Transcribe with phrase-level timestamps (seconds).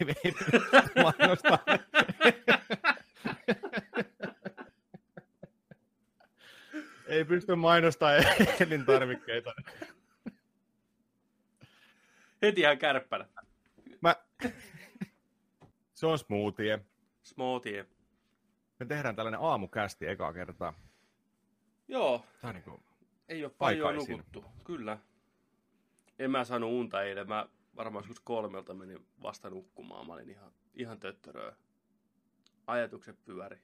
[0.00, 0.32] Ei, ei
[1.02, 1.58] mainostaa.
[7.06, 8.24] ei pysty mainostamaan
[8.60, 9.54] elintarvikkeita.
[12.42, 13.26] Heti ihan kärppänä.
[14.00, 14.16] Mä...
[15.94, 16.80] Se on smoothie.
[17.22, 17.86] Smoothie.
[18.78, 20.74] Me tehdään tällainen aamukästi ekaa kertaa.
[21.88, 22.24] Joo.
[22.40, 22.80] Tää on niinku
[23.28, 24.44] Ei ole paljon nukuttu.
[24.64, 24.98] Kyllä.
[26.18, 27.28] En mä saanut unta eilen.
[27.28, 30.06] Mä varmaan joskus kolmelta menin vasta nukkumaan.
[30.06, 31.56] Mä olin ihan, ihan töttöröä.
[32.66, 33.58] Ajatukset pyöri.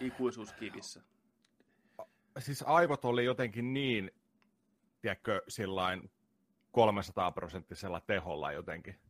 [0.00, 1.02] Ikuisuus kivissä.
[2.38, 4.10] siis aivot oli jotenkin niin,
[5.00, 6.10] tiedätkö, sillain
[6.70, 9.00] 300 prosenttisella teholla jotenkin.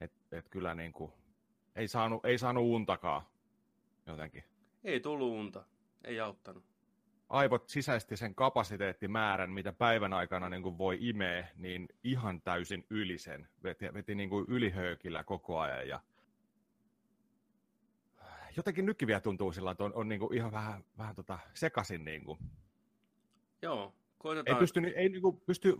[0.00, 1.12] Et, et kyllä niin kuin,
[1.76, 3.22] ei saanut, ei saanut untakaan
[4.06, 4.44] jotenkin.
[4.84, 5.64] Ei tullut unta.
[6.04, 6.69] Ei auttanut.
[7.30, 13.18] Aivot sisäisti sen kapasiteettimäärän, mitä päivän aikana niin kuin voi imeä, niin ihan täysin yli
[13.18, 13.48] sen.
[13.62, 15.88] Veti, veti niin kuin ylihöykillä koko ajan.
[15.88, 16.00] Ja...
[18.56, 22.04] Jotenkin nytkin vielä tuntuu sillä, että on, on niin kuin ihan vähän, vähän tota sekasin.
[22.04, 22.38] Niin kuin.
[23.62, 23.84] Joo.
[23.84, 24.58] Ei Koitetaan.
[24.58, 25.78] pysty, ei niin kuin pysty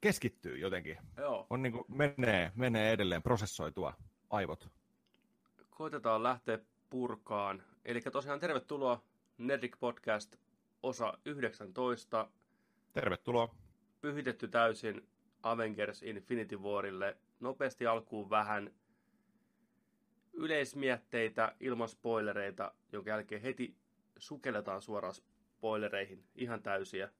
[0.00, 0.98] keskittyä jotenkin.
[1.16, 1.46] Joo.
[1.50, 3.94] On niin kuin menee, menee edelleen prosessoitua
[4.30, 4.68] aivot.
[5.70, 6.58] Koitetaan lähteä
[6.90, 7.62] purkaan.
[7.84, 9.02] Eli tosiaan tervetuloa
[9.38, 10.36] Nerdik Podcast
[10.82, 12.30] osa 19.
[12.92, 13.54] Tervetuloa.
[14.00, 15.08] Pyhitetty täysin
[15.42, 17.16] Avengers Infinity Warille.
[17.40, 18.70] Nopeasti alkuun vähän
[20.32, 23.76] yleismietteitä ilman spoilereita, jonka jälkeen heti
[24.18, 27.10] sukelletaan suoraan spoilereihin ihan täysiä.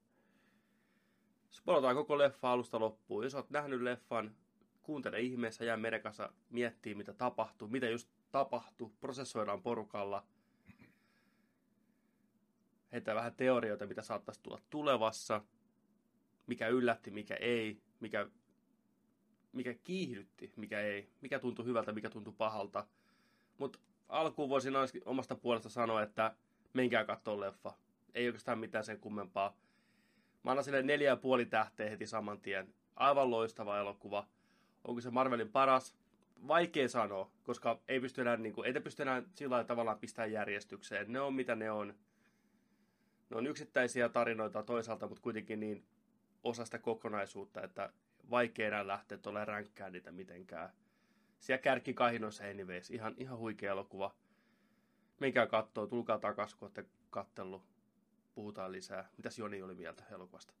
[1.49, 3.23] Spoilataan koko leffa alusta loppuun.
[3.23, 4.35] Jos olet nähnyt leffan,
[4.83, 10.23] kuuntele ihmeessä, jää meidän kanssa miettii, mitä tapahtuu, mitä just tapahtui, prosessoidaan porukalla.
[12.97, 15.41] Heitä vähän teorioita, mitä saattaisi tulla tulevassa,
[16.47, 18.27] mikä yllätti, mikä ei, mikä,
[19.51, 22.87] mikä kiihdytti, mikä ei, mikä tuntui hyvältä, mikä tuntui pahalta.
[23.57, 24.73] Mutta alkuun voisin
[25.05, 26.35] omasta puolesta sanoa, että
[26.73, 27.73] menkää katsoa leffa.
[28.13, 29.57] Ei oikeastaan mitään sen kummempaa.
[30.43, 32.73] Mä annan sille neljä ja puoli tähteä heti saman tien.
[32.95, 34.27] Aivan loistava elokuva.
[34.83, 35.95] Onko se Marvelin paras?
[36.47, 41.11] Vaikea sanoa, koska ei pysty enää, niin kuin, ei pysty enää sillä tavallaan pistää järjestykseen.
[41.11, 41.95] Ne on mitä ne on.
[43.29, 45.85] Ne on yksittäisiä tarinoita toisaalta, mutta kuitenkin niin
[46.43, 47.93] osa sitä kokonaisuutta, että
[48.29, 50.69] vaikea enää lähteä tuolla ränkkää niitä mitenkään.
[51.39, 52.91] Siellä kärkikahinoissa anyways.
[52.91, 54.15] Ihan, ihan huikea elokuva.
[55.19, 57.63] Menkää kattoo, tulkaa takas, kun olette kattellut.
[58.35, 59.09] Puhutaan lisää.
[59.17, 60.53] Mitäs Joni oli mieltä elokuvasta?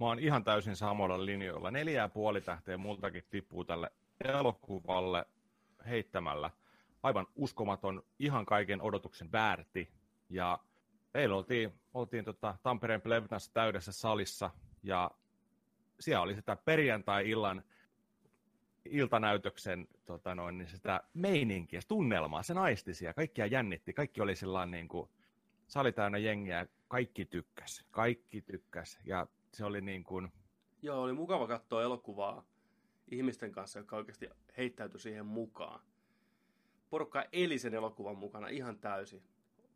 [0.00, 1.70] Mä oon ihan täysin samoilla linjoilla.
[1.70, 3.90] Neljä ja puoli tähteä multakin tippuu tälle
[4.24, 5.26] elokuvalle
[5.88, 6.50] heittämällä.
[7.02, 9.90] Aivan uskomaton, ihan kaiken odotuksen väärti.
[10.28, 10.58] Ja
[11.16, 14.50] eilen oltiin, oltiin tota Tampereen Plevnassa täydessä salissa
[14.82, 15.10] ja
[16.00, 17.62] siellä oli sitä perjantai-illan
[18.84, 24.88] iltanäytöksen tota noin, niin sitä meininkiä, tunnelmaa, se naistisia, kaikkia jännitti, kaikki oli sellainen niin
[24.88, 25.10] kuin,
[25.66, 30.32] sali täynnä jengiä, kaikki tykkäs, kaikki tykkäs ja se oli niin kuin,
[30.82, 32.44] Joo, oli mukava katsoa elokuvaa
[33.10, 35.80] ihmisten kanssa, jotka oikeasti heittäytyi siihen mukaan.
[36.90, 39.22] Porukka eli sen elokuvan mukana ihan täysin.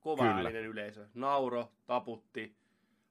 [0.00, 0.34] Kova Kyllä.
[0.36, 1.06] ääninen yleisö.
[1.14, 2.54] Nauro, taputti,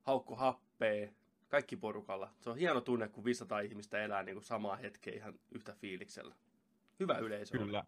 [0.01, 1.13] haukku happee,
[1.47, 2.29] kaikki porukalla.
[2.39, 6.35] Se on hieno tunne, kun 500 ihmistä elää niin kuin samaa hetkeä ihan yhtä fiiliksellä.
[6.99, 7.57] Hyvä yleisö.
[7.57, 7.65] oli.
[7.65, 7.83] Kyllä.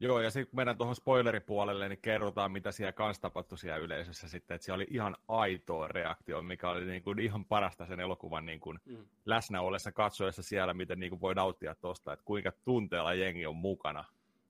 [0.00, 4.28] Joo, ja sitten kun mennään tuohon spoileripuolelle, niin kerrotaan, mitä siellä kanssa tapahtui siellä yleisössä
[4.28, 8.46] sitten, että siellä oli ihan aitoa reaktio, mikä oli niin kuin ihan parasta sen elokuvan
[8.46, 9.06] niin kuin Mm.
[9.26, 13.56] läsnä ollessa katsojassa siellä, miten niin kuin voi nauttia tuosta, että kuinka tunteella jengi on
[13.56, 14.04] mukana.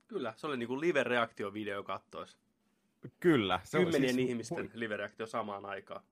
[0.09, 2.39] Kyllä, se oli niin kuin live-reaktiovideo kattois.
[3.21, 3.61] Kyllä.
[3.65, 6.03] Se on Kymmenien siis- ihmisten live-reaktio samaan aikaan.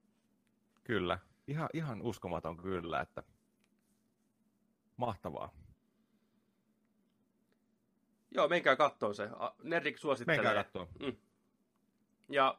[0.85, 1.19] Kyllä.
[1.47, 3.23] Ihan, ihan uskomaton kyllä, että
[4.97, 5.55] mahtavaa.
[8.31, 9.29] Joo, menkää kattoo se.
[9.63, 10.37] Nerdik suosittelee.
[10.43, 10.87] Menkää katsoa.
[11.01, 11.17] Mm.
[12.29, 12.59] Ja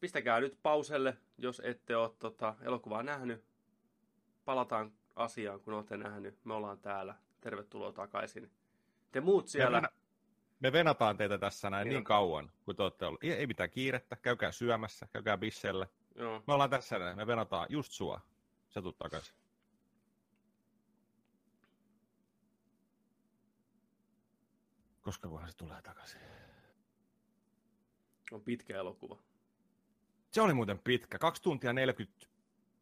[0.00, 3.44] pistäkää nyt pauselle, jos ette ole tota, elokuvaa nähnyt.
[4.44, 6.44] Palataan asiaan, kun olette nähnyt.
[6.44, 7.14] Me ollaan täällä.
[7.40, 8.50] Tervetuloa takaisin.
[9.12, 9.76] Te muut siellä.
[9.76, 9.88] Venä,
[10.60, 12.04] me venataan teitä tässä näin Niin niin, on.
[12.04, 13.24] kauan, kun te olette ollut.
[13.24, 15.86] Ei, ei mitään kiirettä, käykää syömässä, käykää bissellä.
[16.14, 16.42] Joo.
[16.46, 18.20] Me ollaan tässä näin, me venataan just sua.
[18.68, 19.34] Sä tulet takaisin.
[25.02, 26.20] Koska kunhan se tulee takaisin.
[28.32, 29.18] On pitkä elokuva.
[30.30, 32.26] Se oli muuten pitkä, 2 tuntia 40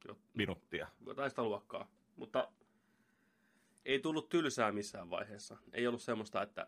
[0.05, 0.17] Joo.
[0.35, 0.89] minuuttia.
[1.07, 1.89] Jotain sitä luokkaa.
[2.17, 2.53] Mutta
[3.85, 5.57] ei tullut tylsää missään vaiheessa.
[5.73, 6.67] Ei ollut semmoista, että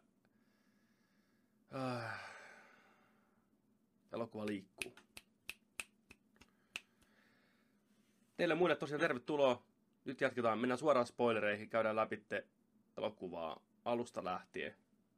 [1.75, 2.31] äh,
[4.13, 4.93] elokuva liikkuu.
[8.37, 9.63] Teille muille tosiaan tervetuloa.
[10.05, 12.23] nyt jatketaan, mennään suoraan spoilereihin, käydään läpi
[12.99, 14.75] elokuvaa alusta lähtien.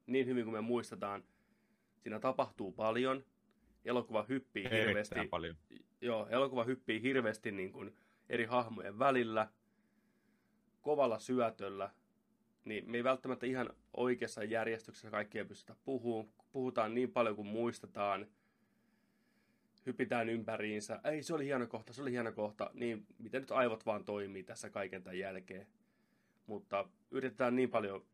[0.07, 1.23] Niin hyvin kuin me muistetaan,
[1.99, 3.25] siinä tapahtuu paljon.
[3.85, 5.27] Elokuva hyppii Erittäin hirveästi.
[5.29, 5.55] paljon.
[6.01, 7.97] Joo, elokuva hyppii hirveästi niin kuin
[8.29, 9.47] eri hahmojen välillä,
[10.81, 11.89] kovalla syötöllä,
[12.65, 16.33] niin me ei välttämättä ihan oikeassa järjestyksessä kaikkia pystytä puhumaan.
[16.51, 18.27] Puhutaan niin paljon kuin muistetaan,
[19.85, 20.99] hypitään ympäriinsä.
[21.03, 22.71] Ei, se oli hieno kohta, se oli hieno kohta.
[22.73, 25.67] Niin, miten nyt aivot vaan toimii tässä kaiken tämän jälkeen.
[26.47, 28.05] Mutta yritetään niin paljon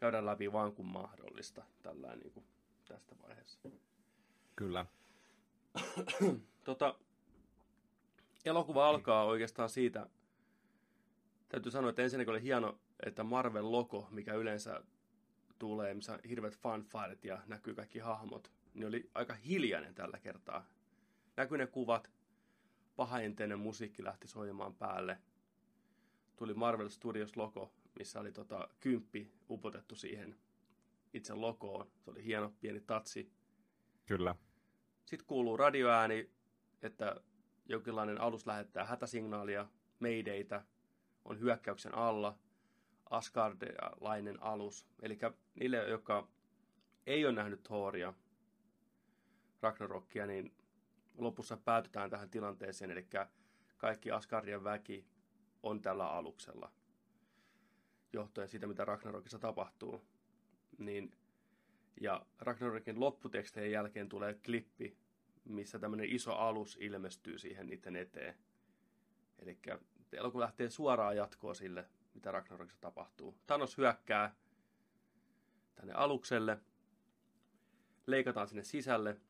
[0.00, 2.46] käydä läpi vaan kuin mahdollista tällä niin kuin
[2.88, 3.58] tästä vaiheessa.
[4.56, 4.86] Kyllä.
[6.64, 6.94] Tota,
[8.44, 10.06] elokuva alkaa oikeastaan siitä,
[11.48, 14.82] täytyy sanoa, että ensinnäkin oli hieno, että Marvel-logo, mikä yleensä
[15.58, 20.66] tulee, missä on hirveät fanfaret ja näkyy kaikki hahmot, niin oli aika hiljainen tällä kertaa.
[21.36, 22.10] Näkyy ne kuvat,
[22.96, 25.18] pahaenteinen musiikki lähti soimaan päälle.
[26.36, 30.38] Tuli Marvel Studios logo, missä oli tota, kymppi upotettu siihen
[31.12, 31.90] itse logoon.
[31.98, 33.32] Se oli hieno pieni tatsi.
[34.06, 34.34] Kyllä.
[35.04, 36.30] Sitten kuuluu radioääni,
[36.82, 37.16] että
[37.66, 39.68] jonkinlainen alus lähettää hätäsignaalia,
[40.00, 40.64] maydeitä,
[41.24, 42.38] on hyökkäyksen alla,
[43.10, 44.86] Asgardilainen alus.
[45.02, 45.18] Eli
[45.54, 46.28] niille, jotka
[47.06, 48.14] ei ole nähnyt Thoria,
[49.62, 50.54] Ragnarokia, niin
[51.18, 53.06] lopussa päätytään tähän tilanteeseen, eli
[53.76, 55.06] kaikki Asgardian väki
[55.62, 56.72] on tällä aluksella.
[58.12, 60.04] Johtuen siitä, mitä Ragnarokissa tapahtuu.
[60.78, 61.12] Niin,
[62.00, 64.96] ja Ragnarokin lopputekstien jälkeen tulee klippi,
[65.44, 68.34] missä tämmöinen iso alus ilmestyy siihen niiden eteen.
[69.38, 69.58] Eli
[70.12, 71.88] elokuva lähtee suoraan jatkoa sille,
[72.18, 73.38] mitä Ragnarokissa tapahtuu.
[73.46, 74.34] Thanos hyökkää
[75.74, 76.58] tänne alukselle,
[78.06, 79.20] leikataan sinne sisälle.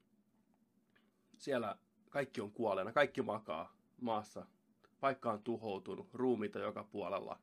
[1.38, 1.78] Siellä
[2.10, 4.46] kaikki on kuolleena, kaikki makaa maassa.
[5.00, 7.40] Paikka on tuhoutunut, ruumiit on joka puolella.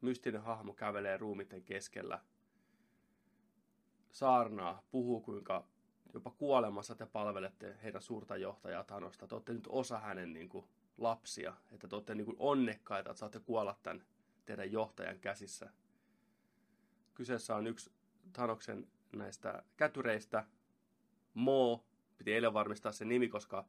[0.00, 2.20] Mystinen hahmo kävelee ruumitten keskellä.
[4.10, 5.68] Saarnaa, puhuu kuinka
[6.14, 9.26] jopa kuolemassa te palvelette heidän suurta johtajaa Thanosta.
[9.26, 10.68] Te olette nyt osa hänen niin kuin,
[10.98, 14.04] lapsia, että te olette niin kuin, onnekkaita, että saatte kuolla tämän
[14.44, 15.70] teidän johtajan käsissä.
[17.14, 17.92] Kyseessä on yksi
[18.32, 20.44] Thanoksen näistä kätyreistä,
[21.34, 21.84] Mo,
[22.18, 23.64] piti eilen varmistaa sen nimi, koska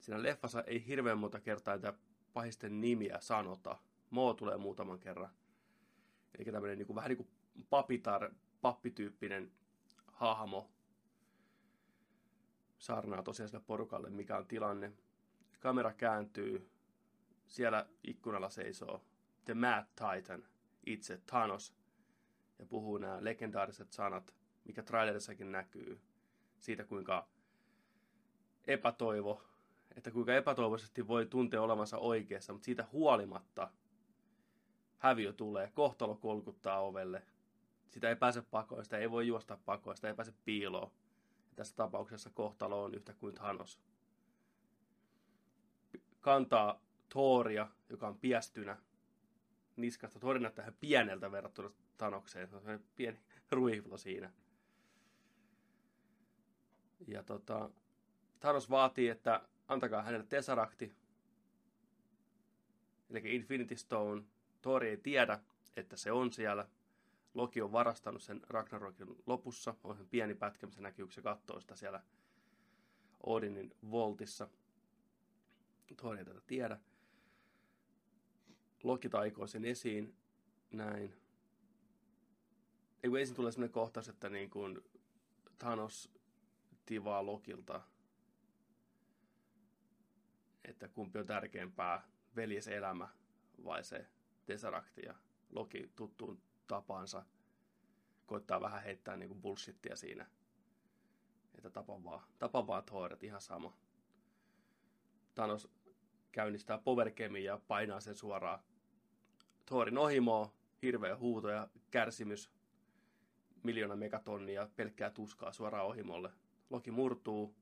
[0.00, 1.94] siinä leffassa ei hirveän monta kertaa näitä
[2.32, 3.78] pahisten nimiä sanota.
[4.10, 5.30] Mo tulee muutaman kerran.
[6.38, 7.28] Eli tämmöinen niin kuin, vähän niin kuin
[7.70, 9.52] papitar, pappityyppinen
[10.06, 10.70] hahmo,
[12.78, 14.92] saarnaa tosiaan sille porukalle, mikä on tilanne.
[15.60, 16.70] Kamera kääntyy,
[17.46, 19.04] siellä ikkunalla seisoo
[19.44, 20.44] The Mad Titan,
[20.86, 21.74] itse Thanos,
[22.58, 24.34] ja puhuu nämä legendaariset sanat,
[24.64, 26.00] mikä trailerissakin näkyy,
[26.58, 27.28] siitä kuinka
[28.66, 29.42] epätoivo,
[29.96, 33.70] että kuinka epätoivoisesti voi tuntea olevansa oikeassa, mutta siitä huolimatta
[34.98, 37.22] häviö tulee, kohtalo kolkuttaa ovelle,
[37.88, 40.90] sitä ei pääse pakoon, sitä ei voi juosta pakoon, sitä ei pääse piiloon
[41.58, 43.80] tässä tapauksessa kohtalo on yhtä kuin Thanos.
[46.20, 48.76] Kantaa Thoria, joka on piestynä
[49.76, 50.18] niskasta.
[50.18, 52.48] Thor näyttää ihan pieneltä verrattuna Thanokseen.
[52.48, 53.18] Se on pieni
[53.50, 54.32] ruihlo siinä.
[57.06, 57.70] Ja tota,
[58.40, 60.94] Thanos vaatii, että antakaa hänelle Tesseracti,
[63.10, 64.22] eli Infinity Stone.
[64.62, 65.40] Thor ei tiedä,
[65.76, 66.68] että se on siellä.
[67.34, 69.74] Loki on varastanut sen Ragnarokin lopussa.
[69.84, 72.02] On sen pieni pätkä, missä näkyy, kun se katsoo sitä siellä
[73.26, 74.48] Odinin voltissa.
[75.94, 76.80] Thor ei tätä tiedä.
[78.82, 80.16] Loki taikoo sen esiin.
[80.70, 81.14] Näin.
[83.02, 84.84] Ei ensin tulee sellainen kohtaus, että niin kuin
[85.58, 86.12] Thanos
[86.86, 87.82] tivaa Lokilta,
[90.64, 93.08] että kumpi on tärkeämpää, veljeselämä
[93.64, 94.06] vai se
[94.46, 95.14] Tesseract ja
[95.50, 97.24] Loki tuttuun tapansa
[98.26, 100.26] koittaa vähän heittää niin kuin bullshittia siinä.
[101.54, 103.76] Että tapa vaan, tapa vaan Thor, ihan sama.
[105.34, 105.68] Thanos
[106.32, 108.58] käynnistää powerkemin ja painaa sen suoraan
[109.66, 112.50] Thorin ohimoa, hirveä huuto ja kärsimys,
[113.62, 116.32] miljoona megatonnia pelkkää tuskaa suoraan ohimolle.
[116.70, 117.54] Loki murtuu,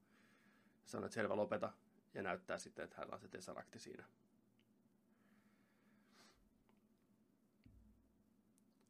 [0.85, 1.73] sanoo, että selvä lopeta,
[2.14, 4.04] ja näyttää sitten, että hänellä on se tesarakti siinä.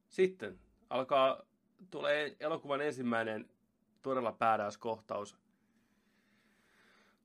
[0.09, 0.59] Sitten
[0.91, 1.43] alkaa,
[1.91, 3.51] tulee elokuvan ensimmäinen
[4.03, 5.37] todella päädäys kohtaus.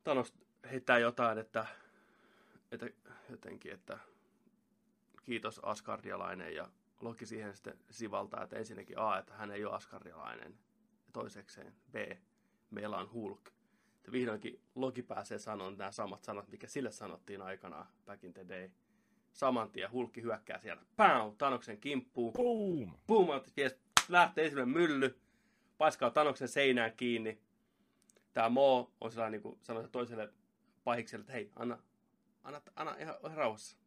[0.04, 0.34] Thanos
[0.72, 1.66] heittää jotain, että,
[2.72, 2.90] että
[3.30, 3.98] jotenkin, että
[5.24, 6.70] kiitos Asgardialainen ja
[7.02, 10.58] Loki siihen sitten sivaltaa, että ensinnäkin A, että hän ei ole Asgardialainen
[11.06, 11.96] ja toisekseen B,
[12.70, 13.48] meillä on Hulk.
[13.96, 18.46] Että vihdoinkin Loki pääsee sanomaan nämä samat sanat, mikä sille sanottiin aikanaan back in the
[18.50, 18.70] day.
[19.34, 20.86] Saman tien Hulkki hyökkää sieltä.
[20.96, 21.32] Pau!
[21.38, 22.34] Tanoksen kimppuun.
[22.34, 22.92] Boom!
[23.08, 23.28] Boom!
[23.56, 23.76] Ties,
[24.10, 25.20] lähtee ensimmäinen mylly.
[25.78, 27.42] Paiskaa Tanoksen seinään kiinni.
[28.34, 30.34] Tää Mo on sellainen, niin kuin sanoi toiselle
[30.84, 31.78] pahikselle, että hei, anna,
[32.44, 33.78] anna, anna ihan, rauhassa.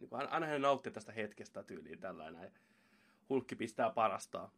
[0.00, 2.42] Niin kuin, anna, hänen nauttia tästä hetkestä tyyliin tällainen.
[2.42, 2.50] Ja
[3.28, 4.52] Hulkki pistää parastaa.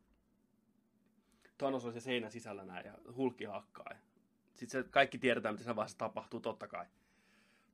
[1.59, 3.87] Thanos on se seinän sisällä näin ja Hulkki hakkaa.
[3.91, 3.97] Ja
[4.55, 6.87] sitten se kaikki tiedetään, mitä siinä vaiheessa tapahtuu, totta kai.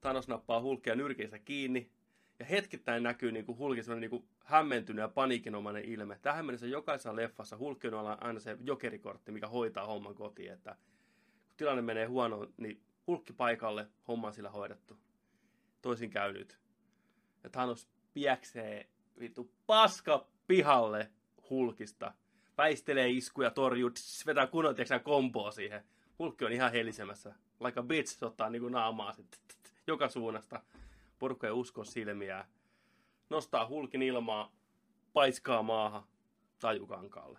[0.01, 1.91] Thanos nappaa Hulkia nyrkeistä kiinni,
[2.39, 6.19] ja hetkittäin näkyy niin kuin Hulkin sellainen niin kuin hämmentynyt ja paniikinomainen ilme.
[6.23, 10.77] Tähän mennessä jokaisessa leffassa Hulkki on aina se jokerikortti, mikä hoitaa homman kotiin, että
[11.49, 14.99] kun tilanne menee huonoon, niin Hulkki paikalle, homma on sillä hoidettu.
[15.83, 16.59] Toisin käy nyt.
[17.45, 18.88] Ja Thanos piäksee
[19.21, 21.11] vittu paska pihalle
[21.50, 22.14] Hulkista.
[22.59, 25.85] Väistelee iskuja, torjuu, tss, vetää kunnon tiiäksä, komboa siihen.
[26.18, 27.35] Hulkki on ihan helisemässä.
[27.61, 29.38] Like a bitch, ottaa niinku naamaa sit,
[29.87, 30.62] joka suunnasta.
[31.18, 32.47] Porukka ei usko silmiä.
[33.30, 34.52] Nostaa Hulkin ilmaa,
[35.12, 36.02] paiskaa maahan
[36.59, 37.38] tajukankaalle.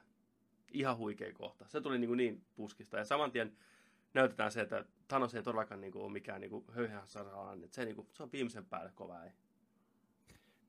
[0.72, 1.65] Ihan huikea kohta.
[1.67, 2.98] Se tuli niin, niin puskista.
[2.98, 3.58] Ja saman tien
[4.14, 7.70] näytetään se, että Thanos ei todellakaan niin kuin, ole mikään niin höyhäsaralainen.
[7.72, 9.32] Se, niin kuin, se on viimeisen päälle kova ei.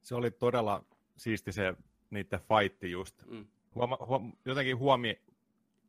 [0.02, 0.84] Se oli todella
[1.16, 1.74] siisti se
[2.10, 3.26] niiden fightti just.
[3.26, 3.46] Mm.
[3.74, 5.20] Huoma, huom, jotenkin huomi,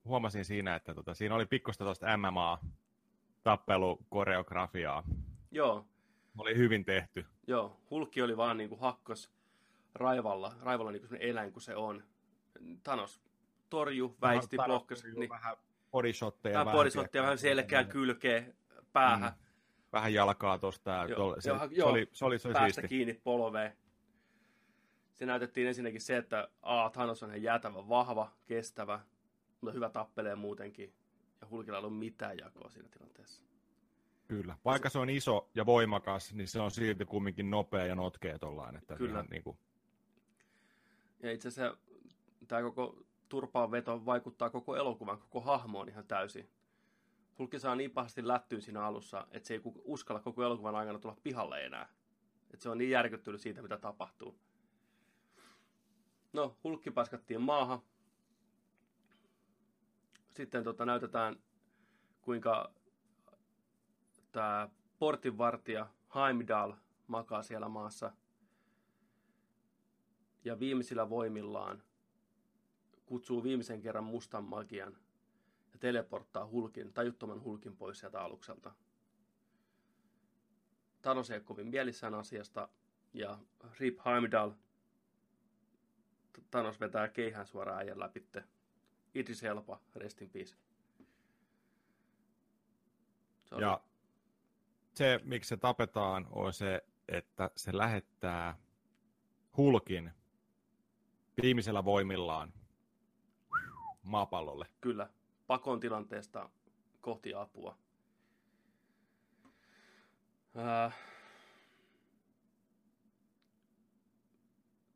[0.05, 5.03] huomasin siinä, että tota, siinä oli pikkusta tuosta MMA-tappelukoreografiaa.
[5.51, 5.85] Joo.
[6.37, 7.25] Oli hyvin tehty.
[7.47, 9.31] Joo, Hulkki oli vaan niin kuin hakkos
[9.95, 12.03] raivalla, raivalla niin kuin eläin kuin se on.
[12.83, 13.21] Thanos
[13.69, 15.11] torju, väisti, no, blokkasi.
[15.11, 15.57] Niin, vähän
[15.91, 16.59] bodishotteja.
[16.59, 18.43] Vähän bodishotteja, vähän selkeä kylkeä
[18.93, 19.31] päähän.
[19.31, 19.45] Mm.
[19.93, 21.05] Vähän jalkaa tuosta.
[21.09, 22.87] Joo, se, joo, se, oli, se oli, se oli päästä siisti.
[22.87, 23.77] kiinni polveen.
[25.13, 28.99] Se näytettiin ensinnäkin se, että A, Thanos on ihan jäätävän vahva, kestävä,
[29.61, 30.93] mutta hyvä tappelee muutenkin.
[31.41, 33.43] Ja Hulkilla ei ollut mitään jakoa siinä tilanteessa.
[34.27, 34.57] Kyllä.
[34.65, 38.75] Vaikka se on iso ja voimakas, niin se on silti kumminkin nopea ja notkea tollain.
[38.75, 39.11] Että Kyllä.
[39.11, 39.57] Ihan, niin kuin...
[41.19, 41.77] Ja itse asiassa
[42.47, 42.97] tämä koko
[43.29, 46.49] turpaan veto vaikuttaa koko elokuvan, koko hahmoon ihan täysin.
[47.39, 51.17] Hulkki saa niin pahasti lättyyn siinä alussa, että se ei uskalla koko elokuvan aikana tulla
[51.23, 51.89] pihalle enää.
[52.53, 54.39] Että se on niin järkyttynyt siitä, mitä tapahtuu.
[56.33, 57.79] No, Hulkki paskattiin maahan.
[60.29, 61.35] Sitten tota, näytetään,
[62.21, 62.73] kuinka
[64.31, 64.69] tämä
[64.99, 66.73] portinvartija Heimdall
[67.07, 68.11] makaa siellä maassa.
[70.43, 71.83] Ja viimeisillä voimillaan
[73.09, 74.97] kutsuu viimeisen kerran mustan magian
[75.73, 78.71] ja teleporttaa hulkin, tajuttoman hulkin pois sieltä alukselta.
[81.01, 82.69] Thanos ei kovin mielissään asiasta
[83.13, 83.39] ja
[83.79, 84.51] Rip Heimdall
[86.51, 88.43] Thanos vetää keihään suoraan äijän läpitte.
[89.15, 90.55] Idris Elba, rest in peace.
[93.51, 93.61] Oli...
[93.61, 93.81] Ja
[94.93, 98.57] se, miksi se tapetaan, on se, että se lähettää
[99.57, 100.11] hulkin
[101.41, 102.53] viimeisellä voimillaan
[104.09, 104.67] maapallolle.
[104.81, 105.09] Kyllä,
[105.47, 106.49] pakon tilanteesta
[107.01, 107.77] kohti apua.
[110.57, 110.95] Äh,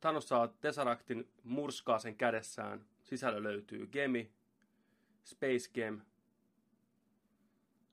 [0.00, 2.86] Thanos saa Tesseractin murskaa sen kädessään.
[3.02, 4.32] Sisällä löytyy Gemi,
[5.24, 6.00] Space Gem.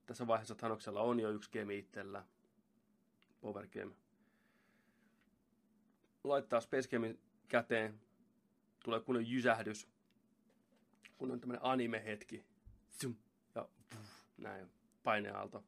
[0.05, 2.25] Tässä vaiheessa Thanoksella on jo yksi Gemi itsellä.
[3.41, 3.93] Power Gem.
[6.23, 8.01] Laittaa Space Gemin käteen.
[8.83, 9.87] Tulee kunnon jysähdys.
[11.21, 12.45] Kun on tämmönen anime-hetki.
[13.55, 13.67] Ja
[14.37, 14.69] näin,
[15.03, 15.63] paineaalto.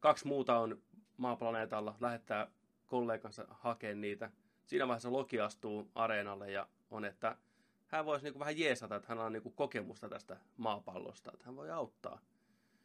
[0.00, 0.82] Kaksi muuta on
[1.16, 1.96] maaplaneetalla.
[2.00, 2.50] Lähettää
[2.86, 4.30] kollegansa hakemaan niitä
[4.66, 7.36] siinä vaiheessa Loki astuu areenalle ja on, että
[7.86, 11.44] hän voisi niin kuin vähän jeesata, että hän on niin kuin kokemusta tästä maapallosta, että
[11.44, 12.20] hän voi auttaa.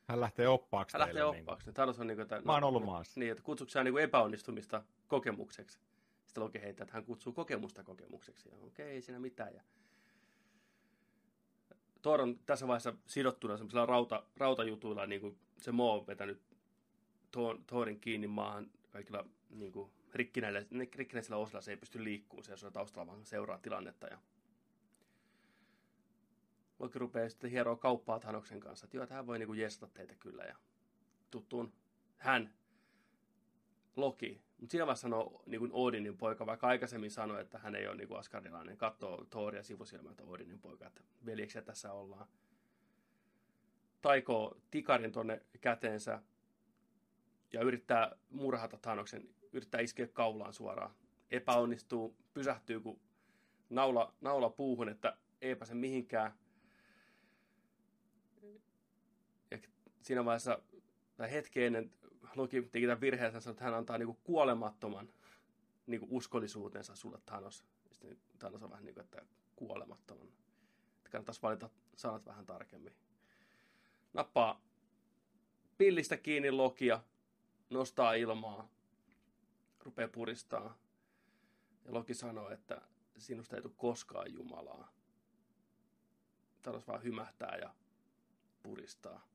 [0.07, 1.71] Hän lähtee oppaaksi Hän lähtee oppaaksi.
[1.71, 3.19] Niin on niin kuin, että, Mä oon ollut maassa.
[3.19, 5.79] Niin, että kutsuuko niin kuin epäonnistumista kokemukseksi.
[6.25, 8.49] Sitten Loki heittää, että hän kutsuu kokemusta kokemukseksi.
[8.49, 9.53] Ja okei, ei siinä mitään.
[9.53, 9.61] Ja...
[12.01, 16.41] Thor on tässä vaiheessa sidottuna semmoisilla rauta, rautajutuilla, niin kuin se Mo on vetänyt
[17.67, 23.07] Thorin kiinni maahan kaikilla niin kuin rikkinäisellä osilla se ei pysty liikkumaan, se on taustalla
[23.07, 24.07] vaan seuraa tilannetta.
[24.07, 24.17] Ja
[26.79, 30.15] Loki rupeaa sitten hieroa kauppaa Thanoksen kanssa, että joo, että hän voi niinku jeesata teitä
[30.15, 30.43] kyllä.
[30.43, 30.55] Ja
[31.31, 31.73] tuttuun
[32.17, 32.53] hän,
[33.95, 37.87] Loki, mutta siinä vaiheessa sanoo niin kuin Odinin poika, vaikka aikaisemmin sanoi, että hän ei
[37.87, 38.77] ole niin kuin.
[38.77, 42.27] Katsoo Thoria sivusilmältä Odinin poika, että veljeksiä tässä ollaan.
[44.01, 46.21] Taikoo tikarin tonne käteensä
[47.53, 50.95] ja yrittää murhata Thanoksen yrittää iskeä kaulaan suoraan.
[51.31, 52.99] Epäonnistuu, pysähtyy kun
[53.69, 56.31] naula, naula puuhun, että ei pääse mihinkään.
[59.51, 59.57] Ja
[60.01, 60.61] siinä vaiheessa,
[61.17, 61.91] tai hetki ennen,
[62.35, 65.09] Loki teki tämän virheen, että hän antaa niinku kuolemattoman
[65.87, 67.65] niin kuin uskollisuutensa sulle Thanos.
[67.91, 69.21] Sitten Thanos on vähän niin kuin, että
[69.55, 70.27] kuolemattoman.
[70.97, 72.93] Että kannattaisi valita sanat vähän tarkemmin.
[74.13, 74.61] Nappaa
[75.77, 77.03] pillistä kiinni Lokia,
[77.69, 78.69] nostaa ilmaa,
[79.79, 80.77] rupeaa puristaa.
[81.85, 82.81] Ja Loki sanoo, että
[83.17, 84.93] sinusta ei tule koskaan Jumalaa.
[86.61, 87.73] Thanos vaan hymähtää ja
[88.63, 89.27] puristaa.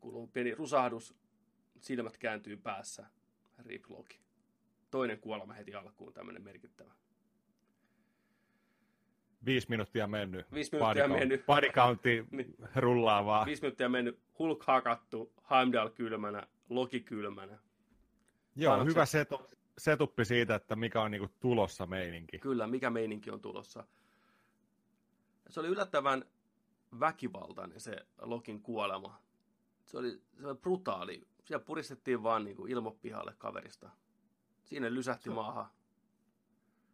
[0.00, 1.14] Kuuluu pieni rusahdus,
[1.80, 3.06] silmät kääntyy päässä.
[3.66, 4.20] Rip Loki.
[4.90, 6.92] Toinen kuolema heti alkuun, tämmöinen merkittävä.
[9.44, 10.52] Viisi minuuttia mennyt.
[10.52, 11.46] Viisi minuuttia Body mennyt.
[11.46, 12.54] Body countti Niin.
[12.76, 13.46] rullaa vaan.
[13.46, 17.58] Viisi minuuttia mennyt, Hulk hakattu, Heimdall kylmänä, Loki kylmänä.
[18.56, 19.40] Joo, Panoksen- hyvä setu,
[19.78, 22.38] setuppi siitä, että mikä on niinku tulossa meininki.
[22.38, 23.84] Kyllä, mikä meininki on tulossa.
[25.48, 26.24] Se oli yllättävän
[27.00, 29.22] väkivaltainen se Lokin kuolema.
[29.84, 31.26] Se oli, se oli brutaali.
[31.48, 33.90] Siellä puristettiin vaan niin kuin ilmopihalle kaverista.
[34.64, 35.66] Siinä lysähti Se- maahan.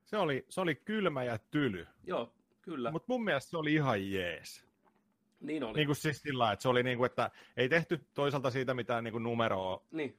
[0.04, 2.32] Se oli, se oli kylmä ja tyly, Joo,
[2.62, 2.88] kyllä.
[2.88, 4.66] Mut, mutta mun mielestä se oli ihan jees.
[5.40, 5.76] niin oli.
[5.76, 9.04] Niin kuin siis sillä että se oli niin kuin, että ei tehty toisaalta siitä mitään
[9.04, 10.18] niin kuin numeroa, Niin,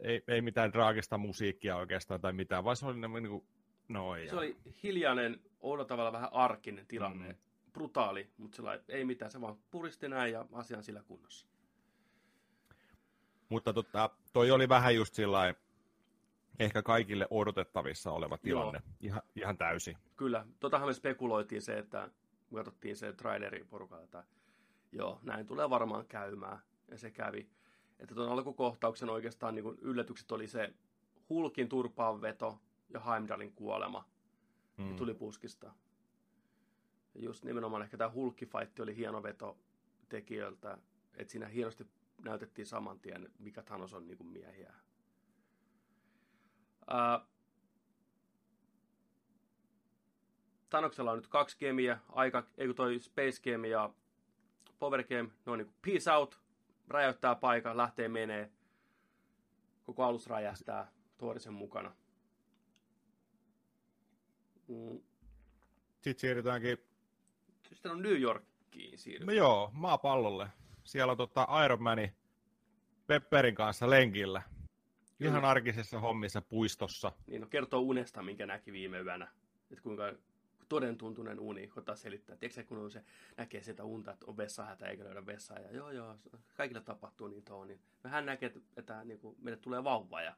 [0.00, 3.46] ei, ei mitään draagista musiikkia oikeastaan tai mitään, vaan se oli niin kuin,
[3.88, 4.28] noin.
[4.30, 7.28] se oli hiljainen, oudolla tavalla vähän arkinen tilanne.
[7.32, 7.38] Mm.
[7.72, 9.30] Brutaali, mutta sillä ei mitään.
[9.30, 11.46] Se vaan puristi näin ja asia on sillä kunnossa.
[13.50, 15.54] Mutta tota, toi oli vähän just sillä
[16.58, 18.82] ehkä kaikille odotettavissa oleva tilanne.
[19.00, 19.96] Ihan, ihan täysi.
[20.16, 22.10] Kyllä, totahan me spekuloitiin se, että
[22.54, 24.24] katsottiin se traileri porukalla, että
[24.92, 26.58] joo, näin tulee varmaan käymään.
[26.88, 27.48] Ja se kävi.
[27.98, 30.74] Että tuon alkukohtauksen oikeastaan niin yllätykset oli se
[31.28, 34.04] Hulkin turpaanveto ja Heimdallin kuolema.
[34.76, 34.84] Mm.
[34.84, 34.96] Mm.
[34.96, 35.74] Tuli puskista.
[37.14, 39.58] Ja just nimenomaan ehkä tämä Hulkki-fight oli hieno veto
[40.08, 40.78] tekijöiltä.
[41.14, 41.86] Että siinä hienosti
[42.24, 44.74] näytettiin saman tien, mikä Thanos on niin kuin miehiä.
[46.86, 47.26] Ää,
[50.70, 53.94] Thanoksella on nyt kaksi kemiä, aika, ei toi Space Game ja
[54.78, 56.40] Power Game, ne on niin kuin peace out,
[56.88, 58.52] räjäyttää paikan, lähtee menee,
[59.84, 61.94] koko alus räjähtää Thorisen mukana.
[64.68, 65.00] Mm.
[66.00, 66.78] Sitten siirrytäänkin,
[67.68, 69.34] Sitten on New Yorkiin no siirrytty.
[69.34, 70.48] joo, maapallolle.
[70.90, 72.12] Siellä on tota Iron Mani
[73.06, 74.42] Pepperin kanssa lenkillä.
[75.20, 77.12] Ihan arkisessa hommissa puistossa.
[77.26, 79.28] Niin, no kertoo unesta, minkä näki viime yönä.
[79.70, 80.12] Että kuinka
[80.68, 82.36] todentuntunen uni, koittaa selittää.
[82.36, 83.04] Tiedätkö kun on se,
[83.36, 85.58] näkee sitä unta, että on vessahätä eikä löydä vessaa.
[85.58, 86.16] Ja joo, joo,
[86.56, 87.64] kaikille tapahtuu niin tuo.
[87.64, 87.80] Niin.
[88.04, 90.22] No hän näkee, että, että niin kuin, meille tulee vauva.
[90.22, 90.36] Ja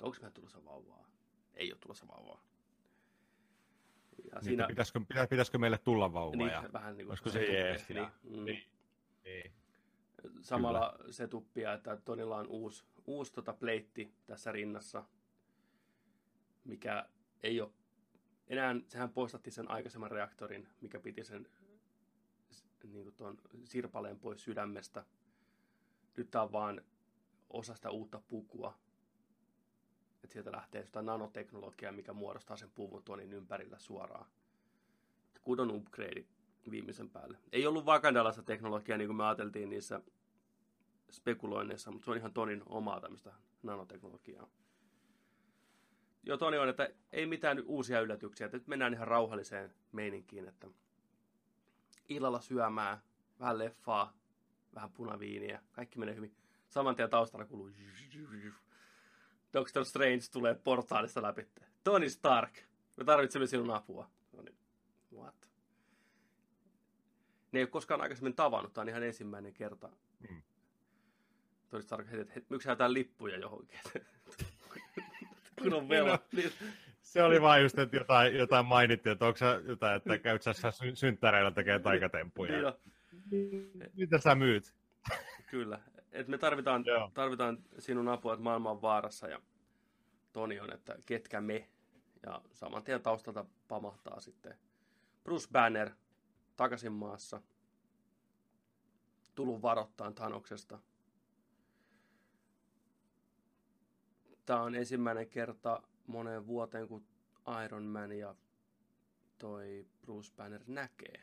[0.00, 1.06] onko meille tulossa vauvaa?
[1.54, 2.42] Ei ole tulossa vauvaa.
[4.18, 6.36] Ja Niin, siinä, pitäisikö, pitä, pitäisikö meille tulla vauva?
[6.36, 6.64] niin, ja...
[6.72, 8.44] vähän niin kuin olisiko se jees Niin, mm.
[8.44, 8.64] niin.
[9.24, 9.52] Niin.
[10.42, 15.04] Samalla se tuppia, että Tonilla on uusi, uusi tota pleitti tässä rinnassa,
[16.64, 17.08] mikä
[17.42, 17.70] ei ole
[18.48, 21.48] enää, sehän poistettiin sen aikaisemman reaktorin, mikä piti sen
[22.92, 25.04] niin kuin tuon sirpaleen pois sydämestä.
[26.16, 26.80] Nyt tämä on vaan
[27.50, 28.74] osa sitä uutta pukua.
[30.14, 34.26] Että sieltä lähtee sitä nanoteknologiaa, mikä muodostaa sen puvun tuonin ympärillä suoraan.
[35.42, 36.24] Kudon upgrade
[36.70, 37.38] viimeisen päälle.
[37.52, 40.00] Ei ollut vakandalaista teknologiaa, niin kuin me ajateltiin niissä
[41.10, 44.48] spekuloinneissa, mutta se on ihan Tonin omaa tämmöistä nanoteknologiaa.
[46.22, 50.68] Joo, Toni on, että ei mitään uusia yllätyksiä, että nyt mennään ihan rauhalliseen meininkiin, että
[52.08, 52.98] illalla syömään,
[53.40, 54.16] vähän leffaa,
[54.74, 56.36] vähän punaviiniä, kaikki menee hyvin.
[56.68, 57.70] Saman tien taustalla kuuluu
[59.52, 61.46] Doctor Strange tulee portaalista läpi.
[61.84, 62.52] Tony Stark,
[62.96, 64.10] me tarvitsemme sinun apua.
[64.32, 64.56] No niin,
[65.14, 65.50] what?
[67.52, 69.88] Ne ei ole koskaan aikaisemmin tavannut, tämä on ihan ensimmäinen kerta.
[71.80, 73.78] Stark heti, että miksi jotain lippuja johonkin.
[75.62, 76.18] Kun on velo.
[76.32, 76.52] Niin,
[77.02, 80.52] Se oli vain just, että jotain, jotain mainittiin, että onko sä jotain, että käyt sä
[80.52, 82.52] sy- synttäreillä tekee taikatemppuja.
[83.30, 84.74] niin, no, Mitä sä myyt?
[85.50, 85.80] kyllä.
[86.12, 87.10] Et me tarvitaan, Joo.
[87.14, 89.40] tarvitaan sinun apua, että maailma on vaarassa ja
[90.32, 91.68] Toni on, että ketkä me.
[92.26, 94.54] Ja saman tien taustalta pamahtaa sitten
[95.24, 95.90] Bruce Banner
[96.56, 97.40] takaisin maassa.
[99.34, 100.78] Tullut varoittaa Thanoksesta.
[104.46, 107.06] Tämä on ensimmäinen kerta moneen vuoteen, kun
[107.64, 108.34] Iron Man ja
[109.38, 111.22] toi Bruce Banner näkee.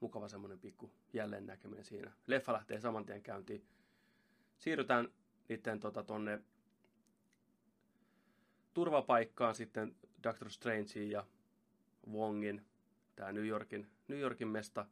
[0.00, 2.12] Mukava semmoinen pikku jälleen näkeminen siinä.
[2.26, 3.66] Leffa lähtee saman tien käyntiin.
[4.58, 5.08] Siirrytään
[5.48, 6.42] niiden tota, tonne
[8.74, 11.26] turvapaikkaan sitten Doctor Strangein ja
[12.10, 12.66] Wongin,
[13.16, 14.86] tämä New Yorkin, New Yorkin mesta.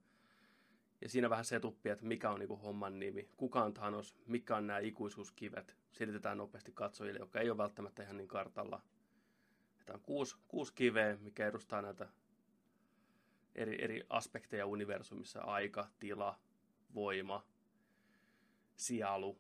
[1.01, 4.67] Ja siinä vähän setuppi, että mikä on niinku homman nimi, kuka on Thanos, mikä on
[4.67, 5.80] nämä ikuisuuskivet.
[5.93, 8.83] Selitetään nopeasti katsojille, jotka ei ole välttämättä ihan niin kartalla.
[9.87, 12.09] Tämä on kuusi, kuusi kiveä, mikä edustaa näitä
[13.55, 15.41] eri, eri aspekteja universumissa.
[15.41, 16.41] Aika, tila,
[16.95, 17.47] voima,
[18.77, 19.39] sielu,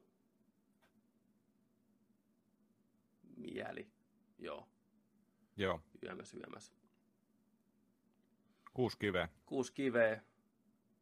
[3.36, 3.90] mieli.
[4.38, 4.68] Joo,
[5.56, 6.72] Joo, yömäs, yömäs.
[8.74, 9.28] kuusi kiveä.
[9.46, 10.22] Kuusi kiveä.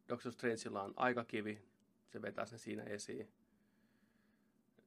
[0.09, 1.63] Doctor Strangeilla on aikakivi.
[2.07, 3.33] Se vetää sen siinä esiin.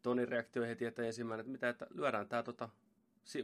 [0.02, 2.70] Tonin reaktio heti, että ensimmäinen, että mitä, että lyödään tämä tota,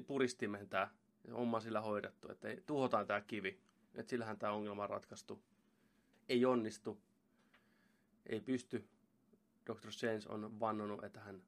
[0.07, 0.89] puristimeen tämä
[1.31, 3.59] homma sillä hoidettu, että tuhotaan tämä kivi.
[3.95, 5.43] Että sillähän tämä ongelma on ratkaistu.
[6.29, 7.01] Ei onnistu.
[8.25, 8.87] Ei pysty.
[9.65, 9.91] Dr.
[9.91, 11.43] Strange on vannonut, että hän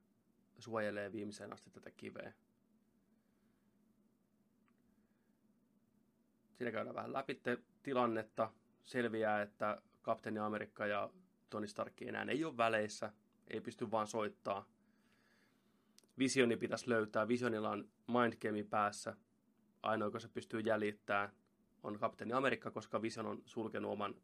[0.60, 2.34] suojelee viimeiseen asti tätä kiveä.
[6.54, 7.42] Siinä käydään vähän läpi
[7.84, 8.52] tilannetta.
[8.86, 11.10] Selviää, että kapteeni Amerikka ja
[11.50, 13.14] Tony Stark enää ei ole väleissä.
[13.48, 14.66] Ei pysty vaan soittaa.
[16.20, 17.28] Visioni pitäisi löytää.
[17.28, 19.16] Visionilla on mindgame päässä.
[19.84, 21.30] Ainoa, joka se pystyy jäljittämään,
[21.84, 24.16] on kapteeni Amerikka, koska Vision on sulkenut oman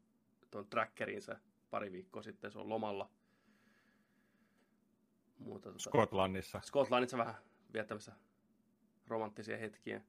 [0.52, 2.52] tuon trackerinsä pari viikkoa sitten.
[2.52, 3.10] Se on lomalla.
[5.38, 6.62] Mutta, tota, Skotlannissa.
[6.64, 7.36] Skotlannissa vähän
[7.74, 8.12] viettämässä
[9.08, 10.02] romanttisia hetkiä.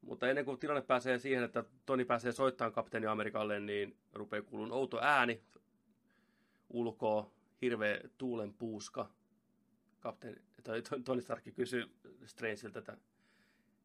[0.00, 4.72] Mutta ennen kuin tilanne pääsee siihen, että Toni pääsee soittamaan kapteeni Amerikalle, niin rupeaa kuulun
[4.72, 5.42] outo ääni
[6.70, 7.30] ulkoa,
[7.64, 9.10] hirveä tuulen puuska.
[10.00, 11.90] Kapteeni, tai Tony Stark kysyy
[12.26, 12.96] Strangeilta, että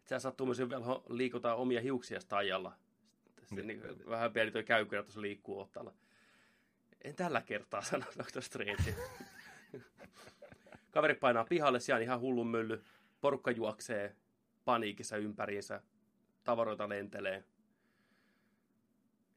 [0.05, 2.73] sä sattuu myös velho liikutaan omia hiuksia ajalla.
[3.43, 5.93] Sitten niin, vähän pieni toi käykyrä tuossa liikkuu ottalla.
[7.03, 8.41] En tällä kertaa sano Dr.
[8.41, 8.95] Strange.
[10.91, 12.83] Kaveri painaa pihalle, siellä on ihan hullun mylly.
[13.21, 14.15] Porukka juoksee
[14.65, 15.81] paniikissa ympäriinsä.
[16.43, 17.43] Tavaroita lentelee.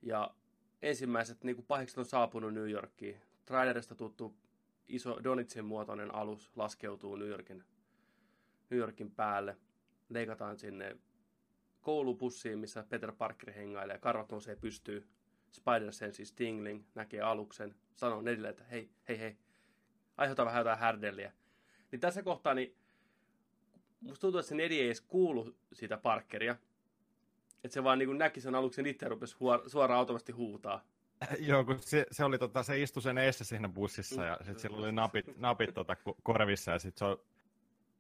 [0.03, 0.35] Ja
[0.83, 3.21] ensimmäiset niin pahikset on saapunut New Yorkiin.
[3.47, 4.35] Trailerista tuttu
[4.89, 7.65] iso Donitsin muotoinen alus laskeutuu New Yorkin,
[8.71, 9.57] New Yorkin päälle.
[10.09, 10.97] Leikataan sinne
[11.81, 13.99] koulubussiin, missä Peter Parker hengailee.
[13.99, 15.09] Karvat nousee pystyy.
[15.53, 17.75] Spider-Sense Stingling näkee aluksen.
[17.95, 19.37] Sanoo Nedille, että hei, hei, hei.
[20.17, 21.33] Aiheuta vähän jotain härdelliä.
[21.93, 22.77] Niin tässä kohtaa, niin
[24.01, 26.57] musta tuntuu, että se Nedi ei edes kuulu sitä Parkeria.
[27.65, 30.85] Että se vaan niin näki sen aluksen itse rupesi huor- suoraan automasti huutaa.
[31.49, 34.77] Joo, kun se, se, oli tota, se istui sen eessä siinä bussissa ja sitten sillä
[34.77, 37.19] oli napit, napit tota, ko- korvissa ja sitten se on,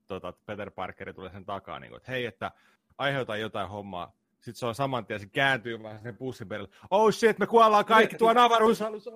[0.06, 2.50] tota, Peter Parkeri tulee sen takaa, niin kuin, että hei, että
[2.98, 4.16] aiheuta jotain hommaa.
[4.35, 6.70] Sitten se on saman tien, se kääntyy vähän sen bussin perille.
[6.90, 9.11] Oh shit, me kuollaan kaikki tuon avaruusalussa.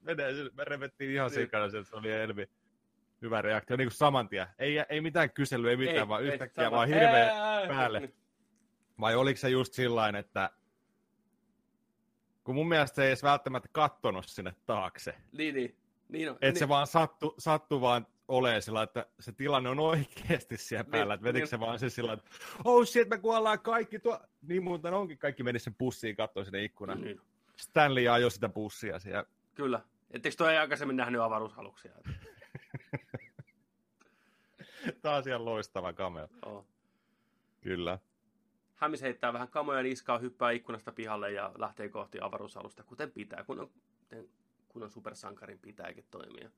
[0.00, 2.46] Menee, me revettiin ihan sikana, se oli Elvi.
[3.22, 4.46] Hyvä reaktio, niin kuin saman tien.
[4.58, 7.30] Ei, ei mitään kyselyä, ei mitään, ei, vaan yhtäkkiä ei, vaan hirveä
[7.68, 8.12] päälle.
[9.00, 10.50] Vai oliko se just sillain, että
[12.44, 15.14] kun mun mielestä se ei edes välttämättä kattonut sinne taakse.
[15.32, 15.76] Niin, niin.
[16.08, 16.58] niin on, että niin.
[16.58, 21.14] se vaan sattu, sattu vaan olee sillä, että se tilanne on oikeasti siellä Niin, päällä.
[21.14, 21.50] Että vetikö niin.
[21.50, 22.30] se vaan se sillä, että
[22.64, 24.20] oh shit, me kuollaan kaikki tuo.
[24.42, 27.00] Niin muuten onkin, kaikki meni sen bussiin katsoa sinne ikkunan.
[27.00, 27.20] Niin.
[27.56, 29.24] Stanley ajoi sitä bussia siellä.
[29.54, 29.80] Kyllä.
[30.10, 31.92] Etteikö toi ei aikaisemmin nähnyt avaruusaluksia?
[35.02, 36.28] Taas ihan loistava cameo.
[36.46, 36.66] Oo.
[37.60, 37.98] Kyllä.
[38.80, 43.60] Hämis heittää vähän kamoja niskaa, hyppää ikkunasta pihalle ja lähtee kohti avaruusalusta, kuten pitää, kun
[43.60, 43.70] on,
[44.68, 46.50] kun on supersankarin pitääkin toimia.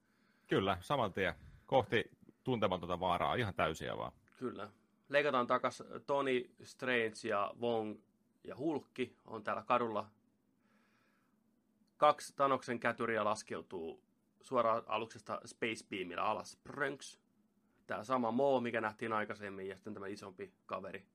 [0.49, 1.35] Kyllä, saman tien.
[1.67, 2.11] Kohti
[2.45, 4.13] tuntematonta vaaraa, ihan täysiä vaan.
[4.39, 4.71] Kyllä.
[5.09, 7.99] Leikataan takas Tony, Strange ja Wong
[8.45, 10.11] ja Hulkki on täällä kadulla.
[11.97, 14.03] Kaksi Tanoksen kätyriä laskeutuu
[14.41, 16.61] suoraan aluksesta Space Beamilla alas.
[16.65, 17.21] Prönks.
[17.87, 21.07] Tämä sama Mo, mikä nähtiin aikaisemmin, ja sitten tämä isompi kaveri.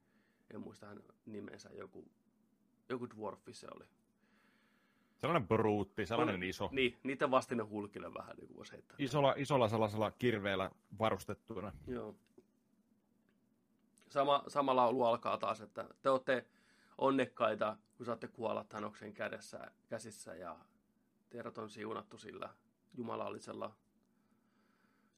[0.54, 2.08] En muista hänen nimensä, joku,
[2.90, 3.86] joku dwarfi se oli.
[5.18, 6.70] Sellainen bruutti, sellainen iso.
[6.72, 8.96] Niin, niiden vastine Hulkille vähän niin kuin voisi heittää.
[9.00, 11.72] Isolla, isolla sellaisella kirveellä varustettuna.
[11.88, 12.16] Joo.
[14.10, 16.46] Sama, sama laulu alkaa taas, että te olette
[16.98, 20.58] onnekkaita, kun saatte kuolla Thanoksen kädessä, käsissä ja
[21.30, 22.50] teidät on siunattu sillä
[22.98, 23.76] jumalallisella,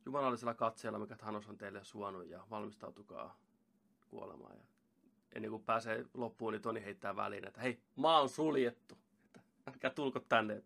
[0.05, 3.39] jumalallisella katseella, mikä Thanos on teille suonut ja valmistautukaa
[4.09, 4.57] kuolemaan.
[4.57, 4.63] Ja
[5.35, 8.97] ennen kuin pääsee loppuun, niin Toni heittää väliin, että hei, maa on suljettu.
[9.25, 10.63] Että älkää tulko tänne.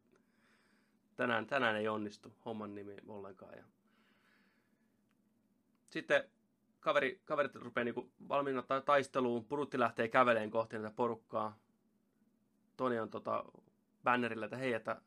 [1.15, 3.57] Tänään, tänään ei onnistu homman nimi ollenkaan.
[3.57, 3.63] Ja
[5.89, 6.23] sitten
[6.79, 9.45] kaveri, kaverit rupeaa niinku valmiina ta- taisteluun.
[9.45, 11.57] Purutti lähtee käveleen kohti näitä porukkaa.
[12.77, 13.45] Toni on tota
[14.03, 15.01] bannerilla, että hei, että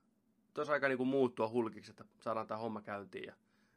[0.54, 3.24] tuossa aika niinku muuttua hulkiksi, että saadaan tämä homma käyntiin.
[3.24, 3.34] Ja,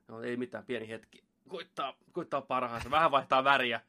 [0.08, 1.24] no, ei mitään, pieni hetki.
[1.48, 2.92] Koittaa, koittaa parhaansa.
[2.92, 3.82] Vähän vaihtaa väriä,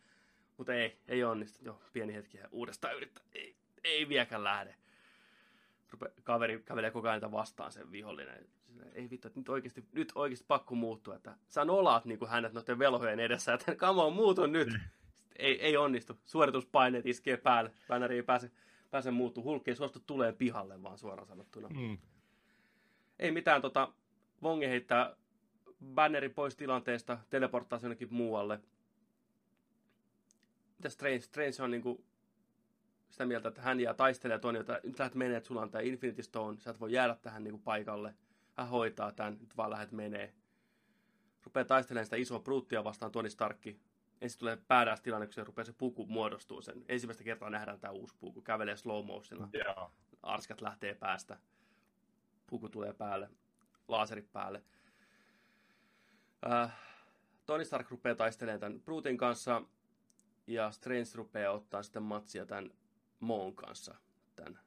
[0.61, 1.64] mutta ei, ei onnistu.
[1.64, 3.25] Joo, pieni hetki ja uudestaan yrittää.
[3.33, 4.75] Ei, ei vieläkään lähde.
[5.90, 8.49] Rupe, kaveri kävelee koko ajan vastaan sen vihollinen.
[8.92, 11.16] Ei vittu, että nyt oikeasti, nyt oikeasti pakko muuttua.
[11.16, 14.68] Että sä nolaat niin kuin hänet noiden velhojen edessä, että come on, muutu nyt.
[14.70, 14.90] Sitten,
[15.37, 16.18] ei, ei onnistu.
[16.25, 17.73] Suorituspaineet iskee päälle.
[17.88, 18.51] Banneri ei pääse,
[18.90, 19.44] pääse muuttuu.
[19.44, 21.68] Hulk ei suostu tuleen pihalle, vaan suoraan sanottuna.
[21.68, 21.99] Mm.
[23.18, 23.92] Ei mitään, tota,
[24.42, 25.16] Vonge heittää
[25.94, 28.61] banneri pois tilanteesta, teleporttaa jonnekin muualle.
[30.81, 31.21] Mitä Strange?
[31.21, 32.05] Strange on niinku
[33.11, 35.83] sitä mieltä, että hän jää taistelemaan tuonne, että nyt lähdet menee, että sulla on tämä
[35.83, 38.14] Infinity Stone, sä et voi jäädä tähän niinku paikalle.
[38.57, 40.35] Hän hoitaa tämän, nyt vaan lähdet menee.
[41.45, 43.81] Rupeaa taistelemaan sitä isoa bruttia vastaan Tony Starkki.
[44.21, 46.85] Ensin tulee päädäs tilanne, kun se rupeaa se puku muodostuu sen.
[46.88, 48.43] Ensimmäistä kertaa nähdään tämä uusi puku.
[48.43, 49.49] Kävelee slow motionilla.
[49.53, 49.93] Joo.
[50.23, 51.38] Arskat lähtee päästä.
[52.47, 53.31] Puku tulee päälle.
[53.88, 54.62] Laaserit päälle.
[56.53, 56.73] Äh,
[57.47, 59.62] Tony Stark rupeaa taistelemaan tämän Brutin kanssa.
[60.51, 62.71] Ja Strange rupeaa ottaa sitten matsia tämän
[63.21, 63.95] Moon kanssa.
[64.37, 64.59] Tämän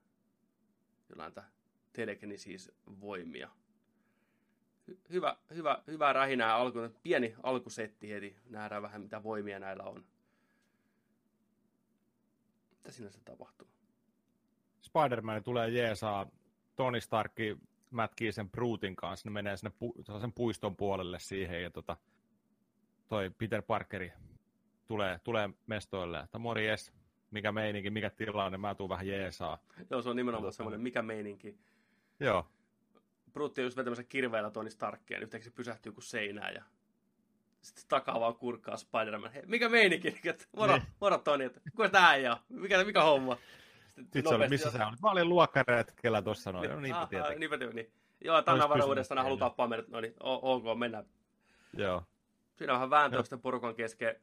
[1.09, 1.33] jollain
[1.93, 3.49] telekinesis voimia.
[4.91, 6.57] Hy- hyvä, hyvä, hyvä rähinää
[7.03, 8.35] pieni alkusetti heti.
[8.49, 10.05] Nähdään vähän mitä voimia näillä on.
[12.71, 13.67] Mitä siinä se tapahtuu?
[14.81, 16.31] Spider-Man tulee jeesaa,
[16.75, 17.33] Tony Stark
[17.89, 21.97] mätkii sen Brutin kanssa, ne menee sinne pu- sen puiston puolelle siihen, ja tota,
[23.07, 24.13] toi Peter Parkeri
[24.87, 26.93] tulee, tulee mestoille, että morjes,
[27.31, 29.57] mikä meininki, mikä tilanne, mä tuun vähän jeesaa.
[29.89, 31.57] Joo, se on nimenomaan Tota- semmoinen, mikä meininki.
[32.19, 32.47] Joo,
[33.33, 36.63] Brutti on just vetämässä kirveellä Tony Starkia, niin yhtäkkiä se pysähtyy kuin seinään ja
[37.61, 39.31] sitten takaa vaan kurkkaa Spider-Man.
[39.31, 40.15] Hei, mikä meininki?
[40.57, 40.83] Moro, Niin.
[41.01, 42.37] moro Tony, että kuka tää ei ole?
[42.49, 43.35] Mikä, mikä homma?
[43.35, 45.01] Sitten Sitten se oli, missä sä olit?
[45.01, 47.39] Mä olin luokkaretkellä tuossa noin, no niinpä ah, ah, tietenkin.
[47.39, 47.83] niinpä tietenkin.
[47.85, 47.93] Niin.
[48.25, 49.37] Joo, tänään haluaa siinä.
[49.39, 49.87] tappaa meidät.
[49.87, 51.05] No niin, ok, mennään.
[51.73, 52.03] Joo,
[52.55, 54.15] Siinä on vähän vääntöä sitten porukan kesken.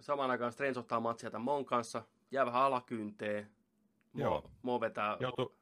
[0.00, 2.02] Samaan aikaan Strange ottaa matsia tämän Mon kanssa.
[2.30, 3.50] Jää vähän alakynteen.
[4.12, 4.50] Mo, Joo.
[4.62, 5.16] Mo vetää...
[5.20, 5.54] Joutu,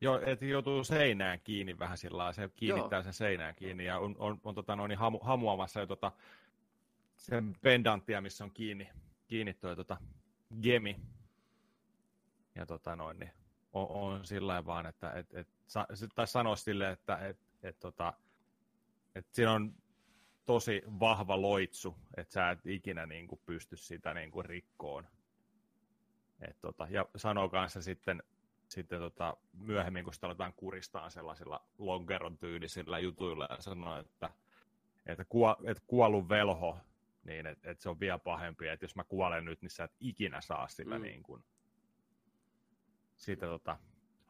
[0.00, 4.16] Joo, et joutuu seinään kiinni vähän sillä lailla, se kiinnittää sen seinään kiinni ja on,
[4.18, 6.12] on, on tota noin, hamu, hamuamassa jo tota,
[7.16, 8.88] sen pendanttia, missä on kiinni,
[9.26, 9.96] kiinni toi tota,
[10.62, 11.00] gemi.
[12.54, 13.30] Ja tota noin, niin
[13.72, 17.78] on, on sillä lailla vaan, että et, et, sa, taisi sanoa sille, että et, et,
[17.78, 18.12] tota,
[19.14, 19.74] et siinä on
[20.46, 25.06] tosi vahva loitsu, että sä et ikinä niin kuin, pysty sitä niin kuin, rikkoon.
[26.40, 28.22] Et, tota, ja sanoo kanssa sitten,
[28.68, 34.30] sitten tota, myöhemmin, kun sitä aletaan kuristaa sellaisilla lonkeron tyylisillä jutuilla ja sanoo, että,
[35.06, 36.78] että, kuo, että kuollut velho,
[37.24, 39.96] niin että et se on vielä pahempi, että jos mä kuolen nyt, niin sä et
[40.00, 40.96] ikinä saa sitä Mm.
[40.96, 41.02] mm.
[41.02, 41.44] niin kuin,
[43.16, 43.78] siitä tota,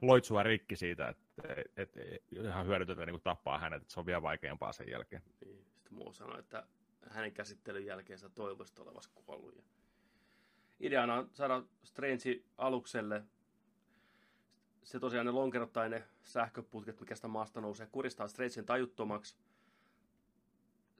[0.02, 4.06] loitsua rikki siitä, että et, et, ihan hyödytöntä niin kuin tappaa hänet, että se on
[4.06, 5.22] vielä vaikeampaa sen jälkeen.
[5.44, 5.65] Niin.
[5.86, 6.66] Sitten muu sanoi, että
[7.10, 9.54] hänen käsittelyn jälkeen sä toivoisit olevasi kuollut.
[9.54, 9.62] Ja
[10.80, 13.24] ideana on saada Strange alukselle.
[14.82, 19.36] Se tosiaan ne lonkerot tai ne sähköputket, mikä sitä maasta nousee, kuristaa Strangein tajuttomaksi.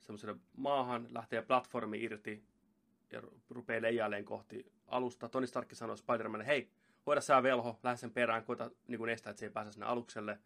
[0.00, 2.44] Semmoiselle maahan lähtee platformi irti
[3.12, 5.28] ja ru- rupeaa leijailemaan kohti alusta.
[5.28, 6.70] Tony Stark sanoi Spider-Manille, hei,
[7.06, 9.86] hoida sä velho, lähde sen perään, koita niin kuin estää, että se ei pääse sinne
[9.86, 10.38] alukselle.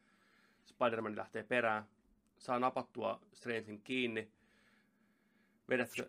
[0.64, 1.84] Spider-Man lähtee perään,
[2.40, 4.32] saa napattua Strangein kiinni,
[5.68, 6.06] vedettyä,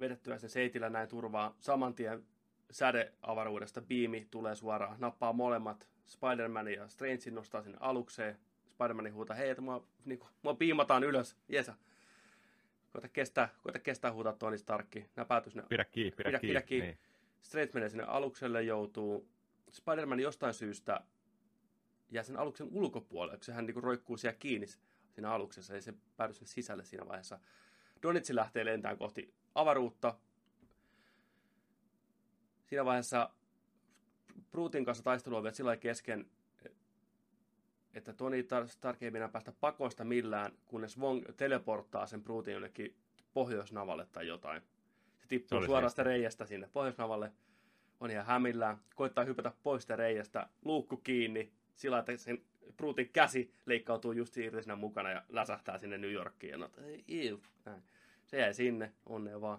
[0.00, 1.56] vedettyä sen seitillä näin turvaa.
[1.60, 2.26] Saman tien
[2.70, 8.38] sädeavaruudesta biimi tulee suoraan, nappaa molemmat Spider-Man ja Strange nostaa sinne alukseen.
[8.68, 11.74] Spider-Man huutaa, hei, että mua, niin kuin, mua piimataan ylös, jesa.
[12.92, 15.06] Koita kestää, koita kestää huutaa Tony Starkki.
[15.16, 16.50] Nämä päätyi sinne Pidä kiinni, pidä, Pidä- kiinni.
[16.52, 16.86] pidä kiinni.
[16.86, 16.98] Niin.
[17.42, 19.28] Strange menee sinne alukselle, joutuu.
[19.70, 21.00] Spider-Man jostain syystä
[22.10, 24.66] jää sen aluksen ulkopuolelle, kun sehän niinku roikkuu siellä kiinni
[25.12, 27.38] siinä aluksessa, ei se päädy sinne sisälle siinä vaiheessa.
[28.02, 30.18] Donitsi lähtee lentämään kohti avaruutta.
[32.66, 33.30] Siinä vaiheessa
[34.50, 36.30] Brutin kanssa taistelu on vielä sillä kesken,
[37.94, 42.96] että Tar- Stark ei mennä päästä pakosta millään, kunnes Wong teleporttaa sen Brutin jonnekin
[43.34, 44.62] pohjoisnavalle tai jotain.
[44.62, 44.68] Se
[45.22, 47.32] Se tippuu oli suoraan sitä reiästä sinne pohjoisnavalle.
[48.00, 48.78] On ihan hämillään.
[48.94, 50.48] Koittaa hypätä pois sitä reiästä.
[50.64, 51.52] Luukku kiinni.
[51.74, 52.42] Sillä että sen
[52.76, 56.50] Brutin käsi leikkautuu just irti siinä mukana ja läsähtää sinne New Yorkiin.
[56.50, 56.70] Ja no,
[57.08, 57.82] ei, näin.
[58.26, 58.92] Se jäi sinne.
[59.06, 59.58] Onnea vaan.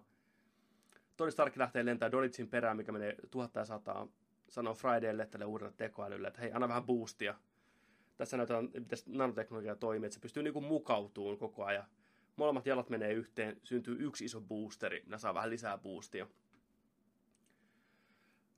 [1.18, 4.08] Tony Stark lähtee lentämään Donitsin perään, mikä menee tuhatta ja sataa.
[4.50, 7.36] Sanoo Fridaylle tälle uudelle tekoälylle, että hei, anna vähän boostia.
[8.18, 11.86] Tässä näytetään, miten nanoteknologia toimii, että se pystyy niinku mukautumaan koko ajan.
[12.36, 16.28] Molemmat jalat menee yhteen, syntyy yksi iso boosteri, ne saa vähän lisää boostia.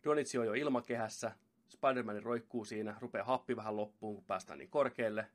[0.03, 1.31] Donitsi on jo ilmakehässä,
[1.67, 5.27] Spider-Man roikkuu siinä, rupeaa happi vähän loppuun, kun päästään niin korkealle.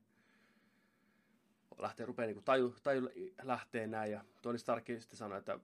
[1.79, 3.09] Lähtee, rupeaa niin taju, taju
[3.43, 5.59] lähtee näin, ja Tony Stark sitten sanoi, että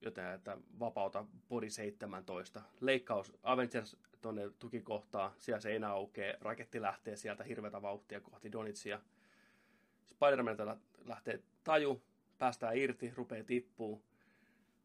[0.00, 2.62] joten, että vapauta Body 17.
[2.80, 9.00] Leikkaus Avengers tuonne tukikohtaan, siellä seinä aukeaa, raketti lähtee sieltä hirveätä vauhtia kohti Donitsia.
[10.06, 12.02] Spider-Man lähtee taju,
[12.38, 14.02] päästään irti, rupeaa tippuu.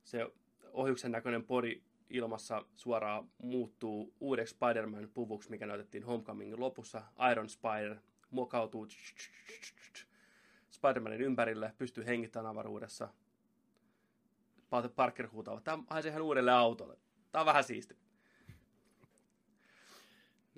[0.03, 0.31] se
[0.73, 7.01] ohjuksen näköinen pori ilmassa suoraan muuttuu uudeksi Spider-Man-puvuksi, mikä näytettiin Homecomingin lopussa.
[7.31, 7.95] Iron Spider
[8.29, 8.87] muokautuu
[10.71, 13.09] Spider-Manin ympärille, pystyy hengittämään avaruudessa.
[14.95, 16.97] Parker huutaa, tämä haisee ihan uudelle autolle.
[17.31, 17.97] Tämä on vähän siisti.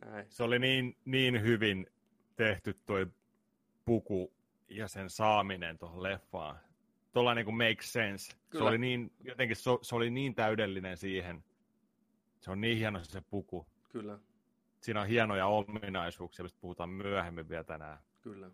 [0.05, 0.25] Näin.
[0.29, 1.87] Se oli niin, niin hyvin
[2.35, 3.07] tehty toi
[3.85, 4.33] puku
[4.69, 6.59] ja sen saaminen tuohon leffaan.
[7.11, 8.35] Tuolla niin kuin make sense.
[8.49, 8.63] Kyllä.
[8.63, 11.43] Se oli niin, jotenkin se, se oli niin täydellinen siihen.
[12.39, 13.67] Se on niin hieno se puku.
[13.89, 14.19] Kyllä.
[14.81, 17.97] Siinä on hienoja ominaisuuksia, mistä puhutaan myöhemmin vielä tänään.
[18.21, 18.51] Kyllä.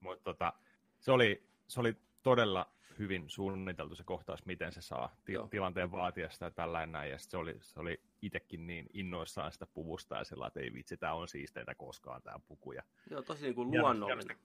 [0.00, 0.52] Mutta tota,
[0.98, 6.30] se, oli, se oli todella hyvin suunniteltu se kohtaus, miten se saa ti- tilanteen vaatia
[6.30, 7.10] sitä tällainen näin.
[7.10, 10.96] Ja se oli, se oli itsekin niin innoissaan sitä puvusta ja sillä että ei vitsi,
[10.96, 12.72] tämä on siisteitä koskaan tämä puku.
[12.72, 14.36] Ja, joo, tosi niin kuin luonnollinen.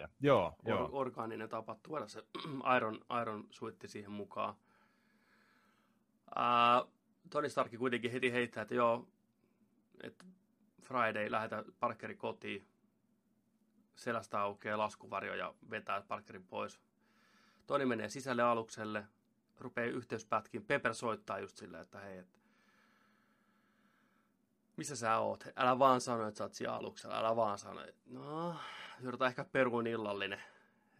[0.00, 0.88] Ja, joo, Or- joo.
[0.92, 2.22] Orgaaninen tapa tuoda se
[2.76, 4.54] Iron, Iron suitti siihen mukaan.
[6.36, 6.92] Uh,
[7.30, 9.08] Tony Stark kuitenkin heti heittää, että joo,
[10.02, 10.24] että
[10.82, 12.68] Friday lähetä Parkeri kotiin,
[13.94, 16.80] selästä aukeaa laskuvarjo ja vetää Parkerin pois
[17.68, 19.06] Toni menee sisälle alukselle,
[19.58, 20.64] rupeaa yhteyspätkin.
[20.64, 22.38] Pepper soittaa just silleen, että hei, että
[24.76, 25.44] missä sä oot?
[25.56, 27.18] Älä vaan sano, että sä oot siellä aluksella.
[27.18, 27.80] Älä vaan sano.
[28.06, 28.56] No,
[29.00, 30.42] joudutaan ehkä peruun illallinen.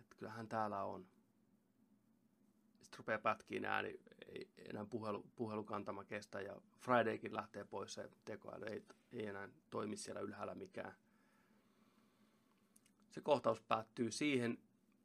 [0.00, 1.06] Että kyllähän täällä on.
[2.80, 4.00] Sitten rupeaa pätkiin ääni.
[4.26, 6.40] Ei enää puhelu, puhelukantama kestä.
[6.40, 7.94] Ja Fridaykin lähtee pois.
[7.94, 10.94] Se tekoäly ei, ei enää toimi siellä ylhäällä mikään.
[13.10, 14.58] Se kohtaus päättyy siihen,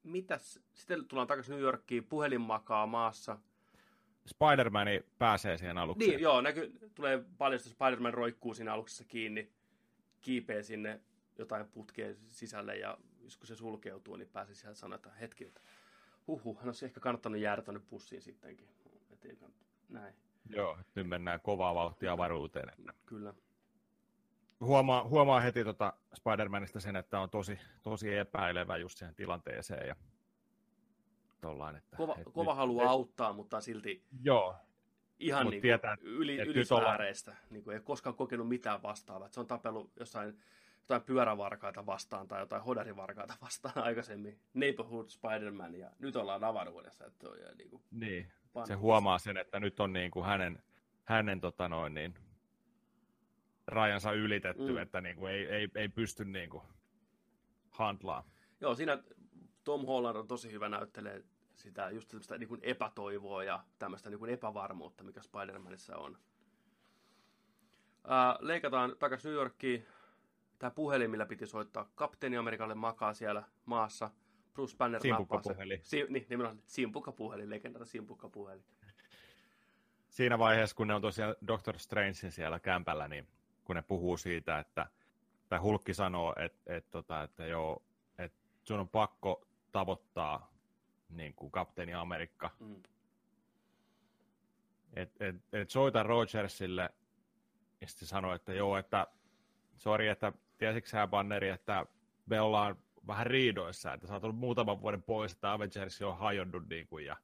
[0.04, 3.38] mitäs, sitten tullaan takaisin New Yorkiin, puhelin makaa maassa.
[4.26, 4.88] Spider-Man
[5.18, 6.10] pääsee siihen alukseen.
[6.10, 9.52] Niin, joo, näkyy, tulee paljon, että Spider-Man roikkuu siinä aluksessa kiinni,
[10.22, 11.02] kiipee sinne
[11.38, 15.62] jotain putkeen sisälle ja jos kun se sulkeutuu, niin pääsee sieltä sanoa, että hetki, että
[16.28, 18.68] huhu, hän olisi ehkä kannattanut jäädä tuonne pussiin sittenkin.
[19.12, 19.38] Et ei,
[19.90, 20.16] näin.
[20.50, 22.72] Joo, nyt mennään kovaa vauhtia avaruuteen.
[23.06, 23.34] Kyllä
[24.64, 29.88] huomaa, huomaa heti tota Spider-Manista sen, että on tosi, tosi epäilevä just siihen tilanteeseen.
[29.88, 29.96] Ja
[31.42, 34.56] tollain, että, kova et kova nyt, haluaa et, auttaa, mutta silti joo,
[35.20, 37.32] ihan niin tietää, yli, ylisfääreistä.
[37.32, 37.40] Olla...
[37.50, 39.30] Niin kuin ei koskaan kokenut mitään vastaavaa.
[39.32, 40.40] se on tapellut jossain
[40.80, 44.40] jotain pyörävarkaita vastaan tai jotain hodarivarkaita vastaan aikaisemmin.
[44.54, 47.06] Neighborhood Spider-Man ja nyt ollaan avaruudessa.
[47.06, 48.32] Että on, ja niin, kuin niin.
[48.66, 50.64] se huomaa sen, että nyt on niin kuin hänen,
[51.04, 52.14] hänen tota noin, niin,
[53.68, 54.78] rajansa ylitetty, mm.
[54.78, 56.64] että niin kuin ei, ei, ei pysty niin kuin
[57.70, 58.30] handlaa.
[58.62, 59.04] Joo, siinä
[59.64, 61.24] Tom Holland on tosi hyvä näyttelee
[61.56, 66.18] sitä just tämmöistä niin kuin epätoivoa ja tämmöistä niin kuin epävarmuutta, mikä Spider-Manissa on.
[68.08, 69.86] Ää, leikataan takaisin New Yorkiin.
[70.60, 74.12] Tämä puhelin, millä piti soittaa Kapteeni Amerikalle makaa siellä maassa.
[74.54, 75.80] Bruce Banner Simpukkapuhelin.
[75.84, 78.66] Si- niin, nimenomaan simpukkapuhelin, legendaarinen simpukkapuhelin.
[80.10, 83.28] Siinä vaiheessa, kun ne on tosiaan Doctor Strangein siellä kämpällä, niin
[83.64, 84.88] kun ne puhuu siitä, että,
[85.50, 87.84] tai Hulkki sanoo, että, että, tota, että joo,
[88.18, 90.54] että sun on pakko tavoittaa
[91.10, 92.50] niin kuin kapteeni Amerikka.
[92.60, 92.84] Mm.
[94.94, 96.90] Et, et, et soita Rogersille,
[97.82, 99.08] ja sitten sanoi, että joo, että
[99.78, 101.86] sori, että tiesitkö sä Banneri, että
[102.26, 102.76] me ollaan
[103.08, 107.06] vähän riidoissa, että sä oot ollut muutaman vuoden pois, että Avengers on hajonnut niin kuin,
[107.06, 107.18] ja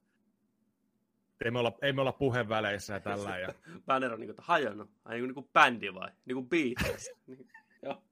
[1.44, 3.38] ei me olla, ei me olla puheväleissä ja tällä.
[3.38, 3.54] Ja...
[3.86, 4.90] Banner on niin kuin, hajonnut.
[5.04, 6.10] Ai niin kuin, niin kuin bändi vai?
[6.24, 7.10] Niin kuin Beatles.
[7.26, 7.48] niin,
[7.82, 8.02] joo.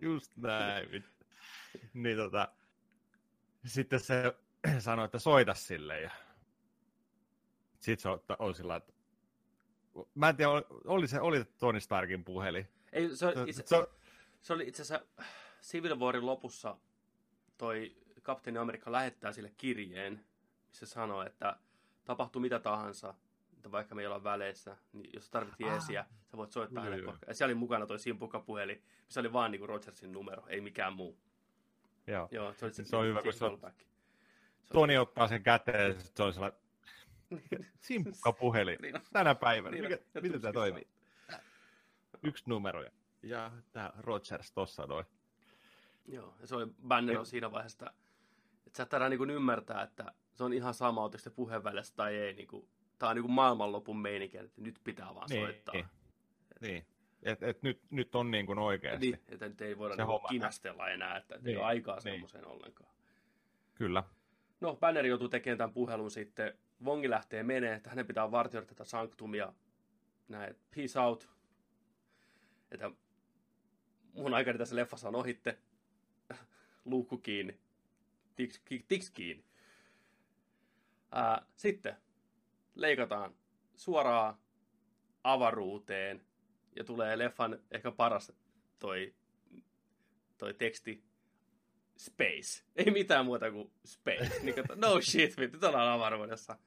[0.00, 1.04] Just näin.
[1.94, 2.48] niin tota,
[3.64, 4.34] sitten se
[4.78, 6.10] sanoi, että soita sille ja
[7.78, 8.92] sitten se on sillä että
[10.14, 10.50] mä en tiedä,
[10.84, 12.68] oli se oli Tony Starkin puhelin.
[12.92, 13.86] Ei, se, itse, se,
[14.40, 15.06] se oli itse asiassa
[15.62, 16.76] Civil Warin lopussa
[17.58, 20.24] toi kapteeni Amerikka lähettää sille kirjeen,
[20.68, 21.56] missä sanoo, että
[22.08, 23.14] tapahtuu mitä tahansa,
[23.56, 26.06] että vaikka me ei olla väleissä, niin jos jeesiä, ah.
[26.30, 27.06] sä voit soittaa hänelle.
[27.06, 27.26] Koska...
[27.26, 31.18] Ja siellä oli mukana toi simpukkapuheli, missä oli vaan niinku Rogersin numero, ei mikään muu.
[32.06, 33.60] Joo, Joo se, oli se, se on hyvä, kun se on...
[34.72, 36.58] Toni ottaa sen käteen, ja se on sellainen
[37.80, 39.76] simpukkapuheli niin tänä päivänä.
[39.76, 40.88] Niin Mikä, miten tämä toimii?
[42.22, 42.84] Yksi numero
[43.22, 45.06] ja tämä Rogers tossa noin.
[46.06, 47.92] Joo, ja se oli Banner on siinä vaiheessa,
[48.66, 52.32] että sä et niin ymmärtää, että se on ihan sama, onko se puheenvälissä tai ei.
[52.32, 52.68] Niin kuin,
[52.98, 55.74] tämä on niin kuin maailmanlopun meininki, että nyt pitää vaan niin, soittaa.
[55.74, 55.86] Niin,
[56.60, 56.86] niin.
[57.22, 59.06] Et, et nyt, nyt on niin kuin oikeasti.
[59.06, 62.02] Niin, että nyt ei voida se niin kinastella enää, että niin, ei ole aikaa niin.
[62.02, 62.90] semmoiseen ollenkaan.
[63.74, 64.04] Kyllä.
[64.60, 66.58] No, Banner joutuu tekemään tämän puhelun sitten.
[66.84, 69.52] Vongi lähtee menee, että hänen pitää vartioida tätä sanktumia.
[70.28, 71.28] Näin, peace out.
[72.70, 72.90] Että
[74.12, 75.58] mun aikani tässä leffassa on ohitte.
[76.84, 77.58] Luukku kiinni.
[78.36, 79.47] Tiks, tiks kiinni.
[81.10, 81.96] Ää, sitten
[82.74, 83.34] leikataan
[83.76, 84.38] suoraan
[85.24, 86.26] avaruuteen
[86.76, 88.32] ja tulee leffan ehkä paras
[88.78, 89.14] toi,
[90.38, 91.04] toi teksti
[91.96, 92.64] space.
[92.76, 94.40] Ei mitään muuta kuin space.
[94.42, 96.58] niin kuin, no shit, nyt ollaan avaruudessa.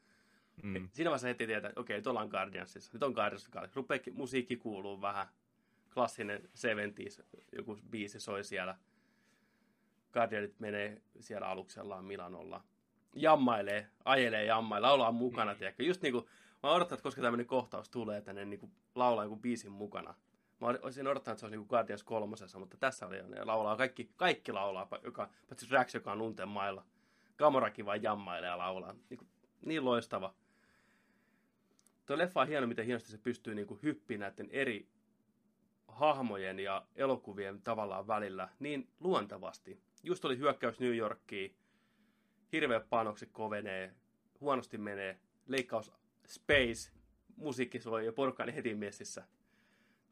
[0.64, 0.90] Mm.
[0.94, 2.92] Siinä vaiheessa heti tietää, että okei, okay, nyt ollaan Guardiansissa.
[2.94, 3.50] Nyt on Guardians.
[3.76, 5.28] Rupeaa musiikki kuuluu vähän.
[5.94, 7.24] Klassinen 70s,
[7.58, 8.78] joku biisi soi siellä.
[10.14, 12.64] Guardianit menee siellä aluksellaan Milanolla.
[13.16, 15.58] Jammailee, ajelee jammaille, laulaa mukana, mm.
[15.58, 15.84] tiedätkö.
[15.84, 16.30] Just niinku,
[16.64, 20.16] mä odotan, että koska tämmöinen kohtaus tulee, että ne niinku laulaa joku biisin mukana.
[20.62, 24.12] Mä olisin odottanut, että se olisi niin Guardians kolmosessa, mutta tässä oli ne laulaa, kaikki,
[24.16, 26.86] kaikki laulaa, joka, paitsi Drax, joka on unten mailla.
[27.38, 28.96] Gamorakin vain jammailee ja laulaa.
[29.10, 29.28] Niin, kuin,
[29.66, 30.34] niin loistava.
[32.06, 34.88] Tuo leffa on hieno, miten hienosti se pystyy niin kuin hyppiin näiden eri
[35.88, 39.80] hahmojen ja elokuvien tavallaan välillä niin luontevasti.
[40.04, 41.56] Just oli hyökkäys New Yorkiin,
[42.52, 43.96] hirveä panoksi kovenee,
[44.42, 45.92] huonosti menee, leikkaus
[46.28, 46.92] Space,
[47.36, 49.26] musiikki soi ja porukka heti messissä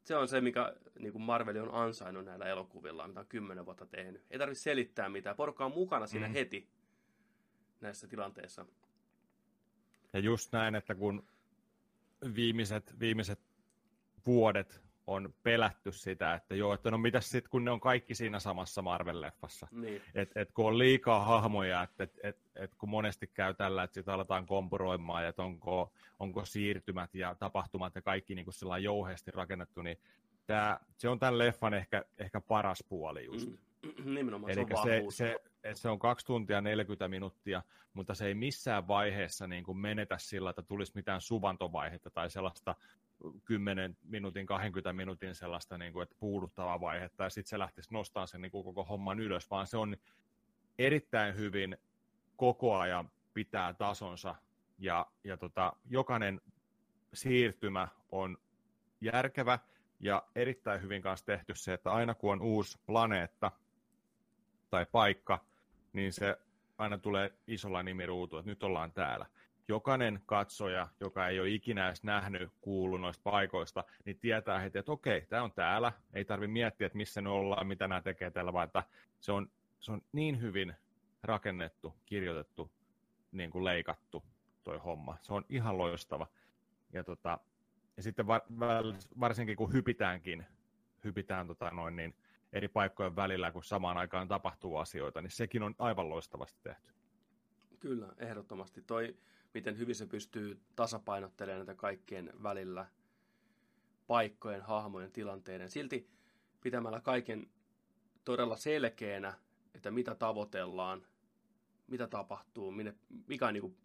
[0.10, 3.86] se on se, mikä niin kuin Marvel on ansainnut näillä elokuvilla, mitä on kymmenen vuotta
[3.86, 4.24] tehnyt.
[4.32, 5.36] Ei tarvitse selittää mitään.
[5.36, 6.34] Porukka on mukana siinä mm.
[6.34, 6.70] heti
[7.82, 8.66] näissä tilanteissa.
[10.14, 11.28] Ja just näin, että kun
[12.36, 13.40] viimeiset, viimeiset
[14.26, 18.40] vuodet on pelätty sitä, että joo, että no mitäs sitten, kun ne on kaikki siinä
[18.40, 19.68] samassa Marvel-leffassa.
[19.72, 20.02] Niin.
[20.16, 23.94] Että et kun on liikaa hahmoja, että et, et, et kun monesti käy tällä, että
[23.94, 29.82] sitten aletaan kompuroimaan, että onko, onko siirtymät ja tapahtumat ja kaikki niin kuin jouheesti rakennettu,
[29.82, 29.98] niin
[30.48, 33.50] tää, se on tämän leffan ehkä, ehkä paras puoli just.
[33.50, 33.58] Mm,
[34.16, 38.34] nimenomaan, Eli se, on se, se, se on kaksi tuntia 40 minuuttia, mutta se ei
[38.34, 42.76] missään vaiheessa niin kuin menetä sillä, että tulisi mitään suvantovaihetta tai sellaista
[43.46, 48.28] 10 minuutin, 20 minuutin sellaista niin kuin, että puuduttavaa vaihetta, ja sitten se lähtisi nostamaan
[48.28, 49.98] sen niin kuin koko homman ylös, vaan se on
[50.80, 51.78] erittäin hyvin
[52.36, 54.36] koko ajan pitää tasonsa,
[54.78, 56.42] ja, ja tota, jokainen
[57.14, 58.38] siirtymä on
[59.02, 59.60] järkevä,
[60.00, 63.52] ja erittäin hyvin kanssa tehty se, että aina kun on uusi planeetta
[64.70, 65.46] tai paikka,
[65.94, 66.38] niin se
[66.78, 69.26] aina tulee isolla nimiruutu, että nyt ollaan täällä
[69.70, 74.92] jokainen katsoja, joka ei ole ikinä edes nähnyt, kuullut noista paikoista, niin tietää heti, että
[74.92, 78.54] okei, tämä on täällä, ei tarvitse miettiä, että missä ne ollaan, mitä nämä tekee täällä,
[78.54, 78.84] vaan että
[79.20, 80.76] se on, se on niin hyvin
[81.24, 82.72] rakennettu, kirjoitettu,
[83.32, 84.24] niin kuin leikattu
[84.64, 85.18] toi homma.
[85.22, 86.28] Se on ihan loistava.
[86.94, 87.40] Ja, tota,
[87.98, 88.42] ja sitten var,
[89.20, 90.46] varsinkin kun hypitäänkin,
[91.04, 92.16] hypitään tota noin, niin
[92.54, 96.94] eri paikkojen välillä, kun samaan aikaan tapahtuu asioita, niin sekin on aivan loistavasti tehty.
[97.80, 98.82] Kyllä, ehdottomasti.
[98.82, 99.16] Toi,
[99.54, 102.86] miten hyvin se pystyy tasapainottelemaan näitä kaikkien välillä
[104.08, 105.70] paikkojen, hahmojen, tilanteiden.
[105.70, 106.10] Silti
[106.62, 107.50] pitämällä kaiken
[108.26, 109.34] todella selkeänä,
[109.74, 111.06] että mitä tavoitellaan,
[111.88, 112.96] mitä tapahtuu, minne,
[113.28, 113.78] mikä on niin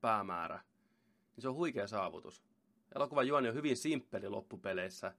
[0.00, 0.60] päämäärä,
[1.36, 2.44] niin se on huikea saavutus.
[2.94, 5.14] Elokuvan juoni on hyvin simppeli loppupeleissä,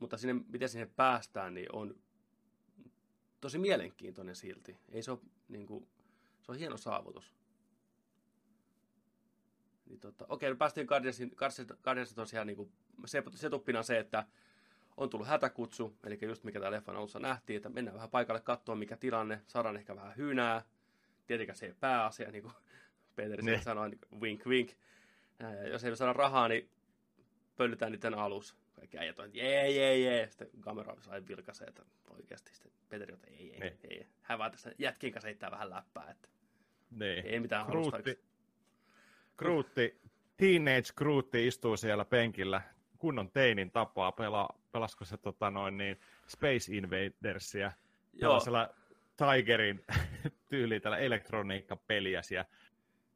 [0.00, 1.94] mutta sinne, miten sinne päästään, niin on
[3.40, 4.78] tosi mielenkiintoinen silti.
[4.88, 5.88] Ei se, ole, niin kuin,
[6.42, 7.37] se on hieno saavutus.
[9.88, 11.32] Niin tota, okei, me päästiin Guardiansin,
[11.84, 12.72] Guardiansin tosiaan niin kuin,
[13.06, 14.26] se, setuppina se, että
[14.96, 18.74] on tullut hätäkutsu, eli just mikä tämä leffan alussa nähtiin, että mennään vähän paikalle katsoa
[18.74, 20.62] mikä tilanne, saadaan ehkä vähän hynää,
[21.26, 22.54] tietenkään se ei pääasia, niin kuin
[23.16, 23.60] Peter ne.
[23.62, 24.70] sanoi, niin wink wink.
[25.38, 26.70] Ja jos ei saada rahaa, niin
[27.56, 28.56] pöllytään niiden alus.
[28.72, 30.28] Kaikki äijät on, jee, jee, jee.
[30.28, 32.54] Sitten kamera sai vilkaisee, että oikeasti.
[32.54, 34.06] Sitten Peteri on, ei, ei, ei, ei.
[34.22, 36.28] Hän vaan tässä jätkin kanssa heittää vähän läppää, että
[36.90, 37.12] ne.
[37.12, 38.20] ei mitään Kruutti,
[39.38, 40.00] Kruutti,
[40.36, 42.62] teenage Kruutti istuu siellä penkillä,
[42.98, 47.72] kunnon teinin tapaa, pela, pelasko se tota noin niin, Space Invadersia,
[48.20, 48.68] tällaisella
[49.16, 49.84] Tigerin
[50.50, 52.44] tyyli tällä elektroniikkapeliä ja,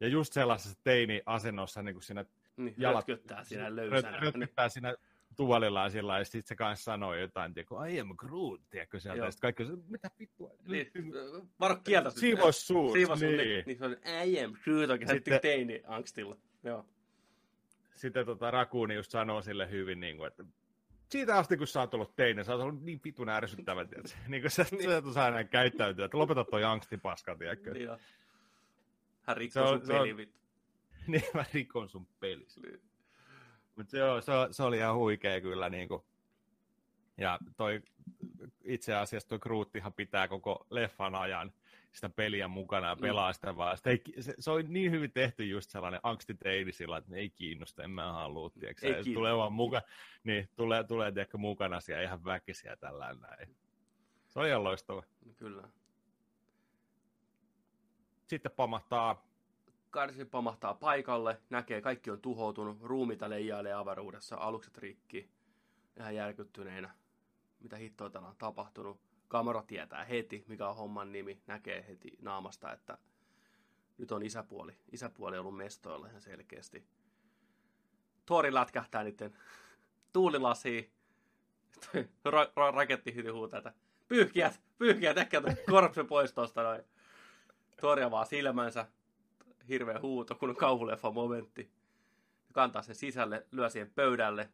[0.00, 2.24] ja just sellaisessa teini-asennossa niin kuin siinä
[2.56, 3.08] niin, jalat...
[3.08, 4.20] Rötköttää siinä löysänä.
[4.20, 4.94] Rötköttää siinä
[5.36, 9.26] tuolillaan sillä ja sitten se kanssa sanoi jotain, tiedätkö, I am Groot, tiedätkö sieltä, Joo.
[9.26, 10.50] ja sitten kaikki mitä vittua.
[10.66, 10.90] Niin,
[11.60, 12.10] varo kieltä.
[12.10, 12.92] Siivos suut.
[12.92, 13.36] Siivos niin.
[13.36, 13.64] niin.
[13.66, 16.36] niin se on, I am Groot, oikein sitten teini angstilla.
[16.62, 16.86] Joo.
[17.94, 20.44] Sitten tota, Rakuuni just sanoo sille hyvin, niin kuin, että
[21.08, 24.18] siitä asti, kun sä oot ollut teinen, sä oot ollut niin pitun ärsyttävä, tiedätkö?
[24.28, 24.84] niin kuin sä, niin.
[24.84, 27.72] sä et osaa enää käyttäytyä, että lopeta toi angstipaska, tiedätkö?
[27.72, 27.88] Niin
[29.22, 30.42] Hän rikkoo sun peli, vittu.
[31.06, 32.46] Niin, mä rikon sun peli.
[32.62, 32.80] Niin.
[33.82, 35.68] Mutta joo, se, se, oli ihan huikea kyllä.
[35.68, 36.02] Niin kuin.
[37.18, 37.82] Ja toi,
[38.64, 41.52] itse asiassa tuo Kruuttihan pitää koko leffan ajan
[41.92, 43.34] sitä peliä mukana ja pelaa mm.
[43.34, 43.76] sitä vaan.
[43.76, 47.30] Sitä ei, se, se, on niin hyvin tehty just sellainen angstiteini sillä, että ne ei
[47.30, 48.86] kiinnosta, en mä halua, tiedätkö?
[48.86, 49.14] Ei kiinnosta.
[49.14, 49.82] tulee vaan muka,
[50.24, 53.56] niin tulee, tulee tiedätkö, mukana siellä ihan väkisiä tällä näin.
[54.28, 55.02] Se on ihan loistava.
[55.36, 55.68] Kyllä.
[58.26, 59.31] Sitten pamahtaa
[59.92, 65.30] Guardians pamahtaa paikalle, näkee kaikki on tuhoutunut, ruumita leijailee avaruudessa, alukset rikki,
[65.96, 66.94] ihan järkyttyneenä.
[67.60, 69.00] Mitä hittoa täällä on tapahtunut?
[69.28, 72.98] Kamera tietää heti, mikä on homman nimi, näkee heti naamasta, että
[73.98, 74.76] nyt on isäpuoli.
[74.92, 76.86] Isäpuoli on ollut mestoilla ihan selkeästi.
[78.26, 79.38] Tori lätkähtää niiden
[80.12, 80.90] tuulilasiin.
[82.28, 83.72] Ra- ra- raketti hyti huutaa, että
[84.08, 86.82] pyyhkiät, pyyhkiät, ehkä korpse pois tosta noin.
[87.80, 88.86] Tori avaa silmänsä,
[89.68, 91.70] hirveä huuto, kun on kauhuleffa momentti.
[92.52, 94.48] Kantaa sen sisälle, lyö siihen pöydälle.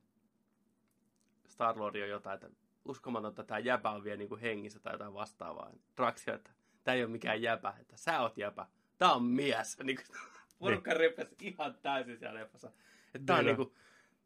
[1.47, 2.51] Starlord on jotain, että
[2.85, 5.71] uskomatonta, että tämä jäpä on vielä niin kuin hengissä tai jotain vastaavaa.
[5.97, 6.51] Draxio, että
[6.85, 8.67] tämä ei ole mikään jäpä, että sä oot jäpä.
[8.99, 9.79] Tämä on mies.
[9.83, 10.19] Niin kuin,
[10.59, 12.73] porukka repesi ihan täysin siellä leffassa.
[13.15, 13.73] Että tämä on niin kuin,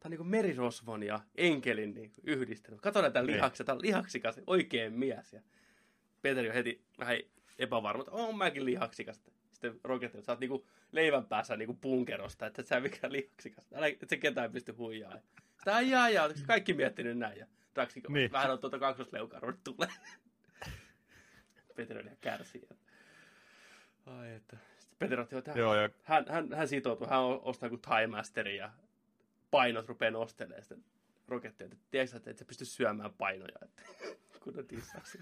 [0.02, 2.80] Tämä on niin kuin merirosvon ja enkelin niin kuin yhdistelmä.
[2.80, 5.32] Kato näitä lihaksia, tämä on lihaksikas, oikein mies.
[5.32, 5.40] Ja
[6.22, 7.16] Peteri on heti vähän
[7.58, 9.20] epävarma, että on mäkin lihaksikas.
[9.62, 13.72] Sitten Rocket, että sä oot niinku leivän päässä niinku punkerosta, että et sä mikään lihaksikas.
[13.74, 15.14] Älä, et se ketään pysty huijaa.
[15.58, 17.38] Sitä jaa, jaa, kaikki miettinyt näin.
[17.38, 18.32] Ja Draxiko niin.
[18.32, 19.88] vähän on tuota kaksosleukaa tulee.
[21.78, 22.68] On ihan kärsii.
[24.06, 24.56] Ai että.
[24.88, 25.90] Sitten otti, että Joo, ja...
[26.02, 28.70] hän, hän, hän sitoutuu, hän ostaa kuin Time Masterin ja
[29.50, 30.84] painot rupeaa nostelemaan sitten
[31.28, 31.64] rokettia.
[31.64, 33.82] Että tiedätkö, että et sä pysty syömään painoja, että
[34.44, 35.18] kun on tissaksi.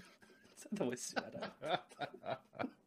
[0.55, 1.49] Sä et voi syödä.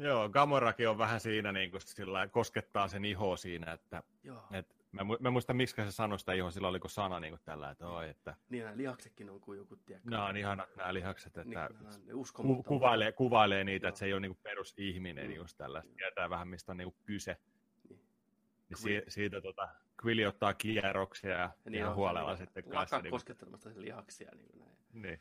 [0.00, 4.42] Joo, Gamorakin on vähän siinä, niin kuin sillä koskettaa sen iho siinä, että, Joo.
[4.52, 7.70] että mä, mä muistan, miksi se sanoi sitä ihoa, sillä oliko sana niin kuin tällä,
[7.70, 8.34] että oi, että...
[8.48, 10.10] Niin, nämä lihaksetkin on kuin joku, tiedäkö?
[10.10, 13.88] Nämä on ihanat nämä lihakset, että niin, ku, kuvailee, kuvailee niitä, Joo.
[13.88, 15.32] että se ei ole niin kuin perusihminen mm.
[15.32, 17.36] just tällaista, tietää vähän, mistä on niin kuin kyse.
[17.88, 18.00] Niin.
[18.68, 19.68] Niin si- siitä tota,
[20.04, 22.80] Quilli ottaa kierroksia ja, ja niin huolella sitten kanssa.
[22.80, 24.76] Lakkaa niin koskettelemasta sen lihaksia niin kuin näin.
[24.92, 25.20] Niin.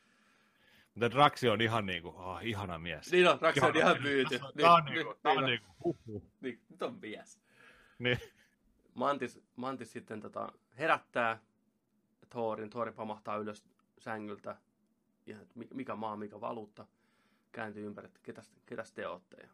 [0.95, 3.11] Mutta Draxi on ihan niinku, oh, ihana mies.
[3.11, 4.39] Niin on, Draxi on ihan myyty.
[4.57, 6.23] Tämä on niinku, tää on niinku, huh, huh.
[6.41, 7.41] Niin, nyt on mies.
[7.99, 8.19] Niin.
[8.93, 11.41] Mantis, Mantis sitten tota, herättää
[12.29, 12.69] Thorin.
[12.69, 13.65] Thori pamahtaa ylös
[13.99, 14.57] sängyltä.
[15.25, 15.37] Ja
[15.73, 16.87] mikä maa, mikä valuutta.
[17.51, 19.37] Kääntyy ympäri, että ketäs, ketäs te ootte.
[19.41, 19.49] Ja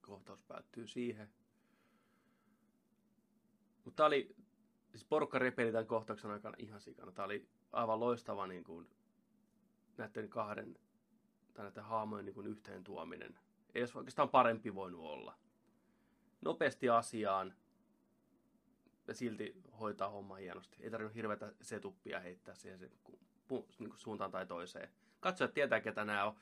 [0.00, 1.30] kohtaus päättyy siihen.
[3.84, 4.36] Mutta oli,
[4.90, 7.12] siis porukka repeli tämän kohtauksen aikana ihan sikana.
[7.12, 8.90] Tää oli aivan loistava niin kuin,
[10.00, 10.78] näiden kahden
[11.54, 13.38] tai näiden haamojen niin yhteen tuominen.
[13.74, 15.38] Ei olisi oikeastaan parempi voinut olla.
[16.40, 17.54] Nopeasti asiaan
[19.08, 20.76] ja silti hoitaa homma hienosti.
[20.80, 22.90] Ei tarvitse hirveätä setuppia heittää siihen se,
[23.78, 24.88] niin kuin suuntaan tai toiseen.
[25.20, 26.36] Katsojat tietää, ketä nämä on.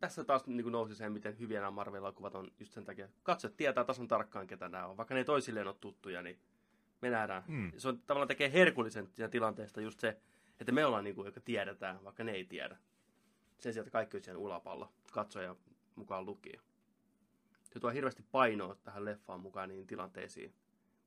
[0.00, 3.08] Tässä taas niin kuin nousi se, miten hyviä nämä Marvel-elokuvat on just sen takia.
[3.22, 4.96] Katsojat tietää tasan tarkkaan, ketä nämä on.
[4.96, 6.38] Vaikka ne ei toisilleen ole tuttuja, niin
[7.02, 7.42] me nähdään.
[7.46, 7.72] Mm.
[7.76, 10.20] Se on tavallaan tekee herkullisen tilanteesta just se,
[10.60, 12.76] että me ollaan niin kuin, joka tiedetään, vaikka ne ei tiedä.
[13.58, 15.56] Sen sijaan, että kaikki on siellä ulapalla, katsoja
[15.96, 16.60] mukaan lukien.
[17.72, 20.54] Se tuo hirveästi painoa tähän leffaan mukaan niihin tilanteisiin,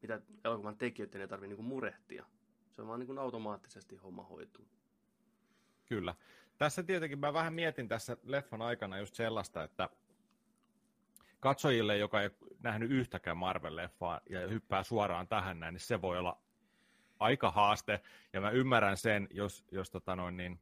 [0.02, 2.26] mitä elokuvan tekijöiden ei tarvitse niin murehtia.
[2.72, 4.68] Se on vaan niin kuin automaattisesti homma hoituu.
[5.86, 6.16] Kyllä.
[6.58, 9.90] Tässä tietenkin mä vähän mietin tässä leffan aikana just sellaista, että
[11.40, 12.30] katsojille, joka ei
[12.60, 16.42] nähnyt yhtäkään Marvel-leffaa ja hyppää suoraan tähän näin, niin se voi olla
[17.22, 18.02] aika haaste,
[18.34, 20.60] ja mä ymmärrän sen, jos, jos tota noin, niin,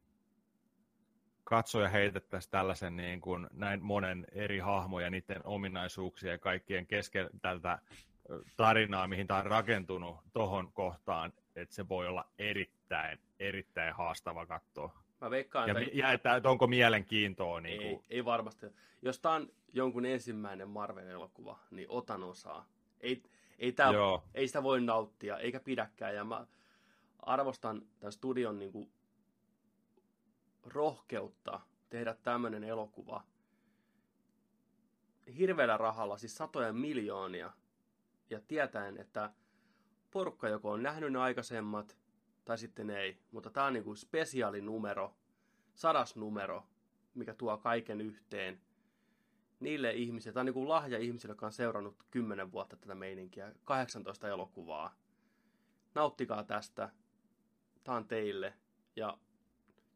[1.44, 7.78] katsoja heitettäisiin tällaisen niin kuin, näin monen eri hahmoja, niiden ominaisuuksia ja kaikkien kesken tältä
[8.56, 15.00] tarinaa, mihin tämä on rakentunut tuohon kohtaan, että se voi olla erittäin, erittäin haastava katsoa.
[15.20, 15.98] Mä veikkaan, ja, että...
[15.98, 17.60] ja että, että onko mielenkiintoa.
[17.60, 18.04] Niin ei, kuin...
[18.10, 18.66] ei varmasti.
[19.02, 22.66] Jos tämä on jonkun ensimmäinen Marvel-elokuva, niin otan osaa.
[23.00, 23.22] Ei,
[23.60, 23.90] ei, tää,
[24.34, 26.14] ei sitä voi nauttia, eikä pidäkään.
[26.14, 26.46] Ja mä
[27.18, 28.92] arvostan tämän studion niin kuin
[30.64, 33.22] rohkeutta tehdä tämmöinen elokuva.
[35.38, 37.52] Hirveällä rahalla, siis satoja miljoonia,
[38.30, 39.32] ja tietäen, että
[40.10, 41.98] porukka joko on nähnyt ne aikaisemmat,
[42.44, 45.14] tai sitten ei, mutta tämä on niin kuin spesiaalinumero,
[45.74, 46.66] sadas numero,
[47.14, 48.60] mikä tuo kaiken yhteen–
[49.60, 54.28] niille ihmisille, tai niin kuin lahja ihmisille, jotka on seurannut 10 vuotta tätä meininkiä, 18
[54.28, 54.94] elokuvaa.
[55.94, 56.88] Nauttikaa tästä.
[57.84, 58.54] Tämä on teille.
[58.96, 59.18] Ja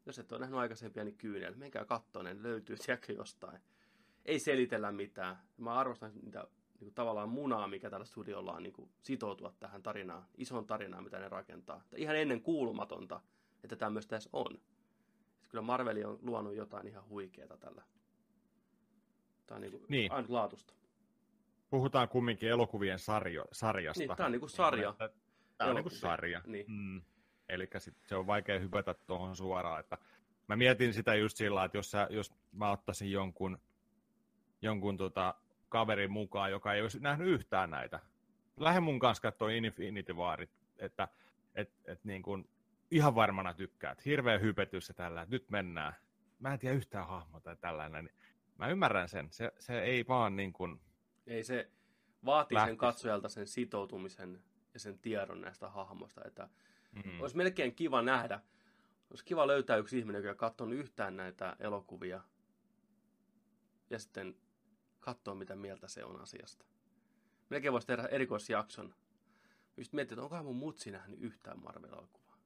[0.05, 1.55] jos et ole nähnyt aikaisempia, niin kyynel.
[1.55, 3.61] Menkää katsoa, ne löytyy sieltä jostain.
[4.25, 5.37] Ei selitellä mitään.
[5.57, 9.83] Mä arvostan niitä niin kuin tavallaan munaa, mikä tällä studiolla on niin kuin sitoutua tähän
[9.83, 11.83] tarinaan, isoon tarinaan, mitä ne rakentaa.
[11.95, 13.21] Ihan ennen kuulumatonta,
[13.63, 14.55] että tämmöistä edes on.
[15.35, 17.83] Että kyllä Marveli on luonut jotain ihan huikeaa tällä
[19.47, 20.11] Tämä on niin kuin niin.
[20.11, 20.73] ainutlaatusta.
[21.69, 23.99] Puhutaan kumminkin elokuvien sarjo, sarjasta.
[23.99, 24.95] Niin, tämä on niin kuin sarja.
[24.99, 25.09] Niin,
[25.57, 26.41] tämä on niin kuin sarja.
[26.45, 26.65] Niin.
[26.67, 27.01] Mm.
[27.49, 27.69] Eli
[28.05, 29.97] se on vaikea hypätä tuohon suoraan, että
[30.47, 33.57] Mä mietin sitä just sillä, että jos, sä, jos mä ottaisin jonkun,
[34.61, 35.35] jonkun tota,
[35.69, 37.99] kaverin mukaan, joka ei olisi nähnyt yhtään näitä.
[38.57, 41.07] Lähde mun kanssa katsoa Infinity Warit, että
[41.55, 42.49] et, et niin kuin,
[42.91, 44.05] ihan varmana tykkäät.
[44.05, 45.93] Hirveä hypetys ja tällä, että nyt mennään.
[46.39, 48.09] Mä en tiedä yhtään hahmoa tai tällainen.
[48.57, 49.27] Mä ymmärrän sen.
[49.31, 50.81] Se, se ei vaan niin kuin...
[51.27, 51.71] Ei se
[52.25, 52.69] vaatii Lähtis.
[52.69, 54.43] sen katsojalta sen sitoutumisen
[54.73, 56.49] ja sen tiedon näistä hahmoista, että
[57.05, 57.21] Mm.
[57.21, 58.41] olisi melkein kiva nähdä,
[59.09, 62.21] olisi kiva löytää yksi ihminen, joka ei katsonut yhtään näitä elokuvia
[63.89, 64.35] ja sitten
[64.99, 66.65] katsoa, mitä mieltä se on asiasta.
[67.49, 68.95] Melkein voisi tehdä erikoisjakson.
[69.77, 72.37] Just miettiä, että onkohan mun mutsi nähnyt yhtään Marvel-elokuvaa.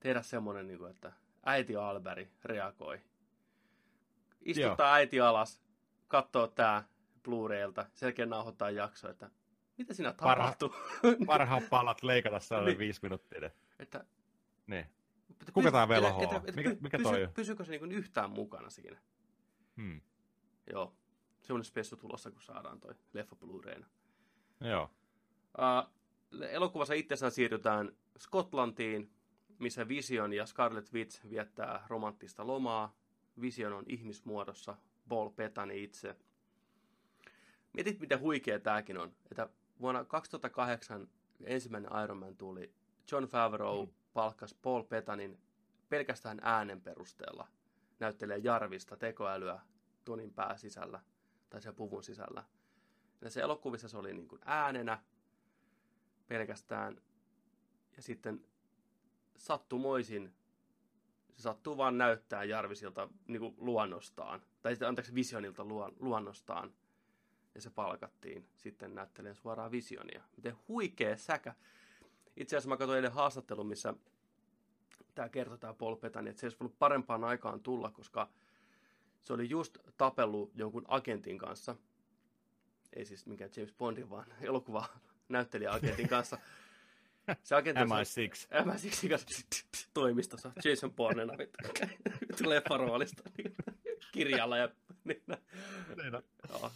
[0.00, 1.12] Tehdä semmoinen, niin että
[1.44, 3.00] äiti Alberi reagoi.
[4.44, 4.94] Istuttaa Joo.
[4.94, 5.62] äiti alas,
[6.08, 6.84] katsoo tää
[7.28, 9.30] Blu-raylta, sen jälkeen nauhoittaa jakso, että
[9.78, 10.74] mitä Parha- tapahtuu?
[11.26, 12.78] Parhaat palat leikata sellainen Niin.
[12.78, 13.50] viisi minuuttia.
[13.78, 14.04] että,
[14.66, 14.86] Niin.
[15.40, 16.42] että Kuka tää että- velho on?
[16.54, 17.32] Mikä- py- mikä pysy- toi on?
[17.32, 19.00] Pysyykö se niin yhtään mukana siinä?
[19.76, 20.00] Hmm.
[20.72, 20.94] Joo.
[21.42, 23.86] Semmoinen spessu tulossa, kun saadaan toi leffa Blu-rayna.
[24.60, 24.90] Joo.
[25.58, 25.90] Uh,
[26.50, 29.10] elokuvassa itsessään siirrytään Skotlantiin,
[29.58, 32.99] missä Vision ja Scarlet Witch viettää romanttista lomaa.
[33.40, 34.76] Vision on ihmismuodossa,
[35.08, 36.16] Paul Bettany itse.
[37.72, 39.48] Mietit, miten huikea tämäkin on, että
[39.80, 41.08] vuonna 2008
[41.44, 42.72] ensimmäinen Iron Man tuli.
[43.12, 43.92] John Favreau mm.
[44.12, 45.38] palkkasi Paul Bettanin
[45.88, 47.48] pelkästään äänen perusteella.
[48.00, 49.60] Näyttelee Jarvista tekoälyä
[50.04, 51.00] Tonin pää sisällä,
[51.50, 52.44] tai sen puvun sisällä.
[53.20, 55.02] Ja se elokuvissa se oli niin kuin äänenä
[56.28, 57.02] pelkästään.
[57.96, 58.44] Ja sitten
[59.36, 60.34] sattumoisin
[61.40, 64.42] se sattuu vaan näyttää Jarvisilta niin kuin luonnostaan.
[64.62, 66.72] Tai sitten anteeksi Visionilta luon, luonnostaan.
[67.54, 70.22] Ja se palkattiin sitten näyttelemään suoraan Visionia.
[70.36, 71.54] Miten huikea säkä.
[72.36, 73.94] Itse asiassa mä katsoin eilen haastattelun, missä
[75.14, 78.28] tämä kertoo tämä Paul Bettany, että se olisi voinut parempaan aikaan tulla, koska
[79.22, 81.76] se oli just tapellut jonkun agentin kanssa.
[82.96, 84.86] Ei siis minkään James Bondin, vaan elokuva
[85.28, 86.38] näyttelijäagentin kanssa.
[87.42, 88.48] Se se- MI6.
[88.64, 89.46] MI6 kanssa
[89.94, 91.32] toimistossa Jason Bournena
[92.46, 93.54] leffaroolista niin,
[94.12, 94.56] kirjalla.
[94.56, 94.68] Ja,
[95.04, 95.22] niin,
[96.48, 96.70] joo.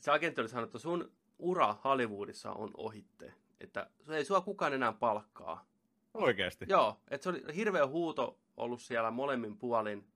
[0.00, 3.32] Se agentti oli sanonut, että sun ura Hollywoodissa on ohitte.
[3.60, 5.66] Että se ei sua kukaan enää palkkaa.
[6.14, 6.66] Oikeesti.
[6.68, 10.06] Joo, että se oli hirveä huuto ollut siellä molemmin puolin.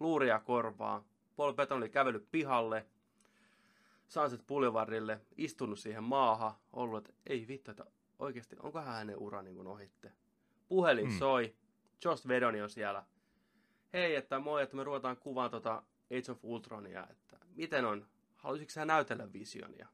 [0.00, 1.04] Luuria korvaa.
[1.36, 2.86] Paul Bettany oli kävellyt pihalle.
[4.08, 7.84] Sunset Boulevardille, istunut siihen maahan, ollut, että ei vittu, että
[8.18, 10.12] oikeasti, onko hänen ura niin kuin ohitte.
[10.68, 11.18] Puhelin hmm.
[11.18, 11.56] soi,
[12.04, 13.04] Josh Vedoni on siellä.
[13.92, 18.06] Hei, että moi, että me ruvetaan kuvaan tota Age of Ultronia, että miten on,
[18.36, 19.88] haluaisitko hän näytellä visionia?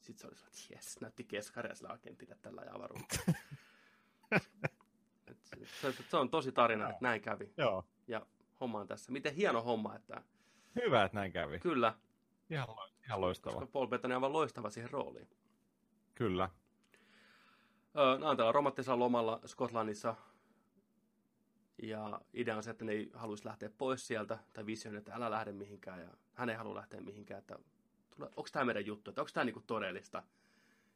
[0.00, 3.34] Sitten se oli sellainen, että jes, näytti keskaria sillä agentille tällä avaruudella.
[5.26, 5.56] Et se,
[5.92, 7.52] se, se, on tosi tarina, että näin kävi.
[7.56, 7.84] Joo.
[8.08, 8.26] Ja
[8.60, 9.12] homma on tässä.
[9.12, 10.22] Miten hieno homma, että
[10.84, 11.58] Hyvä, että näin kävi.
[11.58, 11.94] kyllä,
[12.50, 12.68] Ihan,
[13.04, 13.54] ihan loistava.
[13.54, 15.28] koska Paul Bettany on aivan loistava siihen rooliin.
[16.14, 16.50] Kyllä.
[17.98, 20.14] Öö, ne on täällä romanttisella lomalla Skotlannissa.
[21.82, 25.30] Ja idea on se, että ne ei haluaisi lähteä pois sieltä, tai vision, että älä
[25.30, 27.58] lähde mihinkään, ja hän ei halua lähteä mihinkään, että
[28.18, 30.22] onko tämä meidän juttu, että onko tämä niinku todellista,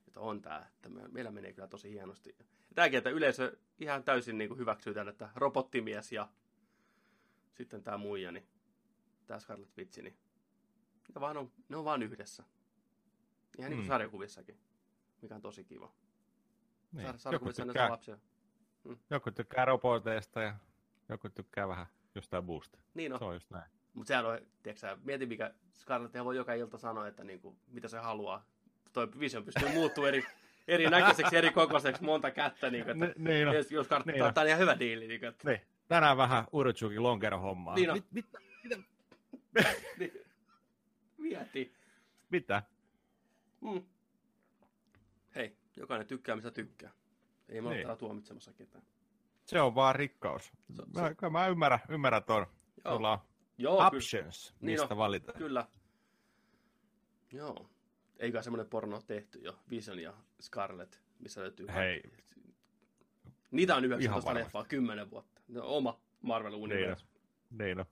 [0.07, 2.37] että on tämä, että me, meillä menee kyllä tosi hienosti.
[2.75, 6.29] Tämäkin, että yleisö ihan täysin niinku hyväksyy tämän, että robottimies ja
[7.55, 8.47] sitten tämä muija, niin
[9.27, 10.17] tämä Scarlet Witch, niin
[11.15, 12.45] ne, vaan on, ne on vaan yhdessä.
[13.59, 13.89] Ihan niin kuin Mm.
[13.89, 14.61] sarjakuvissakin,
[15.23, 15.93] mikä on tosi kiva.
[16.97, 17.09] Niin.
[17.09, 18.19] Sar- Joku, on tykkää, lapsia.
[19.11, 20.55] joku tykkää roboteista ja
[21.09, 22.79] joku tykkää vähän jostain boosta.
[22.95, 23.71] Niin Se on, on just näin.
[23.95, 27.99] mutta sehän on, tiedätkö mieti mikä Scarlett voi joka ilta sanoa, että niinku, mitä se
[27.99, 28.45] haluaa.
[28.93, 30.25] Toi Vision pystyy muuttumaan eri,
[30.69, 32.71] eri näköiseksi, eri kokoiseksi, monta kättä.
[32.71, 33.55] Niinku, että, Ni- niin on.
[33.55, 34.35] jos, jos karttaa, Niin on.
[34.35, 35.07] tämä on ihan hyvä diili.
[35.09, 35.61] Niinku, että, Niin.
[35.89, 37.75] Tänään vähän Uruchuki lonkero hommaa.
[37.75, 37.97] Niin on.
[37.97, 38.27] Mit, mit,
[39.99, 40.13] niin,
[41.19, 41.75] mieti.
[42.31, 42.63] mitä?
[43.61, 43.83] Mm.
[45.77, 46.91] Jokainen tykkää, mistä tykkää.
[47.49, 47.81] Ei me Niin.
[47.83, 48.85] täällä tuomitsemassa ketään.
[49.45, 50.53] Se on vaan rikkaus.
[50.77, 52.47] Se- Mä, kyllä mä ymmärrän, ymmärrän ton.
[52.85, 53.19] Joo, Sulla on
[53.59, 54.99] Joo options, Niin mistä on.
[54.99, 55.33] valita.
[55.33, 55.67] kyllä.
[57.33, 57.71] Joo.
[58.19, 62.03] Eikä semmoinen porno tehty jo, Vision ja Scarlett, missä löytyy Hei.
[63.51, 64.45] Niitä on Ihan 19 varmasti.
[64.45, 65.41] leffaa, 10 vuotta.
[65.49, 67.07] Ne on oma marvel Niin universe
[67.59, 67.87] Niin on.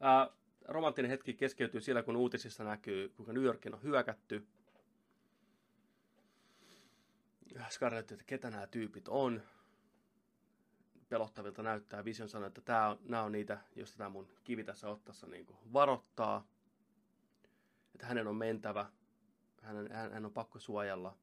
[0.00, 0.30] Ää,
[0.68, 4.46] romanttinen hetki keskeytyy siellä, kun uutisissa näkyy, kuinka New Yorkin on hyökätty.
[7.70, 9.42] Scarlett, että ketä nämä tyypit on.
[11.08, 12.04] Pelottavilta näyttää.
[12.04, 15.46] Vision sanoi, että tää on, nämä on niitä, joista tämä mun kivi tässä ottassa niin
[15.72, 16.46] varoittaa.
[17.94, 18.86] Että hänen on mentävä.
[19.62, 21.16] Hänen, hän, hän on pakko suojella.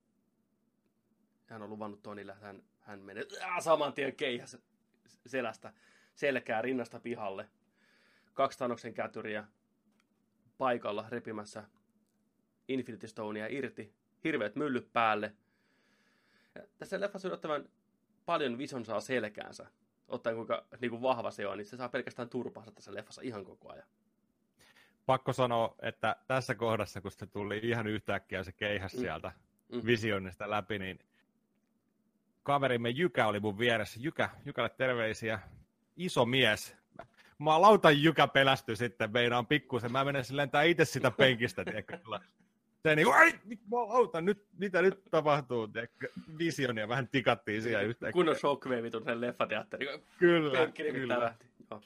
[1.45, 4.59] Hän on luvannut Tonille, että hän, hän menee ää, saman tien keihässä
[5.25, 5.73] selästä
[6.15, 7.49] selkää rinnasta pihalle.
[8.33, 9.47] Kaksi Thanoksen kätyriä
[10.57, 11.63] paikalla repimässä
[12.67, 13.93] Infinity Stonea irti.
[14.23, 15.35] Hirveät myllyt päälle.
[16.55, 17.69] Ja tässä leffassa yllättävän
[18.25, 19.67] paljon Vision saa selkäänsä.
[20.07, 23.45] Ottaen kuinka niin kuin vahva se on, niin se saa pelkästään turpaansa tässä leffassa ihan
[23.45, 23.87] koko ajan.
[25.05, 28.99] Pakko sanoa, että tässä kohdassa, kun se tuli ihan yhtäkkiä se keihäs mm.
[28.99, 29.31] sieltä
[29.71, 29.81] mm.
[29.85, 30.99] visionista läpi, niin
[32.43, 33.99] kaverimme Jykä oli mun vieressä.
[34.03, 35.39] Jykä, Jykälle terveisiä.
[35.97, 36.75] Iso mies.
[37.39, 39.91] Mä lautan Jykä pelästy sitten, meinaan pikkusen.
[39.91, 41.99] Mä menen lentää itse sitä penkistä, tiedätkö?
[42.83, 43.33] Se niin, ai,
[43.89, 45.67] auta, nyt, mitä nyt tapahtuu?
[45.67, 46.07] Tiedätkö?
[46.37, 48.11] Visionia vähän tikattiin siellä yhtäkkiä.
[48.11, 49.87] Kunnon shockwave sen leffateatteri.
[50.19, 51.35] Kyllä, kyllä.
[51.69, 51.81] Joo.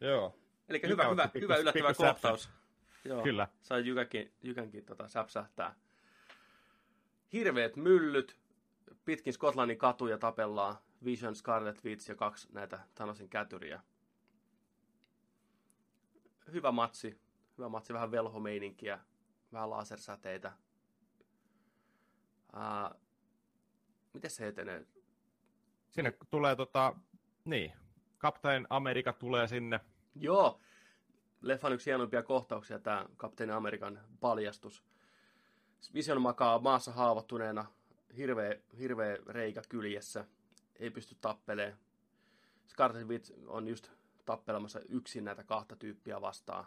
[0.00, 0.38] Joo.
[0.68, 2.50] Eli hyvä, hyvä, pikkus, hyvä yllättävä kohtaus.
[3.04, 3.48] Joo, Kyllä.
[3.60, 5.74] Sai Jykänkin, Jykänkin tota, säpsähtää.
[7.32, 8.36] Hirveät myllyt,
[9.04, 13.80] pitkin Skotlannin katuja tapellaan Vision, Scarlet Witch ja kaksi näitä Thanosin kätyriä.
[16.52, 17.18] Hyvä matsi.
[17.58, 19.00] Hyvä matsi, vähän velhomeininkiä,
[19.54, 20.52] vähän lasersäteitä.
[22.52, 22.94] Ää,
[24.12, 24.86] miten se etenee?
[25.90, 26.96] Sinne tulee tota,
[27.44, 27.72] niin,
[28.18, 29.80] Captain America tulee sinne.
[30.14, 30.60] Joo,
[31.40, 34.84] leffan yksi hienoimpia kohtauksia, tämä Captain Amerikan paljastus.
[35.94, 37.64] Vision makaa maassa haavoittuneena,
[38.16, 40.24] hirveä, hirveä reikä kyljessä,
[40.76, 41.76] ei pysty tappeleen.
[42.68, 43.90] Scarlet Witch on just
[44.24, 46.66] tappelemassa yksin näitä kahta tyyppiä vastaan.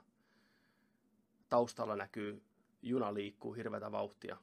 [1.49, 2.43] Taustalla näkyy
[2.81, 4.37] juna liikkuu hirveätä vauhtia.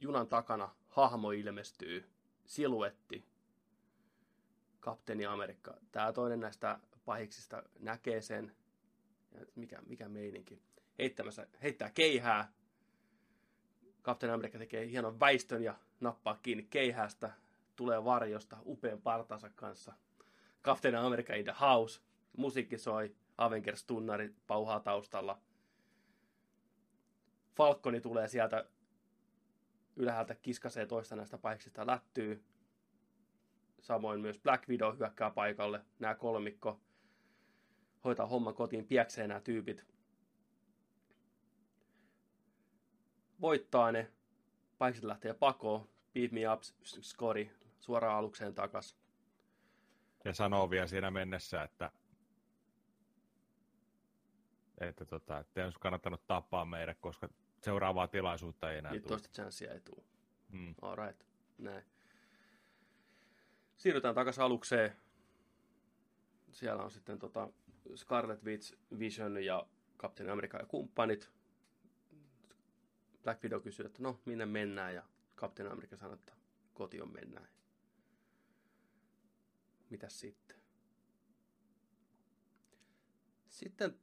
[0.00, 2.04] Junan takana hahmo ilmestyy,
[2.46, 3.24] siluetti,
[4.80, 5.76] kapteeni Amerikka.
[5.92, 8.56] Tämä toinen näistä pahiksista näkee sen,
[9.54, 10.62] mikä, mikä meininki.
[10.98, 12.52] Heittämässä, heittää keihää.
[14.02, 17.32] Kapteeni Amerikka tekee hienon väistön ja nappaa kiinni keihästä.
[17.76, 19.92] Tulee varjosta upean partansa kanssa.
[20.62, 22.00] Kapteeni Amerikka in the house.
[22.36, 23.14] Musiikki soi.
[23.38, 25.38] Avengers-tunnari pauhaa taustalla.
[27.54, 28.68] Falconi tulee sieltä
[29.96, 32.44] ylhäältä kiskasee toista näistä pahiksista lättyy.
[33.80, 35.84] Samoin myös Black Widow hyökkää paikalle.
[35.98, 36.80] Nämä kolmikko
[38.04, 39.86] hoitaa homman kotiin, pieksee nämä tyypit.
[43.40, 44.12] Voittaa ne.
[44.78, 45.88] Paikset lähtee pakoon.
[46.14, 47.50] Beat me up, skori,
[47.80, 48.96] suoraan alukseen takas.
[50.24, 51.90] Ja sanoo vielä siinä mennessä, että
[54.80, 57.28] että, tota, että olisi kannattanut tappaa meidät, koska
[57.64, 59.02] seuraavaa tilaisuutta ei enää tule.
[59.02, 60.04] Toista chanssia ei tule.
[60.52, 60.74] Hmm.
[60.82, 61.22] All right.
[61.58, 61.84] Näin.
[63.76, 64.96] Siirrytään takaisin alukseen.
[66.52, 67.48] Siellä on sitten tota
[67.96, 69.66] Scarlet Witch, Vision ja
[69.98, 71.30] Captain America ja kumppanit.
[73.22, 75.02] Black Widow kysyy, että no, minne mennään, ja
[75.36, 76.32] Captain America sanoo, että
[77.02, 77.48] on mennään.
[79.90, 80.56] Mitäs sitten?
[83.48, 83.98] Sitten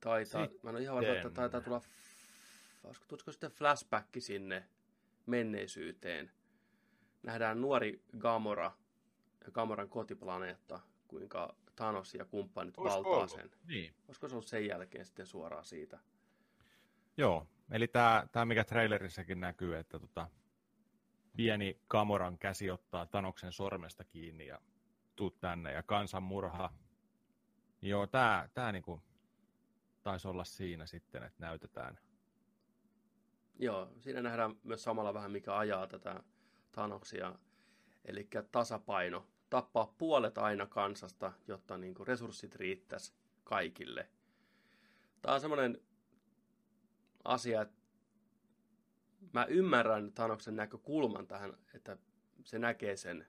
[0.00, 0.60] taitaa, sitten.
[0.62, 1.82] mä en ole ihan varma, että taitaa tulla,
[2.84, 4.68] olisiko sitten flashback sinne
[5.26, 6.30] menneisyyteen.
[7.22, 8.72] Nähdään nuori Gamora
[9.44, 13.50] ja Gamoran kotiplaneetta, kuinka Thanos ja kumppanit Olisiko valtaa sen.
[13.68, 13.94] Niin.
[14.08, 15.98] Olisiko se ollut sen jälkeen sitten suoraan siitä?
[17.16, 20.28] Joo, eli tämä, tämä mikä trailerissakin näkyy, että tota,
[21.36, 24.60] pieni Kamoran käsi ottaa Tanoksen sormesta kiinni ja
[25.16, 26.74] tuu tänne ja kansanmurha.
[27.82, 29.02] Joo, tämä, tämä niinku,
[30.02, 31.98] taisi olla siinä sitten, että näytetään.
[33.58, 36.22] Joo, siinä nähdään myös samalla vähän mikä ajaa tätä
[36.72, 37.38] Thanoksia,
[38.04, 39.26] eli tasapaino.
[39.50, 43.12] Tappaa puolet aina kansasta, jotta niin kuin resurssit riittäisi
[43.44, 44.08] kaikille.
[45.22, 45.80] Tämä on semmoinen
[47.24, 47.82] asia, että
[49.32, 51.96] mä ymmärrän Tanoksen näkökulman tähän, että
[52.44, 53.26] se näkee sen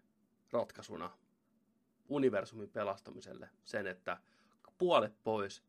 [0.52, 1.18] ratkaisuna
[2.10, 4.18] universumin pelastamiselle, sen, että
[4.78, 5.64] puolet pois,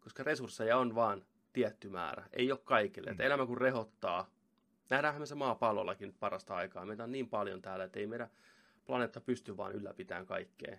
[0.00, 1.26] koska resursseja on vaan
[1.56, 3.10] tietty määrä, ei ole kaikille.
[3.10, 3.12] Mm.
[3.12, 4.30] Että elämä kun rehottaa,
[4.90, 8.30] nähdäänhän me se maapallollakin parasta aikaa, meitä on niin paljon täällä, että ei meidän
[8.86, 10.78] planeetta pystyy vaan ylläpitämään kaikkea.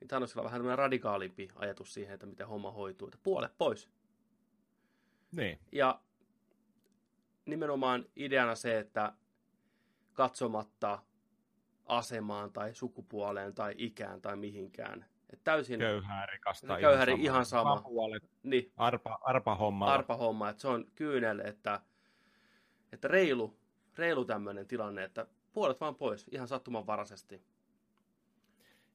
[0.00, 3.90] Niin Thanosilla on vähän radikaalimpi ajatus siihen, että miten homma hoituu, että puolet pois.
[5.36, 5.58] Niin.
[5.72, 6.00] Ja
[7.46, 9.12] nimenomaan ideana se, että
[10.12, 10.98] katsomatta
[11.86, 15.04] asemaan tai sukupuoleen tai ikään tai mihinkään.
[15.30, 16.80] Että täysin köyhää rikasta.
[16.80, 17.82] Köyhää ihan, ihan sama.
[18.42, 18.72] Niin.
[18.76, 19.86] Arpa, arpa homma.
[19.94, 21.80] Arpa homma, että se on kyynel, että,
[22.92, 23.56] että reilu,
[23.96, 27.42] reilu tämmöinen tilanne, että puolet vaan pois, ihan sattumanvaraisesti.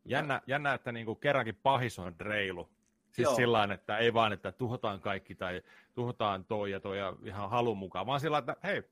[0.06, 2.70] Jännä, jännä että niinku kerrankin pahis on reilu.
[3.12, 5.62] Siis sillä että ei vaan, että tuhotaan kaikki tai
[5.94, 8.84] tuhotaan toi ja toi ja ihan halun mukaan, vaan sillä että hei,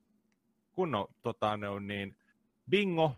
[0.73, 2.17] kun on, tota, ne on niin
[2.69, 3.15] bingo,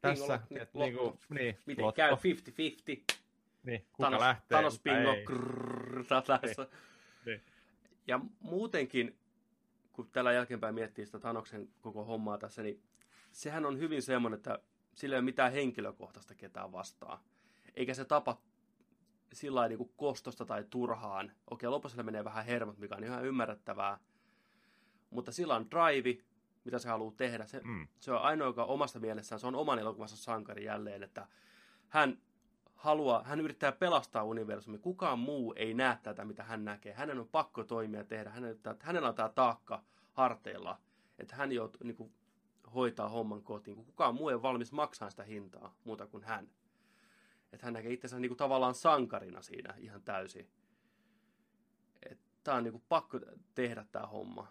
[0.00, 0.84] tässä, Bingo, että lotto.
[0.84, 3.23] niinku, niin, Miten lotto, käy 50-50?
[3.64, 5.24] Niin, kuka Thanos, lähtee, Thanos ei.
[5.24, 6.66] Krrrr, tällaista.
[7.26, 7.42] Niin.
[8.06, 9.18] Ja muutenkin,
[9.92, 12.82] kun tällä jälkeenpäin miettii sitä Thanoksen koko hommaa tässä, niin
[13.32, 14.58] sehän on hyvin semmoinen, että
[14.94, 17.18] sillä ei ole mitään henkilökohtaista ketään vastaan.
[17.74, 18.40] Eikä se tapa
[19.32, 21.32] sillä lailla niin kostosta tai turhaan.
[21.50, 23.98] Okei, lopussa menee vähän hermot, mikä on ihan ymmärrettävää.
[25.10, 26.22] Mutta sillä on drive,
[26.64, 27.46] mitä se haluaa tehdä.
[27.46, 27.88] Se, Mm.
[28.00, 31.28] se on ainoa, joka omasta mielessään, se on oman elokuvansa sankari jälleen, että
[31.88, 32.18] hän
[32.84, 34.78] haluaa, hän yrittää pelastaa universumi.
[34.78, 36.92] Kukaan muu ei näe tätä, mitä hän näkee.
[36.94, 38.30] Hänen on pakko toimia ja tehdä.
[38.30, 40.78] Hänen, hänellä on tämä taakka harteilla,
[41.18, 42.12] että hän joutuu niin kuin,
[42.74, 46.48] hoitaa homman kotiin, kukaan muu ei ole valmis maksamaan sitä hintaa muuta kuin hän.
[47.52, 50.50] Että hän näkee itsensä niin kuin, tavallaan sankarina siinä ihan täysin.
[52.44, 53.20] Tämä on niin kuin, pakko
[53.54, 54.48] tehdä tämä homma.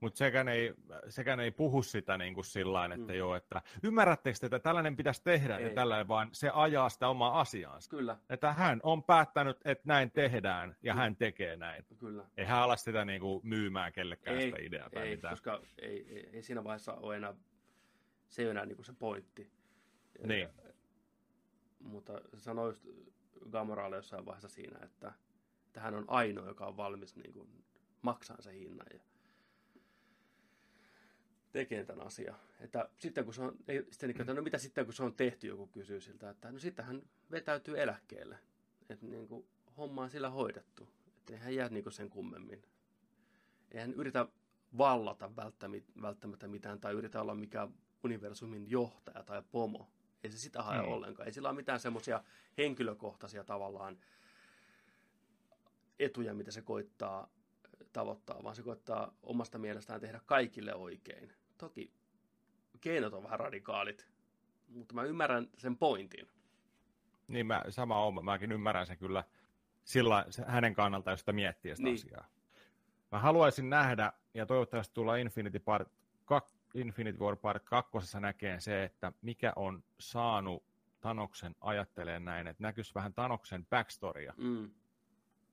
[0.00, 0.74] Mutta sekään ei,
[1.08, 3.18] sekään ei puhu sitä niin kuin sillain, että Mm.
[3.18, 5.74] joo, että ymmärrättekö te, että tällainen pitäisi tehdä ja Ei.
[5.74, 7.90] tällainen, vaan se ajaa sitä omaa asiaansa.
[7.90, 10.98] Kyllä, Että hän on päättänyt, että näin tehdään ja Mm.
[10.98, 11.84] hän tekee näin.
[11.98, 12.24] kyllä.
[12.36, 15.32] Ei hän ala sitä niin kuin myymään kellekään Ei, sitä ideaa tai ei, mitään.
[15.32, 17.34] koska ei, ei, ei siinä vaiheessa ole enää,
[18.28, 19.50] se ei ole enää niin kuin se pointti.
[20.26, 20.40] Niin.
[20.40, 20.48] Ja,
[21.80, 22.86] mutta sanoi just
[23.50, 25.12] Gamoralle jossain vaiheessa siinä, että,
[25.66, 27.48] että hän on ainoa, joka on valmis niin kuin,
[28.02, 29.00] maksaa se hinnan ja
[31.56, 32.36] tekee tämän asian.
[32.60, 35.14] Että sitten kun se on, ei, sitten niin, että no mitä sitten kun se on
[35.14, 38.38] tehty, joku kysyy siltä, että no sitten hän vetäytyy eläkkeelle.
[38.90, 39.46] Että niin kuin,
[39.76, 40.88] homma on sillä hoidettu.
[41.18, 42.62] Että ei hän jää niin kuin sen kummemmin.
[43.72, 44.26] Ei hän yritä
[44.78, 49.90] vallata välttämättä, välttämättä mitään tai yritä olla mikään universumin johtaja tai pomo.
[50.24, 50.88] Ei se sitä hae Mm.
[50.88, 51.26] ollenkaan.
[51.26, 52.24] Ei sillä ole mitään semmoisia
[52.58, 53.98] henkilökohtaisia tavallaan
[55.98, 57.30] etuja, mitä se koittaa
[57.92, 61.32] tavoittaa, vaan se koittaa omasta mielestään tehdä kaikille oikein.
[61.58, 61.92] Toki
[62.80, 64.08] keinot on vähän radikaalit,
[64.68, 66.28] mutta mä ymmärrän sen pointin.
[67.28, 69.24] Niin mä, sama on, mäkin ymmärrän sen kyllä
[69.84, 71.94] sillä, hänen kannaltaan, jos sitä miettii sitä Niin.
[71.94, 72.26] asiaa.
[73.12, 75.88] Mä haluaisin nähdä, ja toivottavasti tulla Infinity, Part,
[76.24, 77.90] kak, Infinity War Part 2
[78.20, 80.64] näkee se, että mikä on saanut
[81.00, 84.70] Tanoksen ajattelee näin, että näkyisi vähän Tanoksen backstorya Mm,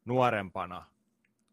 [0.06, 0.86] nuorempana,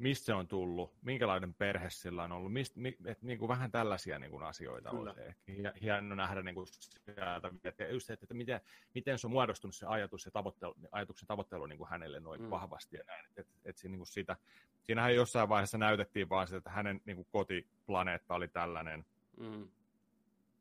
[0.01, 3.71] mistä se on tullut, minkälainen perhe sillä on ollut, mist, mi, et, niin kuin vähän
[3.71, 5.15] tällaisia niin kuin asioita Kyllä.
[5.49, 8.61] hie- hieno nähdä niin kuin sieltä, että, just, että, että miten,
[8.95, 12.51] miten se on muodostunut se ajatus ja tavoittelu, ajatuksen tavoittelu niin kuin hänelle noin Mm.
[12.51, 13.25] vahvasti ja näin.
[13.27, 14.37] Et, et, et, siinä, niin kuin sitä,
[14.83, 19.05] siinähän jossain vaiheessa näytettiin vaan sitä, että hänen niin kuin kotiplaneetta oli tällainen,
[19.41, 19.69] mm,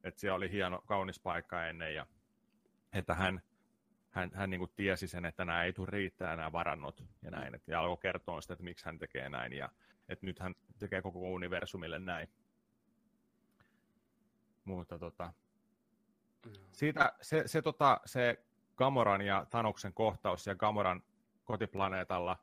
[0.04, 2.08] että siellä oli hieno, kaunis paikka ennen ja
[2.94, 3.42] että hän,
[4.10, 7.56] hän, hän niin kuin tiesi sen, että nämä ei tule riittää nämä varannot ja näin.
[7.56, 9.70] Et, ja alkoi kertoa sitä, että miksi hän tekee näin ja
[10.10, 12.30] että nyt hän tekee koko universumille näin.
[14.66, 15.34] Mutta tota,
[16.72, 18.44] siitä, se, se, tota, se
[18.76, 21.04] Gamoran ja Tanoksen kohtaus ja Gamoran
[21.44, 22.38] kotiplaneetalla,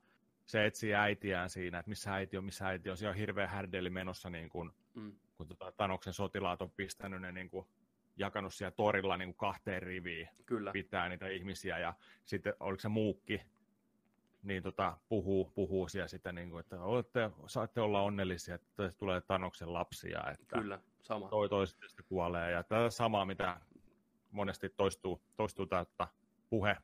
[0.46, 2.96] se etsii äitiään siinä, että missä äiti on, missä äiti on.
[2.96, 7.32] Siellä on hirveä härdeli menossa, niin kuin, mm, kun tota, Tanoksen sotilaat on pistänyt ne
[7.32, 7.66] niin kuin,
[8.16, 10.72] jakanut siellä torilla niin kuin kahteen riviin, kyllä.
[10.72, 11.94] pitää niitä ihmisiä ja
[12.24, 13.40] sitten oliko se muukki,
[14.42, 19.20] niin tota, puhuu, puhuu siellä sitten, niin kuin, että olette, saatte olla onnellisia, että tulee
[19.20, 21.28] Tanoksen lapsia, että Kyllä, sama.
[21.28, 22.50] toi toisesta kuolee.
[22.50, 23.60] Ja tätä samaa, mitä
[24.30, 26.08] monesti toistuu, toistuu tätä
[26.50, 26.76] puhe,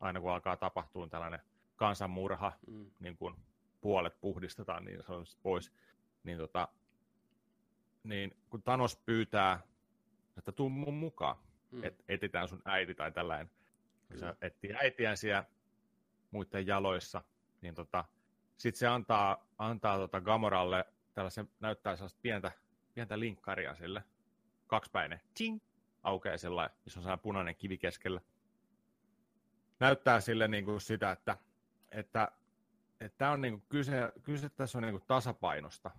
[0.00, 1.40] aina kun alkaa tapahtua tällainen
[1.76, 3.34] kansanmurha, Mm, niin kuin
[3.80, 5.72] puolet puhdistetaan niin sanotusti pois,
[6.24, 6.68] niin, tota,
[8.04, 9.60] niin kun Thanos pyytää,
[10.40, 11.36] että tuu mun mukaan,
[11.70, 13.50] mm, et, etitään sun äiti tai tällainen,
[14.08, 14.36] kun se Kyllä.
[14.40, 15.44] etsii äitiään siellä
[16.30, 17.22] muiden jaloissa,
[17.62, 18.04] niin tota,
[18.56, 20.84] sitten se antaa, antaa tota Gamoralle
[21.14, 22.52] tällaisen, näyttää sellaista pientä,
[22.94, 24.04] pientä linkkaria sille,
[24.66, 25.60] kaksipäinen, ching,
[26.02, 28.20] aukeaa sellainen, missä on sellainen punainen kivi keskellä.
[29.80, 31.36] Näyttää sille niin kuin sitä, että,
[31.90, 32.32] että,
[33.00, 35.90] että on niin kuin kyse, kyse tässä on niin kuin tasapainosta.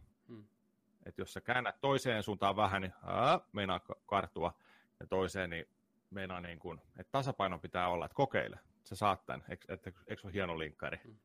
[1.06, 4.54] Että jos sä käännät toiseen suuntaan vähän, niin ää, meinaa ka- kartua,
[5.00, 5.66] ja toiseen, niin
[6.10, 9.78] meinaa niin kuin, että tasapaino pitää olla, että kokeile, sä saat tämän, eikö,
[10.08, 11.00] eikö se ole hieno linkkari?
[11.04, 11.16] Mm.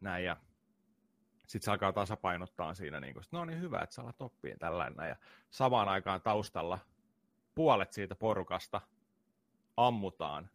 [0.00, 0.36] Näin, ja
[1.46, 5.08] sitten se alkaa tasapainottaa siinä, niin kuin, no niin hyvä, että sä alat oppia tällainen,
[5.08, 5.16] ja
[5.50, 6.78] samaan aikaan taustalla
[7.54, 8.80] puolet siitä porukasta
[9.76, 10.50] ammutaan,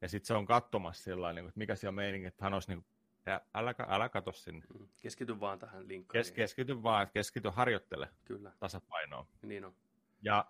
[0.00, 2.70] ja sitten se on katsomassa sillä niin että mikä siellä on meininki, että hän olisi
[2.74, 2.84] niin
[3.26, 4.66] ja älä, älä katso sinne.
[4.78, 4.88] mm.
[5.00, 6.24] Keskity vaan tähän linkkariin.
[6.24, 9.26] Kes, keskity vaan, keskity harjoittele Kyllä, tasapainoa.
[9.42, 9.74] niin on.
[10.22, 10.46] Ja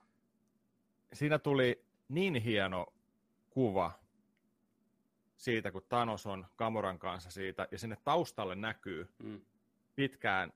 [1.13, 2.87] siinä tuli niin hieno
[3.51, 3.93] kuva
[5.37, 9.41] siitä, kun Thanos on Gamoran kanssa siitä, ja sinne taustalle näkyy Mm,
[9.95, 10.53] pitkään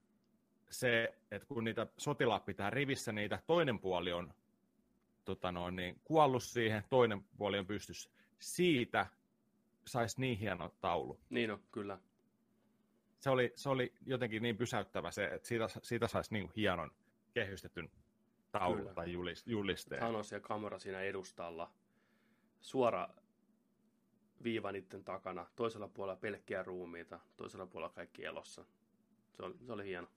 [0.71, 4.35] se, että kun niitä sotilaat pitää rivissä, niitä toinen puoli on
[5.25, 8.11] tota noin, niin, kuollut siihen, toinen puoli on pystyssä.
[8.39, 9.07] Siitä
[9.87, 11.21] saisi niin hieno taulu.
[11.31, 11.99] Niin on, kyllä.
[13.21, 16.91] Se oli, se oli jotenkin niin pysäyttävä se, että siitä, siitä saisi niin hienon
[17.35, 17.91] kehystetyn
[18.53, 18.95] taulun Kyllä.
[18.95, 19.13] tai
[19.47, 19.99] julisteen.
[19.99, 21.71] Thanos ja kamera siinä edustalla.
[22.61, 23.09] Suora
[24.43, 25.47] viiva niiden takana.
[25.57, 28.65] Toisella puolella pelkkiä ruumiita, toisella puolella kaikki elossa.
[29.37, 30.09] Se oli, se oli hieno.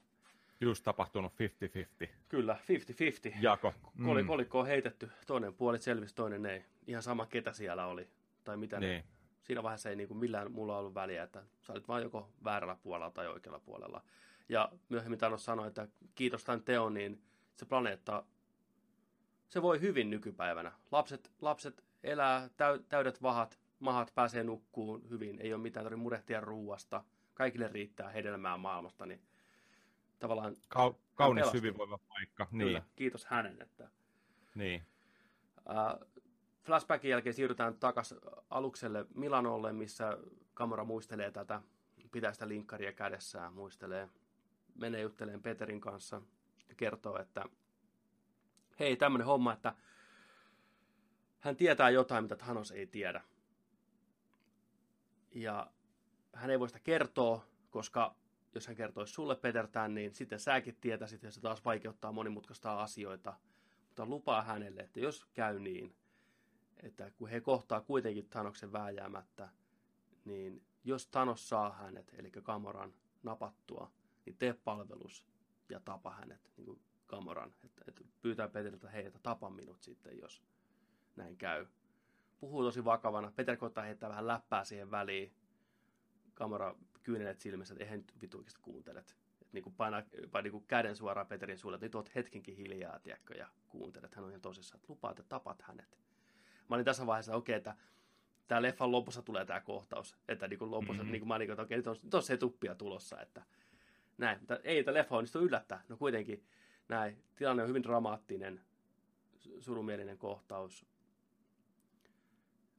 [0.61, 1.33] Just tapahtunut
[2.03, 2.07] 50-50.
[2.29, 2.57] Kyllä,
[3.31, 3.37] 50-50.
[3.41, 3.73] Jako.
[3.93, 4.27] Mm.
[4.27, 6.65] Kolikko on heitetty, toinen puoli selvisi, toinen ei.
[6.87, 8.07] Ihan sama ketä siellä oli.
[8.43, 8.91] Tai mitä niin.
[8.91, 9.03] ne.
[9.43, 12.77] Siinä vaiheessa ei niin kuin millään mulla ollut väliä, että sä olit vaan joko väärällä
[12.83, 14.03] puolella tai oikealla puolella.
[14.49, 17.21] Ja myöhemmin Thanos sanoi, että kiitos tämän teon, niin
[17.55, 18.23] se planeetta,
[19.49, 20.71] se voi hyvin nykypäivänä.
[20.91, 22.49] Lapset, lapset elää
[22.89, 28.57] täydet vahat, mahat pääsee nukkuun hyvin, ei ole mitään tarvitse murehtia ruuasta, kaikille riittää hedelmää
[28.57, 29.21] maailmasta, niin
[30.19, 30.55] tavallaan...
[30.67, 32.47] Ka- kaunis hyvinvoiva paikka.
[32.51, 32.67] Niin.
[32.67, 33.61] Kyllä, kiitos hänen.
[33.61, 33.89] Että,
[34.55, 34.83] niin.
[35.69, 36.07] Äh,
[36.63, 38.17] flashbackin jälkeen siirrytään takaisin
[38.49, 40.17] alukselle Milanolle, missä
[40.53, 41.61] kamera muistelee tätä,
[42.11, 44.09] pitää sitä linkkaria kädessään, muistelee,
[44.75, 46.21] menee jutteleen Peterin kanssa
[46.69, 47.45] ja kertoo, että
[48.79, 49.75] hei, tämmöinen homma, että
[51.39, 53.21] hän tietää jotain, mitä Thanos ei tiedä.
[55.31, 55.71] Ja
[56.33, 58.15] hän ei voi sitä kertoa, koska
[58.55, 63.33] jos hän kertoisi sulle Petertään, niin sitten säkin tietäisit, ja se taas vaikeuttaa monimutkaista asioita.
[63.87, 65.95] Mutta lupaa hänelle, että jos käy niin,
[66.83, 69.49] että kun he kohtaa kuitenkin Thanoksen vääjäämättä,
[70.25, 72.93] niin jos Thanos saa hänet, eli Kamoran
[73.23, 73.91] napattua,
[74.25, 75.25] niin tee palvelus
[75.69, 77.53] ja tapa hänet, niin kuin Kamoran.
[77.63, 80.43] Että, että pyytää Peteriltä, hei, että tapa minut sitten, jos
[81.15, 81.65] näin käy.
[82.39, 83.31] Puhuu tosi vakavana.
[83.35, 85.33] Peter koittaa heittää vähän läppää siihen väliin.
[86.33, 89.15] Kamera kyynelet silmissä, että eihän nyt vituikista kuuntelet.
[89.41, 92.55] Että niin kuin paina, paina niin kuin käden suoraan Peterin suulle, että nyt oot hetkenkin
[92.55, 94.15] hiljaa, tiedätkö, ja kuuntelet.
[94.15, 95.99] Hän on ihan tosissaan, että lupaat, että tapat hänet.
[96.69, 97.75] Mä olin tässä vaiheessa, okei, okay, että
[98.47, 100.17] tämä leffan lopussa tulee tämä kohtaus.
[100.27, 101.11] Että niin kuin lopussa, mm-hmm.
[101.11, 103.43] niin kuin mä olin, että okei, okay, nyt on, nyt on se tuppia tulossa, että
[104.17, 104.39] näin.
[104.39, 105.83] Mutta ei, tämä leffa onnistu yllättää.
[105.89, 106.45] No kuitenkin
[106.89, 107.23] näin.
[107.35, 108.61] Tilanne on hyvin dramaattinen,
[109.59, 110.85] surumielinen kohtaus.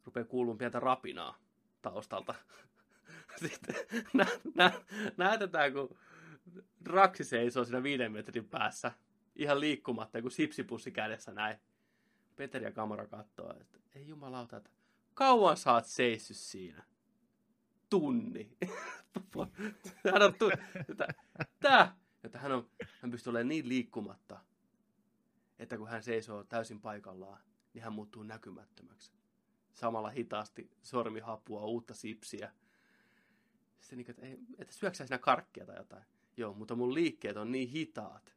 [0.05, 1.39] Rupeaa kuulumaan pientä rapinaa
[1.83, 2.35] taustalta.
[3.49, 3.75] Sitten
[4.13, 4.73] nä, nä,
[5.17, 5.99] näytetään, kun
[6.85, 8.93] Draxi seisoo siinä viiden metrin päässä,
[9.37, 11.59] ihan liikkumatta, kun sipsipussi kädessä näin.
[12.37, 14.71] Peteri ja kamera katsoo, että ei jumalauta, että
[15.15, 16.83] kauan sä oot seissyt siinä?
[17.91, 18.57] Tunni.
[20.13, 20.51] hän on tu-
[20.91, 21.09] että,
[21.61, 22.71] tää, että hän, on,
[23.01, 24.41] hän pystyy olemaan niin liikkumatta,
[25.59, 27.41] että kun hän seisoo täysin paikallaan,
[27.75, 29.13] niin hän muuttuu näkymättömäksi.
[29.73, 32.53] Samalla hitaasti sormi hapua uutta sipsiä.
[33.81, 36.05] Sitten niin, että, ei, että syöksää sinä karkkia tai jotain.
[36.37, 38.35] Joo, mutta mun liikkeet on niin hitaat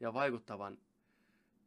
[0.00, 0.78] ja vaikuttavan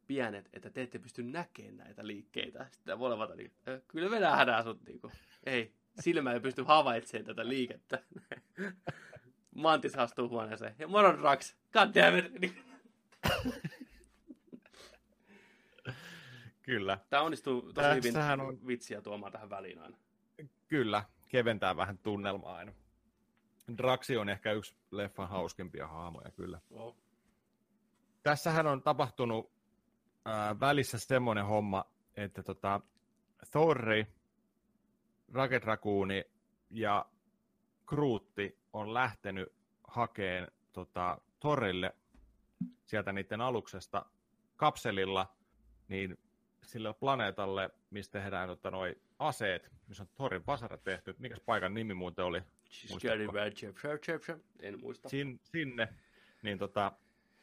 [0.06, 2.66] pienet, että te ette pysty näkemään näitä liikkeitä.
[2.70, 3.52] Sitten molemmat niin,
[3.88, 5.12] kyllä me nähdään sut niin kuin.
[5.44, 7.98] Ei, silmä ei pysty havaitsemaan tätä liikettä.
[9.54, 10.74] Mantis astuu huoneeseen.
[10.78, 11.54] Ja moro Drax.
[11.72, 12.54] God damn it.
[16.62, 16.98] Kyllä.
[17.10, 18.66] Tämä onnistuu tosi Tässähän hyvin on...
[18.66, 19.96] vitsiä tuomaan tähän väliin aina.
[20.68, 22.72] Kyllä, keventää vähän tunnelmaa aina.
[23.76, 26.60] Draxi on ehkä yksi leffan hauskimpia hahmoja, kyllä.
[26.70, 26.96] Oh.
[28.22, 29.53] Tässähän on tapahtunut
[30.28, 31.84] äh, välissä semmoinen homma,
[32.16, 32.80] että tota,
[33.50, 34.06] Thorri,
[35.32, 36.24] Rocket Raccooni
[36.70, 37.06] ja
[37.86, 39.52] Kruutti on lähtenyt
[39.84, 41.94] hakeen tota, Torille
[42.86, 44.06] sieltä niiden aluksesta
[44.56, 45.36] kapselilla,
[45.88, 46.18] niin
[46.62, 51.14] sille planeetalle, mistä tehdään tota, noi aseet, missä on Thorin vasara tehty.
[51.18, 52.42] Mikäs paikan nimi muuten oli?
[55.08, 55.88] Sin, sinne,
[56.42, 56.92] niin tota,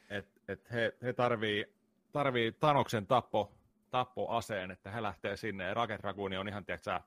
[0.10, 1.66] että et he, he tarvii
[2.12, 3.52] tarvii Tanoksen tappo,
[3.90, 5.64] tappoaseen, että he lähtee sinne.
[5.64, 7.00] Ja Rocket Raccoon on ihan, tiedätkö,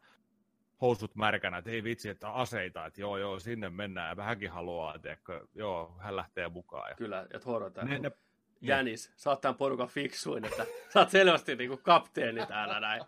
[0.81, 4.99] housut märkänä, että ei vitsi, että aseita, että joo, joo, sinne mennään, ja vähänkin haluaa,
[4.99, 6.91] tiedätkö, joo, hän lähtee mukaan.
[6.91, 6.97] Ja...
[6.97, 8.13] Kyllä, ja Thor ne, ne,
[8.61, 13.03] Jänis, sä oot tämän porukan fiksuin, että sä oot selvästi niin kuin kapteeni täällä näin.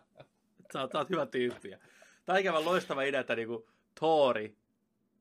[0.72, 1.70] Sä oot, sä oot hyvä tyyppi.
[2.24, 3.64] Tämä on ikävä loistava idea, että niin kuin
[3.99, 4.57] Thori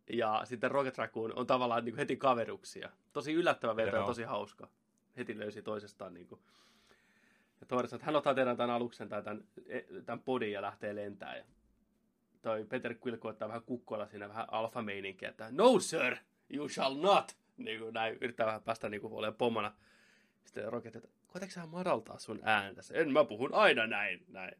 [0.09, 2.89] ja sitten Rocket Raccoon on tavallaan niin kuin heti kaveruksia.
[3.13, 4.67] Tosi yllättävä veto ja tosi hauska.
[5.17, 6.41] Heti löysi toisestaan niin kuin
[7.61, 10.95] ja Thor että hän ottaa teidän tämän aluksen tai tämän, e, tämän podin ja lähtee
[10.95, 11.37] lentämään.
[11.37, 11.43] Ja
[12.41, 16.17] toi Peter Quill koittaa vähän kukkoilla siinä vähän alfa meininkiä, että no sir,
[16.49, 17.37] you shall not.
[17.57, 19.71] Niin kuin näin, yrittää vähän päästä niin kuin olemaan pomona.
[20.45, 22.81] Sitten Rocket, että koetatko sä madaltaa sun ääntä?
[22.93, 24.25] En mä puhun aina näin.
[24.27, 24.55] näin.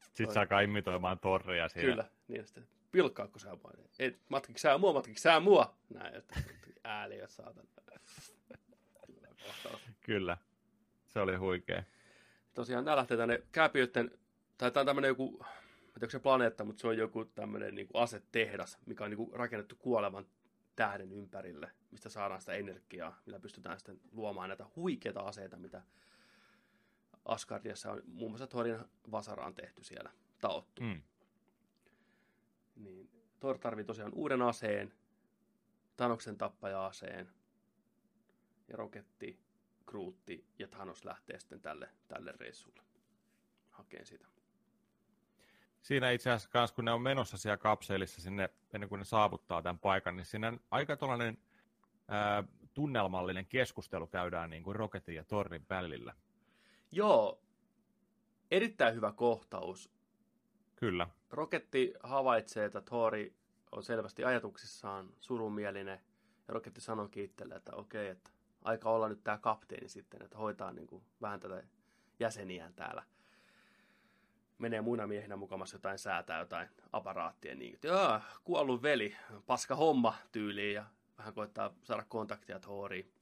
[0.00, 1.88] Sitten saa kai imitoimaan torria siinä.
[1.88, 3.72] Kyllä, niin sitten pilkkaako sä mua?
[3.98, 5.76] Et, matkiko sä mua, matkiko sä mua?
[5.90, 6.40] Näin, että
[6.84, 7.66] ääli, jos saatan.
[10.00, 10.36] Kyllä,
[11.06, 11.82] se oli huikea.
[12.54, 14.10] Tosiaan nämä lähtee tänne kääpiöiden,
[14.58, 15.44] tai tämä on tämmöinen joku,
[16.02, 19.76] en se planeetta, mutta se on joku tämmöinen niin asetehdas, mikä on niin kuin rakennettu
[19.76, 20.26] kuolevan
[20.76, 25.82] tähden ympärille, mistä saadaan sitä energiaa, millä pystytään sitten luomaan näitä huikeita aseita, mitä
[27.24, 28.78] Asgardiassa on muun muassa Thorin
[29.10, 30.82] vasaraan tehty siellä, taottu.
[30.82, 31.02] Mm.
[32.76, 34.92] Niin Thor tarvii tosiaan uuden aseen,
[35.96, 37.28] Thanoksen tappaja-aseen,
[38.68, 39.38] ja Roketti,
[39.86, 42.82] Kruutti ja Thanos lähtee sitten tälle, tälle reissulle
[43.70, 44.26] hakeen sitä.
[45.82, 49.62] Siinä itse asiassa kans, kun ne on menossa siellä kapselissa sinne, ennen kuin ne saavuttaa
[49.62, 51.38] tämän paikan, niin siinä aika tuollainen
[52.08, 56.14] ää, tunnelmallinen keskustelu käydään niin kuin Roketin ja Torrin välillä.
[56.90, 57.42] Joo,
[58.50, 59.90] erittäin hyvä kohtaus.
[60.76, 61.08] Kyllä.
[61.30, 63.34] Roketti havaitsee, että Thori
[63.72, 66.00] on selvästi ajatuksissaan surumielinen,
[66.48, 68.30] ja Roketti sanoo kiittelee, että okei, että
[68.64, 71.62] aika olla nyt tämä kapteeni sitten, että hoitaa niin kuin vähän tätä
[72.20, 73.02] jäseniään täällä.
[74.58, 80.14] Menee muina miehinä mukamassa jotain säätää, jotain aparaattia, niin että joo, kuollut veli, paska homma
[80.32, 80.86] tyyliin, ja
[81.18, 83.12] vähän koittaa saada kontaktia Thoriin.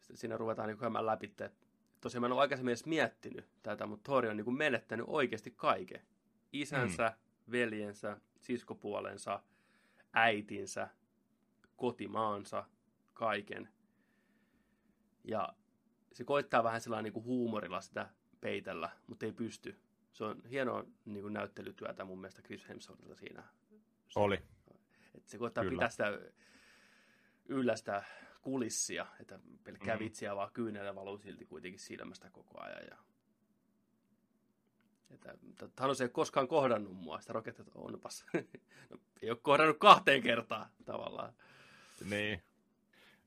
[0.00, 1.50] Sitten siinä ruvetaan niin käymään läpi, että
[2.00, 5.50] tosiaan mä en ole aikaisemmin edes miettinyt tätä, mutta Thori on niin kuin menettänyt oikeasti
[5.50, 6.02] kaiken.
[6.52, 7.52] Isänsä, mm.
[7.52, 9.42] veljensä, siskopuolensa,
[10.12, 10.88] äitinsä,
[11.76, 12.64] kotimaansa,
[13.14, 13.68] kaiken.
[15.26, 15.48] Ja
[16.12, 18.08] se koittaa vähän sellainen niin kuin huumorilla sitä
[18.40, 19.76] peitellä, mutta ei pysty.
[20.12, 23.42] Se on hienoa niin kuin näyttelytyötä mun mielestä Chris Hemsworthilta siinä.
[24.16, 24.42] Oli.
[25.14, 25.76] Että se koittaa Kyllä.
[25.76, 26.18] pitää sitä
[27.46, 28.04] yllä sitä
[28.42, 30.02] kulissia, että pelkkää Mhm.
[30.02, 30.04] mm.
[30.04, 32.82] vitsiä vaan kyynellä valuu silti kuitenkin silmästä koko ajan.
[32.90, 32.96] Ja...
[35.10, 35.34] Että,
[35.76, 38.26] Thanos ei ole koskaan kohdannut mua, sitä Rocket että onpas.
[38.90, 41.32] no, ei ole kohdannut kahteen kertaan tavallaan.
[42.10, 42.42] Niin.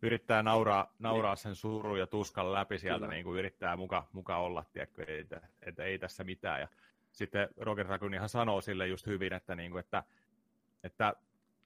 [0.02, 3.14] Yrittää nauraa, nauraa sen surun ja tuskan läpi sieltä, Kyllä.
[3.14, 6.62] niin kuin yrittää muka, muka olla, tiedätkö, että, että ei tässä mitään.
[6.62, 6.68] Ja
[7.12, 10.04] sitten Roger Raccoonihan sanoo sille just hyvin, että, niin kuin, että,
[10.84, 11.14] että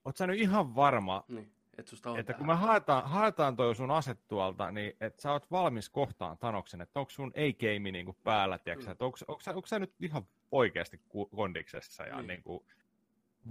[0.06, 2.62] oot sä nyt ihan varma, Niin, että susta on että kun tähän.
[2.62, 7.00] me haetaan, haetaan toi sun ase tuolta, niin että sä oot valmis kohtaan Tanoksen, että
[7.00, 8.92] onko sun ei-keimi niin kuin päällä, tiedätkö, Kyllä.
[8.92, 11.02] että onko, onko, sä, onko sä nyt ihan oikeasti
[11.36, 12.28] kondiksessa ja Niin.
[12.28, 12.44] niin.
[12.44, 12.66] kuin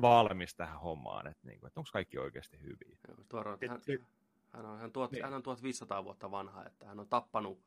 [0.03, 2.97] valmis tähän hommaan, että, niin kuin, että onko kaikki oikeasti hyviä.
[3.09, 3.17] Joo,
[3.61, 4.22] Et-
[4.53, 5.25] hän, on, hän, tuot, Niin.
[5.25, 7.59] hän on 1500 vuotta vanha, että hän on tappanut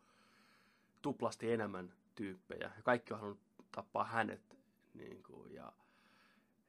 [1.02, 2.72] tuplasti enemmän tyyppejä.
[2.76, 4.58] Ja kaikki on halunnut tappaa hänet.
[4.94, 5.72] Niin kuin, ja,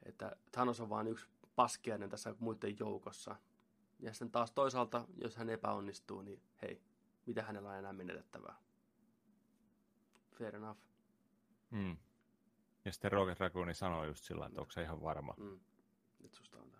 [0.03, 3.37] että Thanos on vain yksi paskiainen tässä muiden joukossa.
[4.01, 6.83] Ja sitten taas toisaalta, jos hän epäonnistuu, niin hei,
[7.27, 8.57] mitä hänellä on enää menetettävää?
[10.35, 10.81] Fair enough.
[11.71, 11.97] Mm.
[12.85, 15.61] Ja sitten Roger Raccoon sanoo just sillä, että onko se ihan varma, Mm.
[16.23, 16.76] Nyt susta on.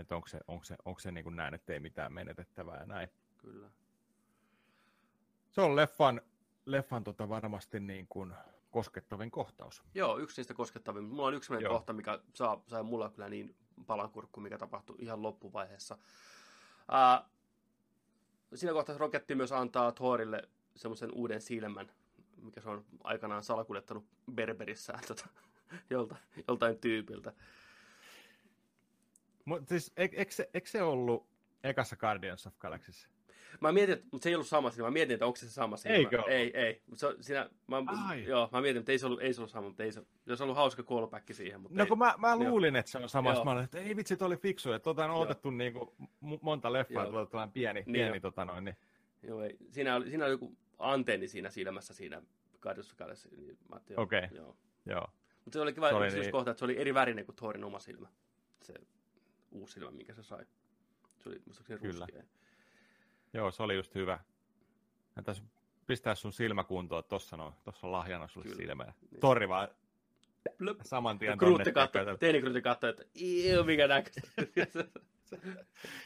[0.00, 2.86] Että onko se, onko se, onko se niin kuin näin, että ei mitään menetettävää ja
[2.86, 3.08] näin.
[3.38, 3.70] Kyllä.
[5.50, 6.20] Se on leffan,
[6.66, 8.34] leffan tota varmasti niin kuin
[8.70, 9.82] koskettavin kohtaus.
[9.94, 11.02] Joo, yksi niistä koskettavia.
[11.02, 11.74] Mulla on yksi sellainen Joo.
[11.74, 13.56] kohta, mikä saa, sai mulla kyllä niin
[13.86, 15.98] palankurkku, mikä tapahtui ihan loppuvaiheessa.
[16.88, 17.28] Ää,
[18.54, 20.42] siinä kohtaa Roketti myös antaa Thorille
[20.74, 21.92] semmoisen uuden silmän,
[22.42, 25.28] mikä se on aikanaan salakuljettanut Berberissään tota,
[25.90, 26.16] jolta,
[26.48, 27.32] joltain tyypiltä.
[29.48, 31.26] Mutta siis, eikö, se, eikö se ollut
[31.64, 33.08] ekassa Guardians of Galaxyssä?
[33.60, 34.86] Mä mietin, että, mutta se ei ollut sama silmä.
[34.88, 35.96] Mä mietin, että onko se se sama silmä.
[35.96, 36.30] Eikö ollut?
[36.30, 36.82] Ei, ei.
[36.86, 37.76] Mutta se, siinä, mä,
[38.08, 38.24] Ai.
[38.24, 40.30] joo, mä mietin, että ei se ollut, ei se ollut sama, mutta ei se, se
[40.32, 41.60] olisi ollut hauska callback siihen.
[41.60, 41.88] Mutta No ei.
[41.88, 42.38] kun mä, mä Joo.
[42.50, 43.24] luulin, että se on.
[43.34, 43.44] Joo.
[43.44, 44.72] Mä olin, että ei vitsi, toi oli fiksu.
[44.72, 45.20] Että tota on Joo.
[45.20, 45.90] otettu niin kuin,
[46.42, 47.26] monta leffaa, Joo.
[47.26, 48.20] tällainen pieni, Niin pieni jo.
[48.20, 48.76] tota noin, niin.
[49.22, 49.56] Joo, ei.
[49.70, 52.22] Siinä, oli, siinä oli joku antenni siinä silmässä siinä
[52.60, 53.28] Guardians of the Galaxy.
[53.36, 54.28] Niin mä ajattelin, joo, Okei.
[54.32, 54.56] Joo.
[54.86, 55.06] Joo.
[55.44, 57.64] Mutta se oli kiva Se oli niin- kohta, että se oli eri värinen kuin Thorin
[57.64, 58.08] oma silmä.
[58.62, 58.74] Se
[59.50, 60.44] uusi silmä, minkä se sai.
[61.18, 62.06] Se oli muistaakseni Kyllä.
[62.06, 62.22] ruskea.
[63.32, 64.18] Joo, se oli just hyvä.
[65.16, 65.42] Hän tässä
[65.86, 68.56] pistää sun silmä kuntoon, että tossa, no, tossa on lahjana sulle Kyllä.
[68.56, 68.92] silmää.
[69.10, 69.20] Niin.
[69.20, 69.68] Torri vaan
[70.58, 70.78] Blöp.
[70.84, 71.72] saman Ja tien tonne.
[71.72, 74.20] katsoi, teini Kruutti katsoi, että iu, mikä näköistä.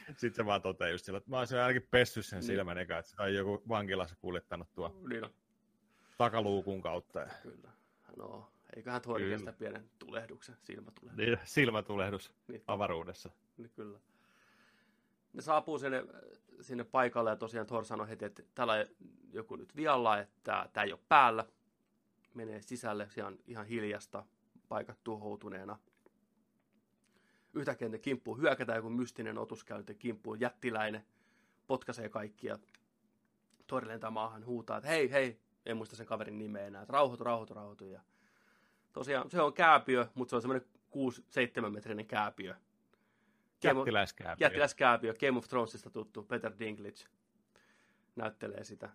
[0.07, 2.47] Sitten se vaan toteaa just sillä, että mä olisin ainakin pessyt sen Niin.
[2.47, 5.25] silmän eka, että se on joku vankilassa kuljettanut tuo niin
[6.17, 7.19] takaluukun kautta.
[7.19, 7.69] Ja, kyllä.
[8.17, 9.29] No, eiköhän Kyllä.
[9.29, 11.25] kestä pienen tulehduksen, silmätulehduksen.
[11.25, 12.63] niin, silmätulehdus Niin.
[12.67, 13.29] avaruudessa.
[13.57, 13.99] Niin kyllä.
[15.33, 16.03] Ne saapuu sinne,
[16.61, 18.85] sinne paikalle ja tosiaan Thor sanoi heti, että täällä on
[19.31, 21.45] joku nyt vialla, että tämä ei ole päällä.
[22.33, 24.25] Menee sisälle, siellä on ihan hiljasta,
[24.69, 25.79] paikat tuhoutuneena.
[27.53, 31.05] Yhtäkkiä ne kimppuun hyökätään, joku mystinen otus käy kimppuun, jättiläinen,
[31.67, 32.59] potkaisee kaikkia.
[33.67, 37.53] Thor lentää maahan, huutaa, että hei, hei, en muista sen kaverin nimeä enää, rauhoitu, rauhoitu,
[37.53, 37.85] rauhoitu.
[37.85, 38.01] Ja
[38.93, 40.67] tosiaan se on kääpiö, mutta se on semmoinen
[41.67, 42.55] 6-7 metrinen kääpiö.
[43.63, 44.45] Jättiläiskääpiö.
[44.45, 47.05] Jättiläiskääpiö, Game of Thronesista tuttu, Peter Dinklage
[48.15, 48.89] näyttelee sitä.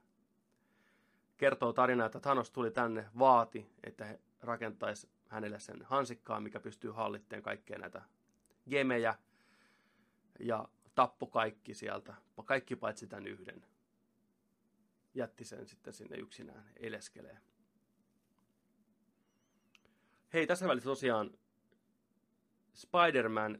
[1.36, 6.90] kertoo tarinaa, että Thanos tuli tänne, vaati, että he rakentaisi hänelle sen hansikkaan, mikä pystyy
[6.90, 8.02] hallittamaan kaikkea näitä
[8.70, 9.14] gemejä,
[10.40, 12.14] ja tappo kaikki sieltä,
[12.44, 13.64] kaikki paitsi tämän yhden.
[15.14, 17.38] Jätti sen sitten sinne yksinään eleskelee.
[20.32, 21.30] Hei, tässä välissä tosiaan
[22.74, 23.58] Spider-Man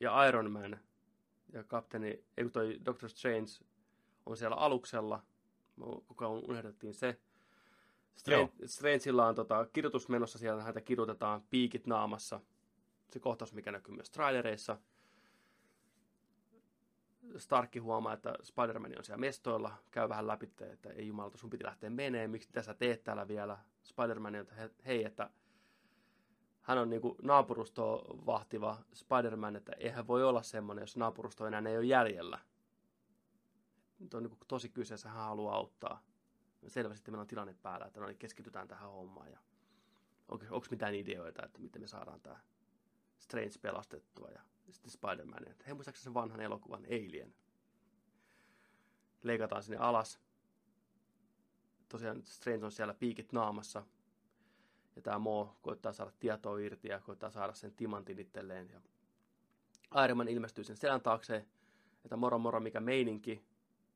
[0.00, 0.80] ja Iron Man
[1.52, 3.50] ja kapteeni, ei toi Doctor Strange
[4.26, 5.22] on siellä aluksella.
[6.06, 7.20] Kuka unohdettiin se.
[8.14, 12.40] Strange, Strangella on tota, kirjoitus menossa, siellä häntä kirjoitetaan piikit naamassa.
[13.10, 14.78] Se kohtaus, mikä näkyy myös trailereissa.
[17.36, 21.64] Starkki huomaa, että Spider-Man on siellä mestoilla, käy vähän läpi, että ei jumalata, sun piti
[21.64, 23.58] lähteä menee, miksi tässä teet täällä vielä?
[23.84, 25.30] Spider-Man, että hei, että
[26.64, 31.76] hän on niinku naapurustoa vahtiva Spider-Man, että eihän voi olla semmoinen, jos naapurusto enää ei
[31.76, 32.38] ole jäljellä.
[33.98, 36.02] Nyt on niinku tosi kyseessä, hän haluaa auttaa.
[36.66, 39.30] Selvästi meillä on tilanne päällä, että no niin keskitytään tähän hommaan.
[39.30, 39.38] Ja
[40.28, 42.40] onko, onko mitään ideoita, että miten me saadaan tämä
[43.18, 45.48] Strange pelastettua ja sitten Spider-Man.
[45.48, 47.34] Että hei, muistaakseni sen vanhan elokuvan Alien.
[49.22, 50.20] Leikataan sinne alas.
[51.88, 53.86] Tosiaan Strange on siellä piikit naamassa,
[54.96, 58.70] ja tämä Mo koittaa saada tietoa irti ja koittaa saada sen timantin itselleen.
[58.70, 58.80] Ja
[60.04, 61.46] Iron ilmestyy sen selän taakse,
[62.04, 63.44] että moro moro mikä meininki.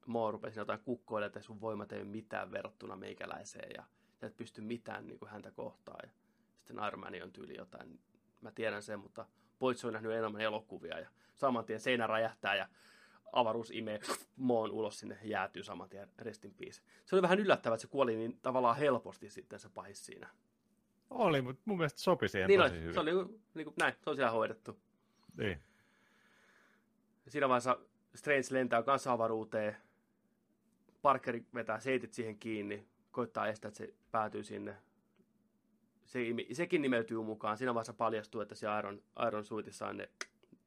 [0.07, 3.85] Mo rupesi jotain kukkoille, että sun voimat ei ole mitään verrattuna meikäläiseen ja
[4.21, 6.01] sä et pysty mitään niin kuin häntä kohtaan.
[6.03, 6.11] Ja
[6.57, 8.01] sitten Iron Man on tyyli jotain,
[8.41, 9.27] mä tiedän sen, mutta
[9.59, 12.69] Poitsi on nähnyt enemmän elokuvia ja saman tien seinä räjähtää ja
[13.33, 14.01] avaruus imee
[14.37, 16.83] moon ulos sinne jäätyy saman tien restin piisi.
[17.05, 20.29] Se oli vähän yllättävää, että se kuoli niin tavallaan helposti sitten se pahis siinä.
[21.11, 22.95] Oli, mutta mun mielestä sopi siihen niin tosi oli, hyvin.
[22.95, 23.13] Se oli
[23.55, 24.81] niin kuin, näin, se on siellä hoidettu.
[25.37, 25.63] Niin.
[27.29, 27.79] Siinä vaiheessa
[28.15, 29.77] Strange lentää kanssa avaruuteen.
[31.03, 34.77] Parker vetää seitit siihen kiinni, koittaa estää, että se päätyy sinne.
[36.05, 36.21] Se,
[36.53, 37.57] sekin nimeytyy mukaan.
[37.57, 40.09] Siinä vaiheessa paljastuu, että se Iron, Iron Suitissa on ne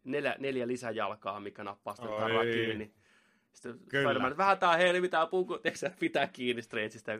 [0.03, 2.93] neljä, neljä lisäjalkaa, mikä nappaa sitä tarraa kiinni.
[3.53, 5.59] Sitten Spider-Man, vähän tää helmitää puku,
[5.99, 7.11] pitää kiinni Strangeista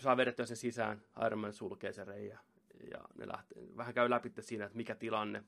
[0.00, 2.38] saa vedettyä sen sisään, Iron Man sulkee sen reijä.
[2.90, 5.44] Ja ne lähtee, vähän käy läpi siinä, että mikä tilanne.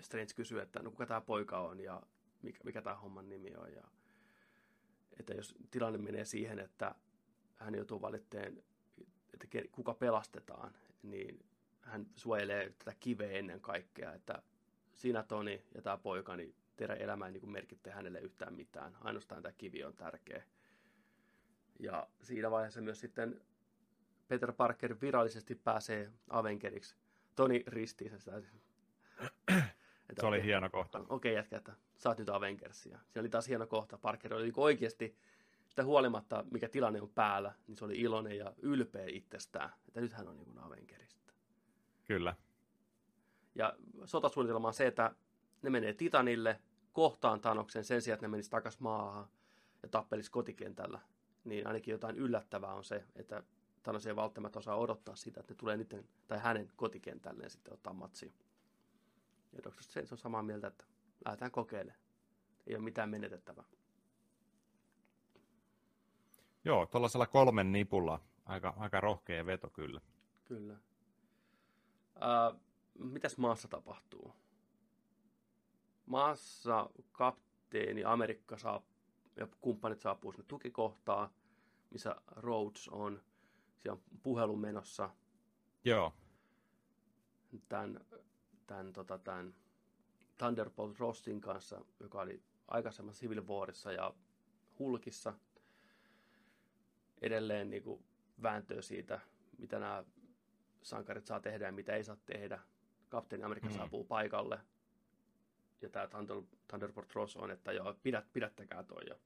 [0.00, 2.02] Strange kysyy, että no kuka tämä poika on ja
[2.42, 3.72] mikä, mikä tämä homman nimi on.
[3.72, 3.82] Ja,
[5.20, 6.94] että jos tilanne menee siihen, että
[7.54, 8.62] hän joutuu valitteen,
[9.34, 11.44] että kuka pelastetaan, niin
[11.80, 14.42] hän suojelee tätä kiveä ennen kaikkea, että
[14.94, 18.96] sinä Toni ja tämä poika, niin teidän elämä ei niin merkitte hänelle yhtään mitään.
[19.00, 20.42] Ainoastaan tämä kivi on tärkeä.
[21.78, 23.40] Ja siinä vaiheessa myös sitten
[24.28, 26.96] Peter Parker virallisesti pääsee Avengeriksi.
[27.36, 28.36] Toni ristii sitä.
[28.36, 28.50] Että
[30.20, 30.98] se oli okay, hieno kohta.
[30.98, 32.98] Okei okay, jätkä, että sä oot nyt Avengersia.
[33.08, 33.98] Se oli taas hieno kohta.
[33.98, 35.16] Parker oli niinku oikeasti,
[35.68, 39.70] sitä huolimatta mikä tilanne on päällä, niin se oli iloinen ja ylpeä itsestään.
[39.88, 41.32] Että nyt hän on niin Avengerista.
[42.04, 42.34] Kyllä.
[43.54, 45.14] Ja sotasuunnitelma on se, että
[45.62, 46.60] ne menee Titanille,
[46.92, 49.28] kohtaan Tanoksen sen sijaan, että ne menisivät takaisin maahan
[49.82, 51.00] ja tappelisi kotikentällä
[51.46, 53.42] niin ainakin jotain yllättävää on se, että
[53.82, 57.92] Thanos ei välttämättä osaa odottaa sitä, että ne tulee niiden, tai hänen kotikentälleen sitten ottaa
[57.92, 58.32] matsia.
[59.52, 59.82] Ja Dr.
[59.82, 60.84] Strange on samaa mieltä, että
[61.24, 62.00] lähdetään kokeilemaan.
[62.66, 63.64] Ei ole mitään menetettävää.
[66.64, 70.00] Joo, tuollaisella kolmen nipulla aika, aika rohkea veto kyllä.
[70.44, 70.76] Kyllä.
[72.16, 72.60] Uh,
[72.98, 74.32] mitäs maassa tapahtuu?
[76.06, 78.82] Maassa kapteeni Amerikka saa
[79.36, 81.32] ja kumppanit saapuu sinne tukikohtaa,
[81.90, 83.22] missä Rhodes on.
[83.78, 85.10] Siellä on puhelu menossa.
[85.84, 86.12] Joo.
[87.68, 88.00] Tämän,
[88.66, 89.54] tämän, tota, tämän
[90.38, 94.14] Thunderbolt Rossin kanssa, joka oli aikaisemmassa Civil Warissa ja
[94.78, 95.34] Hulkissa.
[97.22, 98.04] Edelleen niin kuin,
[98.42, 99.20] vääntöä siitä,
[99.58, 100.04] mitä nämä
[100.82, 102.60] sankarit saa tehdä ja mitä ei saa tehdä.
[103.08, 103.76] Kapteeni Amerikka mm.
[103.76, 104.60] saapuu paikalle
[105.82, 109.16] ja tämä Thunder, Thunderbolt Ross on, että joo, pidät, pidättäkää toi ja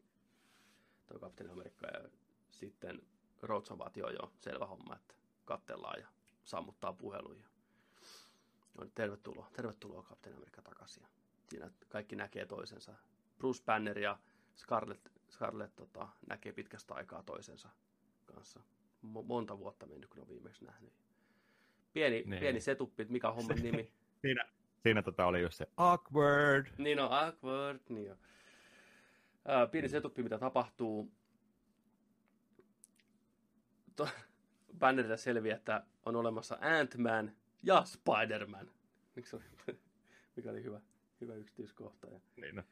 [1.06, 2.09] toi Kapteeni Amerikka ja
[2.51, 3.02] sitten
[3.43, 5.14] Rhodes on vaan, joo joo, selvä homma, että
[5.44, 6.09] kattellaan ja
[6.44, 7.44] sammuttaa puheluja.
[8.78, 11.06] No, tervetuloa, tervetuloa Kapteeni Amerikka takaisin.
[11.48, 12.94] Siinä kaikki näkee toisensa.
[13.39, 14.18] Bruce Banner ja
[14.56, 17.68] Scarlett, Scarlett tota, näkee pitkästä aikaa toisensa
[18.27, 18.60] kanssa.
[19.02, 20.93] Monta vuotta mennyt, kun on viimeksi nähnyt.
[21.93, 22.40] Pieni, niin.
[22.40, 23.93] pieni setuppi, mikä on homman nimi.
[24.20, 24.48] Siinä,
[24.82, 26.66] Siinä tota oli just se awkward.
[26.78, 28.19] Niin on, awkward, niin on.
[29.44, 31.12] Ää, pieni setuppi, mitä tapahtuu.
[33.97, 34.09] To-
[34.78, 37.32] Bannerilla selviää, että on olemassa Ant-Man
[37.62, 38.70] ja Spider-Man.
[39.16, 39.44] Miksi oli,
[40.36, 40.81] mikä oli hyvä,
[41.20, 42.07] hyvä yksityiskohta.
[42.09, 42.62] Ja niin no.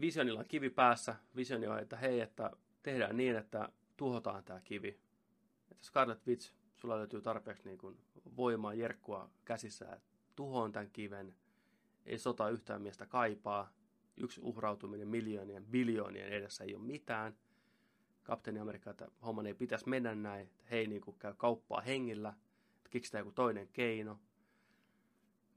[0.00, 1.16] Visionilla on kivi päässä.
[1.36, 2.50] Visioni on, että hei, että
[2.82, 5.00] tehdään niin, että tuhotaan tämä kivi.
[5.70, 7.98] Että Scarlet Witch, sulla löytyy tarpeeksi niin kuin
[8.36, 10.07] voimaa, jerkkua käsissä, että
[10.38, 11.34] tuhoon tämän kiven.
[12.06, 13.72] Ei sota yhtään miestä kaipaa.
[14.16, 17.36] Yksi uhrautuminen miljoonien, biljoonien edessä ei ole mitään.
[18.22, 20.46] Kapteeni Amerikka, että homman ei pitäisi mennä näin.
[20.46, 22.28] Että he ei niin kuin käy kauppaa hengillä.
[22.76, 24.20] Että keksitään joku toinen keino.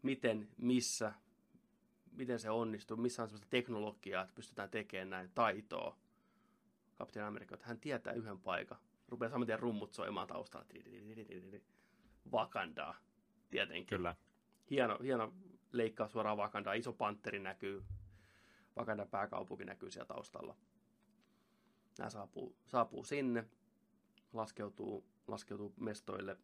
[0.02, 1.14] Miten, missä,
[2.12, 5.98] miten se onnistuu, missä on sellaista teknologiaa, että pystytään tekemään näin taitoa.
[6.96, 8.78] Kapteeni Amerikka, että hän tietää yhden paikan.
[9.08, 10.66] Rupeaa saman tien rummut soimaan taustalla.
[12.32, 12.96] Vakandaa,
[13.50, 13.98] tietenkin.
[13.98, 14.16] Kyllä.
[14.72, 15.34] Hieno, hieno
[15.72, 16.74] leikkaa suoraan Vakandaa.
[16.74, 17.84] Iso panteri näkyy.
[18.76, 20.56] Vakandan pääkaupunki näkyy siellä taustalla.
[21.98, 23.46] Nämä saapuu, saapuu sinne,
[24.34, 26.38] laskeutuu, laskeutuu mestoille.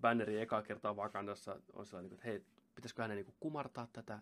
[0.00, 2.44] Banneri eka kertaa Vakandassa on sellainen, että hei,
[2.74, 4.18] pitäisikö hänen niin kumartaa tätä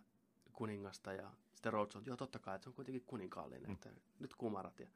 [0.52, 3.72] kuningasta ja sitten Rhodes on, joo totta kai, että se on kuitenkin kuninkaallinen, mm.
[3.72, 4.88] että nyt kumarat ja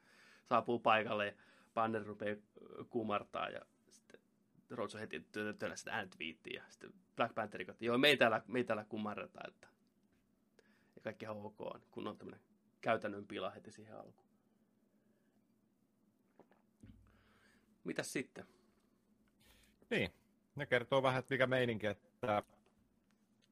[0.45, 1.33] saapuu paikalle ja
[1.75, 2.37] Banner rupeaa
[2.91, 3.61] kumartaa ja
[4.75, 5.21] Rhodes on heti
[5.59, 6.07] työllä sitä
[6.55, 9.69] ja sitten Black Panther että joo, me ei täällä, me ei täällä kumarreta, että
[10.97, 12.41] ja kaikki ihan ok, kun on tämmöinen
[12.81, 14.29] käytännön pila heti siihen alkuun.
[17.85, 18.47] Mitäs sitten?
[19.91, 20.11] Niin,
[20.57, 22.43] ne kertoo vähän, että mikä meininki, että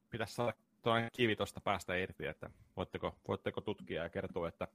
[0.09, 4.67] pitäisi saada tuollainen kivi tuosta päästä irti, että voitteko, voitteko tutkia ja kertoa, että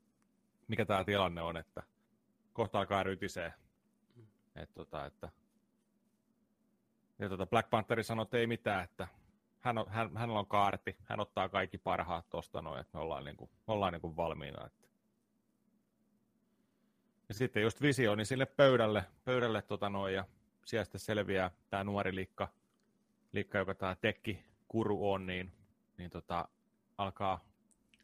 [0.68, 1.82] mikä tämä tilanne on, että
[2.52, 3.54] kohta alkaa rytisee.
[4.16, 4.26] Mm.
[4.56, 5.28] Et, tota, että,
[7.18, 9.08] ja tota Black Pantheri sanoi, että ei mitään, että
[9.60, 13.24] hän on, hän, hänellä on kaarti, hän ottaa kaikki parhaat tuosta noin, että me ollaan,
[13.24, 14.66] niin kuin, ollaan niin kuin valmiina.
[14.66, 14.88] Että.
[17.28, 20.24] Ja sitten just visio, niin sille pöydälle, pöydälle tota noin, ja
[20.64, 22.48] siellä sitten selviää tämä nuori likka,
[23.32, 25.52] likka joka tämä tekki kuru on, niin
[25.98, 26.48] niin tota,
[26.98, 27.44] alkaa,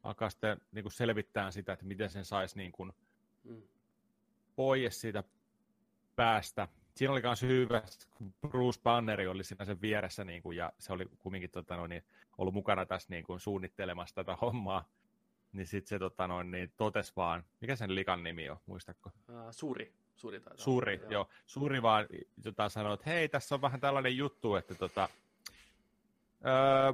[0.02, 2.92] alkaa sitten niin kuin selvittää sitä, että miten sen saisi niin kuin
[3.44, 3.62] mm.
[4.56, 5.24] pois siitä
[6.16, 6.68] päästä.
[6.94, 10.92] Siinä oli myös hyvä, kun Bruce Banneri oli siinä sen vieressä, niin kuin, ja se
[10.92, 12.04] oli kumminkin tota, noin, niin,
[12.38, 14.88] ollut mukana tässä niin kuin, suunnittelemassa tätä hommaa.
[15.52, 19.10] Niin sitten se tota, noin, niin, totesi vaan, mikä sen likan nimi on, muistatko?
[19.28, 19.92] Uh, Suri.
[20.16, 20.64] Suri, taitaa.
[20.64, 21.10] Suri, joo.
[21.10, 21.28] joo.
[21.46, 22.06] Suri vaan
[22.44, 25.08] jota sanoi, että hei, tässä on vähän tällainen juttu, että tota,
[26.46, 26.92] öö,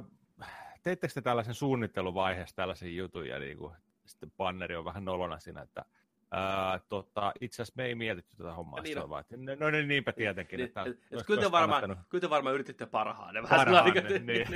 [0.83, 3.75] teittekö te tällaisen suunnitteluvaiheessa tällaisen jutun, ja niin kuin,
[4.05, 5.85] sitten banneri on vähän nolona siinä, että
[6.31, 8.81] Ää, tota, itse asiassa me ei mietitty tätä hommaa.
[8.81, 9.09] Niin, no.
[9.09, 10.57] Vaan, no, no niin, niinpä tietenkin.
[10.57, 13.41] Niin, että, et, et, kyllä, te varmaan, kyllä te varmaan yrititte parhaanne.
[13.49, 14.47] Parhaanne, niin.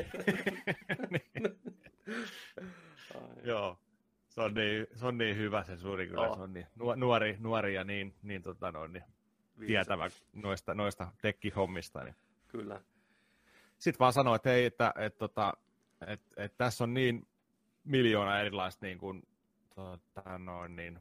[1.09, 1.35] niin.
[3.43, 3.79] Joo,
[4.27, 6.35] se on, niin, se on niin hyvä se suuri kyllä, oh.
[6.35, 9.03] se on niin nuori, nuori ja niin, niin, tota, no, niin
[9.67, 12.03] tietävä noista, noista tekkihommista.
[12.03, 12.15] Niin.
[12.47, 12.81] Kyllä.
[13.77, 15.53] Sitten vaan sanoin, että hei, että, että, että tota,
[16.07, 17.27] et, et tässä on niin
[17.83, 19.27] miljoona erilaista niin kuin,
[19.75, 20.99] tota, noin, niin,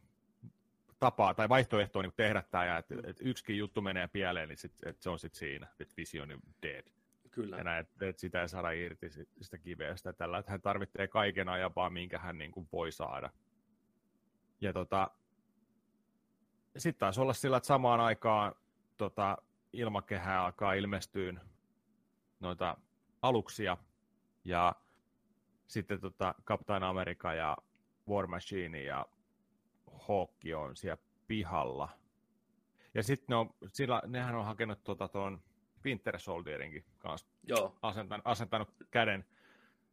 [1.05, 4.72] tapaa tai vaihtoehtoa niin tehdä tämä, ja että et yksikin juttu menee pieleen, niin sit,
[4.86, 6.85] et se on sitten siinä, että vision on dead.
[7.31, 7.56] Kyllä.
[7.56, 9.10] Ja näin, että et sitä ei saada irti
[9.40, 13.31] sitä kivestä tällä, että hän tarvitsee kaiken ajapaa, minkä hän niin kuin voi saada.
[14.60, 15.10] Ja tota,
[16.76, 18.55] sitten taisi olla sillä, että samaan aikaan
[18.97, 19.39] tota,
[19.72, 21.35] ilmakehää alkaa ilmestyä
[22.40, 22.76] noita
[23.22, 23.76] aluksia,
[24.44, 24.74] ja
[25.66, 27.56] sitten tota Captain America ja
[28.09, 29.06] War Machine ja
[30.09, 31.89] Hawkki on siellä pihalla.
[32.94, 35.40] Ja sitten ne on, sillä, nehän on hakenut tuota tuon
[35.85, 37.76] Winter Soldierinkin kanssa Joo.
[37.82, 39.24] Asentanut, asentanut käden,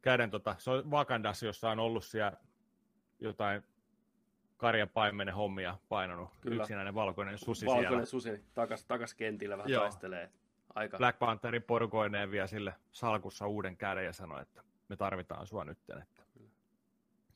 [0.02, 2.38] käden tota, se on Wakandassa, jossa on ollut siellä
[3.20, 3.64] jotain
[4.58, 6.30] karjan paimenen hommia painanut.
[6.42, 6.64] Kyllä.
[6.64, 8.06] Yksinäinen valkoinen susi valkoinen siellä.
[8.06, 9.82] susi takas, takas kentillä vähän Joo.
[9.82, 10.32] taistelee.
[10.76, 10.98] Aika.
[10.98, 15.78] Black Pantherin porukoineen vielä sille salkussa uuden käden ja sanoi, että me tarvitaan sua nyt.
[15.78, 16.06] Että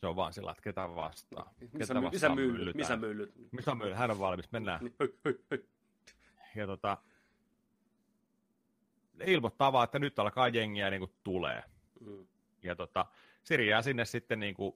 [0.06, 1.54] se on vaan sillä, että ketä vastaa.
[1.60, 2.76] Missä, ketä missä myllyt?
[2.76, 3.34] Missä myllyt?
[3.52, 3.98] Missä myllyt?
[3.98, 4.80] Hän on valmis, mennään.
[4.82, 4.96] Niin,
[6.56, 6.98] ja tota,
[9.26, 11.64] ilmoittaa vaan, että nyt alkaa jengiä niin kuin tulee.
[12.00, 12.28] Mm.
[12.64, 13.06] Ja tota,
[13.44, 14.76] Siri jää sinne sitten niin kuin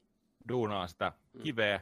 [0.50, 1.42] duunaa sitä mm.
[1.42, 1.82] kiveä,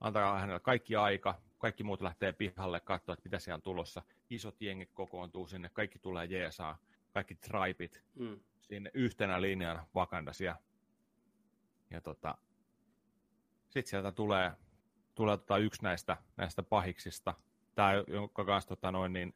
[0.00, 4.02] antaa hänelle kaikki aika, kaikki muut lähtee pihalle katsoa, että mitä siellä on tulossa.
[4.30, 6.78] Isot jengit kokoontuu sinne, kaikki tulee jeesaa,
[7.12, 8.02] kaikki tribit.
[8.14, 10.56] Mm sinne yhtenä linjana Wakandasia.
[11.92, 12.38] Ja tota,
[13.68, 14.52] sitten sieltä tulee,
[15.14, 17.34] tulee tota yksi näistä, näistä pahiksista,
[17.74, 19.34] tämä, jonka kanssa tota noin, niin,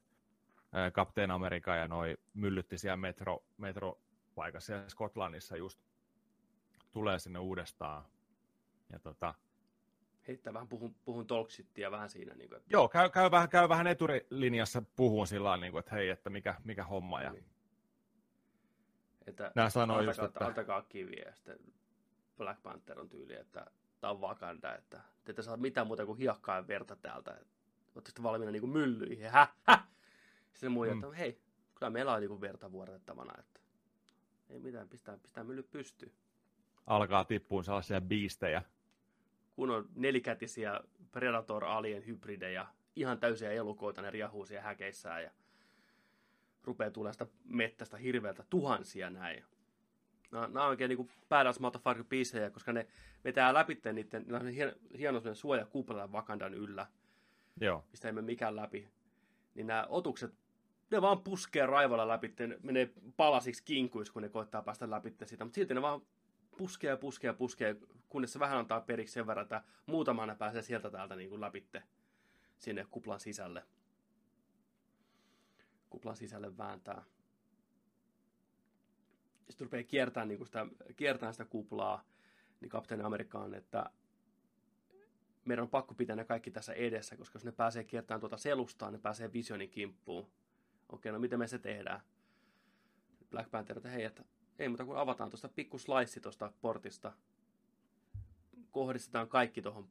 [0.92, 5.80] Kapteen Amerikka ja noin myllytti siellä metro, metropaikassa siellä Skotlannissa just
[6.92, 8.04] tulee sinne uudestaan.
[8.92, 9.34] Ja tota,
[10.28, 12.34] heittää vähän puhun, puhun talksittia vähän siinä.
[12.34, 12.68] Niin kuin, että...
[12.72, 16.54] Joo, käy, käy, vähän, käy vähän eturilinjassa puhun sillä niin kuin, että hei, että mikä,
[16.64, 17.22] mikä homma.
[17.22, 17.44] Ja, niin.
[19.26, 20.46] Että Nämä sanoo antakaa, just, että...
[20.46, 21.58] antakaa kiviä ja sitten
[22.36, 23.66] Black Panther on tyyli, että
[24.00, 27.40] tämä on Wakanda, että te ette saa mitään muuta kuin hiekkaa ja verta täältä.
[27.94, 29.30] Oletteko valmiina niin kuin myllyihin?
[29.30, 29.46] Hä?
[29.62, 29.78] Hä?
[30.52, 31.04] Sitten muija, Mm.
[31.04, 31.40] että hei,
[31.74, 33.60] kyllä meillä on niin kuin verta vuodatettavana, että
[34.48, 36.12] ei mitään, pistää, pistää mylly pystyyn.
[36.86, 38.62] Alkaa tippuun sellaisia biistejä.
[39.56, 40.80] Kun on nelikätisiä
[41.12, 45.30] Predator Alien hybridejä, ihan täysiä elukoita, ne riahuu siellä häkeissään ja
[46.64, 49.44] rupeaa tulemaan sitä mettästä hirveältä tuhansia näin.
[50.30, 52.86] Nämä, nämä on oikein niin badass motherfucker biisejä, koska ne
[53.24, 56.86] vetää läpi niiden, niillä on hieno, hieno suojakupla Wakandan yllä,
[57.60, 57.84] Joo.
[57.90, 58.88] mistä ei mene mikään läpi.
[59.54, 60.34] Niin nämä otukset,
[60.90, 65.44] ne vaan puskee raivalla läpi, ne menee palasiksi kinkuiksi, kun ne koittaa päästä läpi sitä,
[65.44, 66.02] mutta silti ne vaan
[66.56, 67.76] puskee ja puskee ja puskee,
[68.08, 71.82] kunnes se vähän antaa periksi sen verran, että muutamana pääsee sieltä täältä niin kuin läpitte
[72.58, 73.62] sinne kuplan sisälle.
[75.90, 77.04] Kuplan sisälle vääntää.
[79.48, 80.66] Sitten rupeaa kiertämään, niin sitä,
[80.96, 82.04] kiertämään sitä kuplaa,
[82.60, 83.90] niin kapteeni Amerikkaan, että
[85.44, 88.90] meidän on pakko pitää ne kaikki tässä edessä, koska jos ne pääsee kiertämään tuota selustaa,
[88.90, 90.26] ne pääsee Visionin kimppuun.
[90.88, 92.00] Okei, no miten me se tehdään?
[93.30, 94.24] Black Panther, että hei, että
[94.58, 97.12] ei muuta kuin avataan tuosta pikku slice tuosta portista.
[98.70, 99.88] Kohdistetaan kaikki tuohon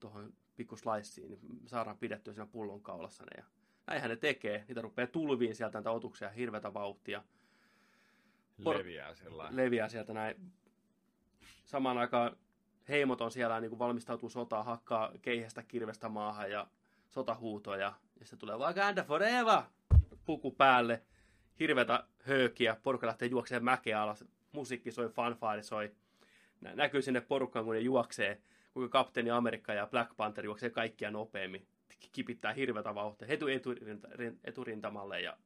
[0.00, 3.30] tohon pikku sliceen, niin saadaan pidettyä siinä pullonkaulassa ne.
[3.36, 3.44] Ja
[3.86, 4.64] näinhän ne tekee.
[4.68, 7.24] Niitä rupeaa tulviin sieltä näitä otuksia hirveätä vauhtia.
[8.64, 10.52] Por- Leviää sillä Leviää sieltä näin.
[11.64, 12.36] Samaan aikaan
[12.88, 16.66] heimot on siellä niin kuin valmistautuu sotaan, hakkaa keihästä kirvestä maahan ja
[17.10, 17.92] sotahuutoja.
[18.20, 19.62] Ja se tulee Wakanda forever!
[20.24, 21.02] Puku päälle.
[21.60, 22.76] Hirveätä höökiä.
[22.82, 24.24] Porukka lähtee juokseen mäkeä alas.
[24.52, 25.92] Musiikki soi, fanfare soi.
[26.60, 28.42] Nä- näkyy sinne porukkaan, kun ne juoksee.
[28.72, 31.66] Kuinka kapteeni Amerikka ja Black Panther juoksee kaikkia nopeammin.
[32.12, 33.28] Kipittää hirveätä vauhtia.
[33.28, 34.08] Hetu eturinta,
[34.44, 35.36] eturintamalle ja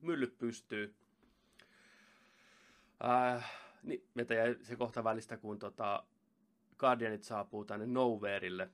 [0.00, 0.94] myllyt pystyy.
[3.04, 3.52] Äh,
[3.82, 6.06] niin, meitä jäi se kohta välistä, kun tota,
[6.78, 8.70] Guardianit saapuu tänne Nowhereille,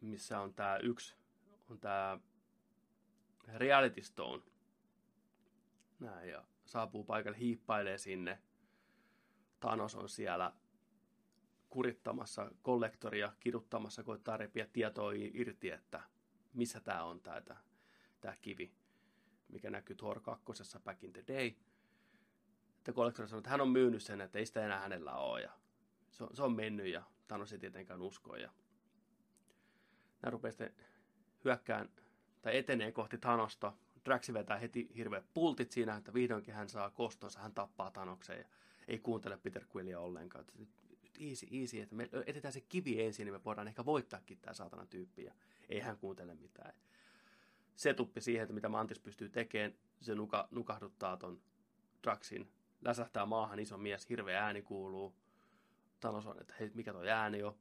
[0.00, 1.16] missä on tää yksi,
[1.70, 2.18] on tää
[3.54, 4.42] Reality Stone.
[6.00, 8.42] Näin, ja saapuu paikalle, hiippailee sinne.
[9.60, 10.52] Thanos on siellä
[11.70, 16.02] kurittamassa kollektoria, kiduttamassa, koittaa repiä tietoa irti, että
[16.54, 17.42] missä tämä on tämä
[18.20, 18.72] tää kivi,
[19.48, 20.78] mikä näkyy Thor 2.
[20.84, 21.54] Back in the Day.
[22.88, 25.42] Että kollektori sanoo, että hän on myynyt sen, että ei sitä enää hänellä ole.
[25.42, 25.50] Ja
[26.10, 28.36] se, on, se on mennyt ja Thanos ei tietenkään usko.
[28.36, 28.50] Ja
[30.22, 30.74] nämä rupeaa sitten
[31.44, 31.88] hyökkään
[32.42, 33.72] tai etenee kohti Thanosta.
[34.04, 38.44] Draxi vetää heti hirveät pultit siinä, että vihdoinkin hän saa kostonsa, hän tappaa Thanoksen ja
[38.88, 40.40] ei kuuntele Peter Quillia ollenkaan.
[40.40, 43.84] Että nyt, nyt easy, easy, että me etetään se kivi ensin, niin me voidaan ehkä
[43.84, 45.24] voittaakin tämä saatana tyyppi.
[45.24, 45.34] Ja
[45.68, 46.74] ei hän kuuntele mitään.
[47.76, 51.40] Se tuppi siihen, että mitä Mantis pystyy tekemään, se nuka, nukahduttaa ton
[52.02, 55.14] Draxin, läsähtää maahan, iso mies, hirveä ääni kuuluu.
[56.00, 57.56] Thanos on, että hei, mikä toi ääni on.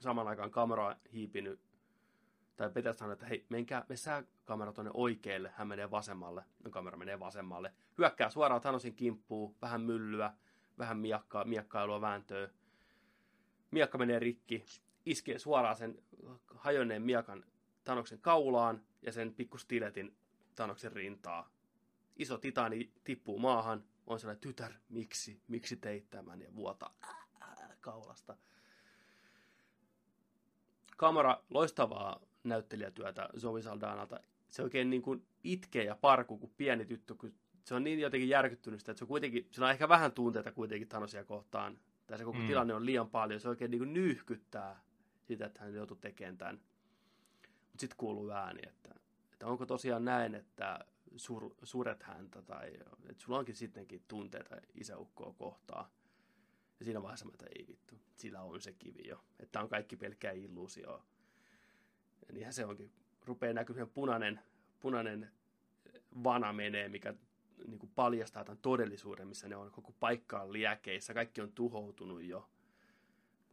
[0.00, 1.60] Samaan aikaan kamera on hiipinyt,
[2.56, 6.70] tai Peter sanoo, että hei, menkää, me sää kamera tuonne oikealle, hän menee vasemmalle, no
[6.70, 7.72] kamera menee vasemmalle.
[7.98, 10.32] Hyökkää suoraan Thanosin kimppuun, vähän myllyä,
[10.78, 12.48] vähän miakkaa, miakkailua, vääntöä.
[13.70, 14.64] Miakka menee rikki,
[15.06, 16.02] iskee suoraan sen
[16.54, 17.44] hajonneen miakan
[17.84, 20.16] Thanoksen kaulaan ja sen pikku stiletin
[20.54, 21.50] Thanoksen rintaa.
[22.16, 27.76] Iso titani tippuu maahan, on sellainen tytär, miksi, miksi teit tämän ja vuota ää, ää,
[27.80, 28.36] kaulasta.
[30.96, 34.20] Kamera, loistavaa näyttelijätyötä Zoe Saldanalta.
[34.48, 37.34] Se oikein niin kuin itkee ja parkuu kuin pieni tyttö, kun
[37.64, 40.52] se on niin jotenkin järkyttynyt sitä, että se on kuitenkin, se on ehkä vähän tunteita
[40.52, 41.78] kuitenkin Thanosia kohtaan.
[42.06, 42.46] Tai se koko mm.
[42.46, 44.80] tilanne on liian paljon, se oikein niin kuin nyyhkyttää
[45.24, 46.60] sitä, että hän joutuu tekemään tämän.
[47.42, 48.94] Mutta sitten kuuluu ääni, että,
[49.36, 50.78] että onko tosiaan näin, että
[51.16, 52.74] sur, suret häntä tai
[53.08, 55.90] että sulla onkin sittenkin tunteita isäukkoa kohtaa.
[56.78, 59.24] Ja siinä vaiheessa mä että ei vittu, sillä on se kivi jo.
[59.40, 61.02] Että on kaikki pelkkää illuusio.
[62.28, 62.92] Ja niinhän se onkin.
[63.24, 64.40] Rupeaa näkymään punainen,
[64.80, 65.30] punainen
[66.24, 67.14] vana menee, mikä
[67.66, 71.14] niin kuin paljastaa tämän todellisuuden, missä ne on koko paikka on liäkeissä.
[71.14, 72.48] Kaikki on tuhoutunut jo.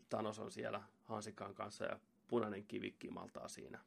[0.09, 3.79] Thanos on siellä Hansikan kanssa ja punainen kivi kimaltaa siinä.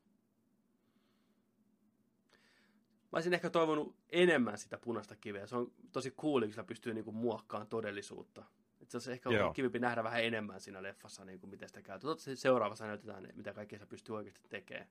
[3.13, 5.47] Mä olisin ehkä toivonut enemmän sitä punaista kiveä.
[5.47, 8.45] Se on tosi cool, kun sillä pystyy niinku muokkaamaan todellisuutta.
[8.83, 11.83] Et se olisi ehkä ollut kivempi nähdä vähän enemmän siinä leffassa, niin kuin miten sitä
[11.83, 12.01] käytetään.
[12.01, 14.89] Toivottavasti seuraavassa näytetään, mitä kaikkea se pystyy oikeasti tekemään.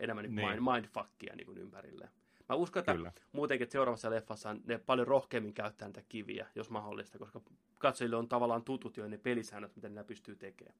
[0.00, 0.48] Enemmän niin Niin.
[0.48, 2.10] mind, mindfuckia niin kuin ympärille.
[2.48, 3.12] Mä uskon, että Kyllä.
[3.32, 7.40] muutenkin, että seuraavassa leffassa ne paljon rohkeammin käyttää niitä kiviä, jos mahdollista, koska
[7.78, 10.78] katsojille on tavallaan tutut jo ne pelisäännöt, mitä ne pystyy tekemään.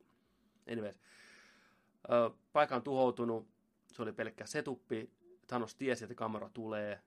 [0.73, 1.01] Anyways.
[2.53, 3.49] Paikka on tuhoutunut,
[3.93, 5.11] se oli pelkkä setuppi,
[5.47, 7.01] Thanos tiesi, että kamera tulee,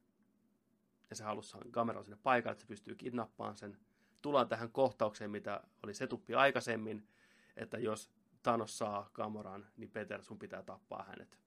[1.09, 3.77] ja se halusi saada kameran sinne paikalle, että se pystyy kidnappaamaan sen.
[4.21, 7.07] Tullaan tähän kohtaukseen, mitä oli setuppi aikaisemmin,
[7.55, 8.11] että jos
[8.43, 11.39] Thanos saa kameran, niin Peter, sun pitää tappaa hänet.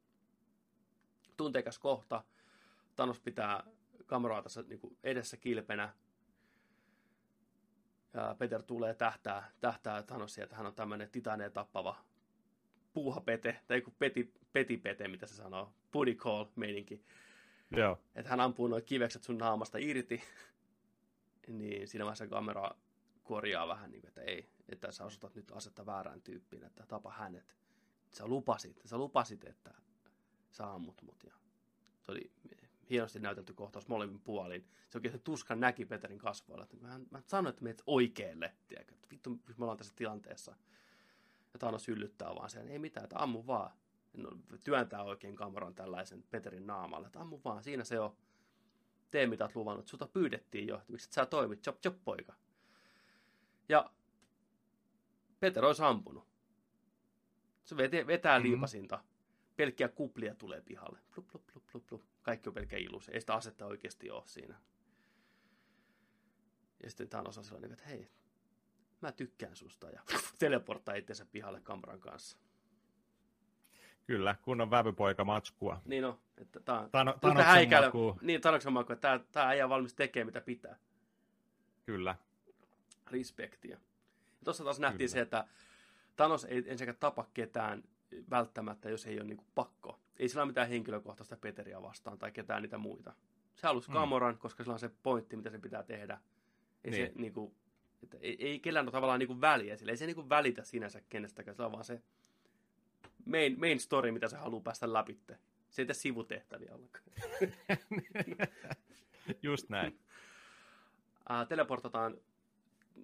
[1.37, 2.25] Tunteikas kohta.
[2.97, 3.65] Thanos pitää
[4.07, 5.95] kameraa tässä niin edessä kilpenä.
[8.15, 11.97] Ja Peter tulee tähtää, tähtää Thanosia, että hän on tämmöinen titaneen tappava
[12.93, 17.05] puuhapete, tai joku peti, petipete, mitä se sanoo, booty call meininki.
[17.77, 17.99] Joo.
[18.15, 20.23] Että hän ampuu noin kivekset sun naamasta irti,
[21.49, 22.71] niin siinä vaiheessa kamera
[23.25, 27.11] korjaa vähän, niin kuin, että ei, että sä osoitat nyt asetta väärään tyyppiin, että tapa
[27.11, 27.57] hänet.
[28.11, 29.75] Sä lupasit, sä lupasit, että
[30.51, 31.25] sä ammut mut.
[31.25, 31.33] Ja
[32.03, 32.31] se oli
[32.91, 34.69] hienosti näytelty kohtaus molemmin puolin.
[34.91, 36.65] Se oikein se tuskan näki Peterin kasvoilla.
[36.65, 38.55] Että mä, mä sanoin, että menet oikealle.
[38.69, 38.95] Tiedätkö?
[39.11, 40.57] Vittu, me ollaan tässä tilanteessa.
[41.53, 43.71] Ja Thanos yllyttää vaan sen, ei mitään, että ammu vaan.
[44.13, 44.31] No,
[44.65, 48.17] työntää oikein kameran tällaisen Peterin naamalle, että ammu vaan, siinä se on.
[49.11, 52.35] Tee mitä oot luvannut, sulta pyydettiin jo, miksi sä toimit, chop chop poika.
[53.69, 53.91] Ja
[55.41, 56.29] Peter olisi ampunut.
[57.65, 58.51] Se vetää, vetää mm-hmm.
[58.51, 59.05] liipasinta.
[59.57, 60.99] Pelkkiä kuplia tulee pihalle.
[61.15, 62.03] Plup, plup, plup, plup, plup.
[62.23, 63.09] Kaikki on pelkkä ilus.
[63.09, 64.61] Ei sitä asetta oikeasti ole siinä.
[66.83, 68.11] Ja sitten tämä on osa sellainen, että hei,
[69.01, 69.91] mä tykkään susta.
[69.91, 70.03] Ja
[70.39, 72.39] teleporttaa itseensä pihalle kameran kanssa.
[74.07, 75.81] Kyllä, kunnon vävypoika matskua.
[75.85, 76.19] Niin on.
[76.39, 80.41] Että tää, Tano, Tanoksen häikäillä, niin, Tanoksen maku, että tämä, tämä äijä valmis tekemään mitä
[80.41, 80.77] pitää.
[81.87, 82.17] Kyllä.
[83.11, 83.71] Respektiä.
[83.73, 85.13] Ja tuossa taas nähtiin Kyllä.
[85.13, 85.45] se, että
[86.17, 87.83] Thanos ei ensinnäkään tapa ketään
[88.31, 89.99] välttämättä, jos ei ole niin pakko.
[90.17, 93.13] Ei sillä ole mitään henkilökohtaista Peteriä vastaan tai ketään niitä muita.
[93.55, 93.95] Se halusi mm.
[93.95, 96.19] Gamoran, koska sillä on se pointti, mitä se pitää tehdä.
[96.85, 97.07] Ei, niin.
[97.07, 97.55] se, niin kuin,
[98.03, 99.93] että ei, ei kellään ole tavallaan niin kuin väliä sille.
[99.93, 101.55] Ei se niin kuin välitä sinänsä kenestäkään.
[101.55, 102.03] Se on vaan se
[103.27, 105.21] main, main story, mitä se haluaa päästä läpi.
[105.71, 107.05] Se ei tee sivutehtäviä ollenkaan.
[109.43, 109.99] Just näin.
[111.31, 112.17] Uh, teleportataan,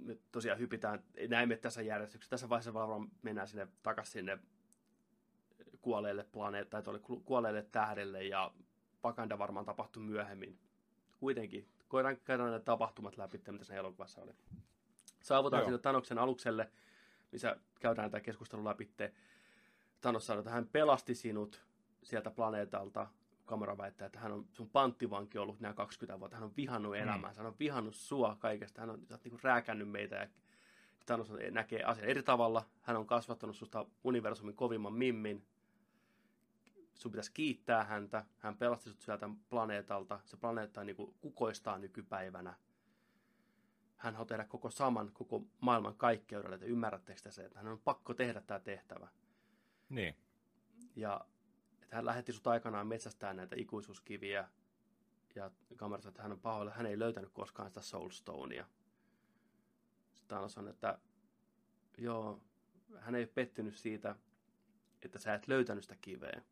[0.05, 2.31] nyt tosiaan hypitään, näemme tässä järjestyksessä.
[2.31, 4.39] Tässä vaiheessa varmaan mennään sinne takaisin sinne
[5.81, 8.53] kuolleelle planeet, tai tuolle kuolleelle tähdelle, ja
[9.03, 10.59] Pakanda varmaan tapahtui myöhemmin.
[11.19, 14.33] Kuitenkin, koidaan käydä ne tapahtumat läpi, mitä se elokuvassa oli.
[15.23, 16.71] Saavutaan sinne Tanoksen alukselle,
[17.33, 18.91] missä käydään tämä keskustelu läpi.
[20.01, 21.67] Thanos sanoi, että hän pelasti sinut
[22.03, 23.07] sieltä planeetalta.
[23.45, 26.37] Kamera väittää, että hän on sun panttivanki ollut nämä 20 vuotta.
[26.37, 27.03] Hän on vihannut mm.
[27.03, 28.81] elämäänsä, hän on vihannut sua kaikesta.
[28.81, 30.29] Hän on niin rääkännyt meitä ja
[31.09, 32.67] Thanos näkee asian eri tavalla.
[32.83, 35.47] Hän on kasvattanut susta universumin kovimman mimmin.
[36.95, 38.25] Sun pitäisi kiittää häntä.
[38.39, 40.21] Hän pelasti sut sieltä planeetalta.
[40.25, 42.55] Se planeetta niin kuin kukoistaa nykypäivänä.
[43.97, 46.55] Hän haluaa tehdä koko saman, koko maailman kaikkeudelle.
[46.55, 49.09] Että ymmärrättekö te se, että hän on pakko tehdä tämä tehtävä.
[49.89, 50.17] Niin.
[50.97, 51.27] Ja
[51.83, 54.49] että hän lähetti sut aikanaan metsästään näitä ikuisuuskiviä.
[55.35, 58.67] Ja kamera että hän on pahoilla, hän ei löytänyt koskaan sitä Soulstonea.
[60.15, 60.99] Sitten sanoi, että
[61.99, 62.43] joo,
[62.99, 64.17] hän ei ole pettynyt siitä,
[65.03, 66.43] että sä et löytänyt sitä kiveä.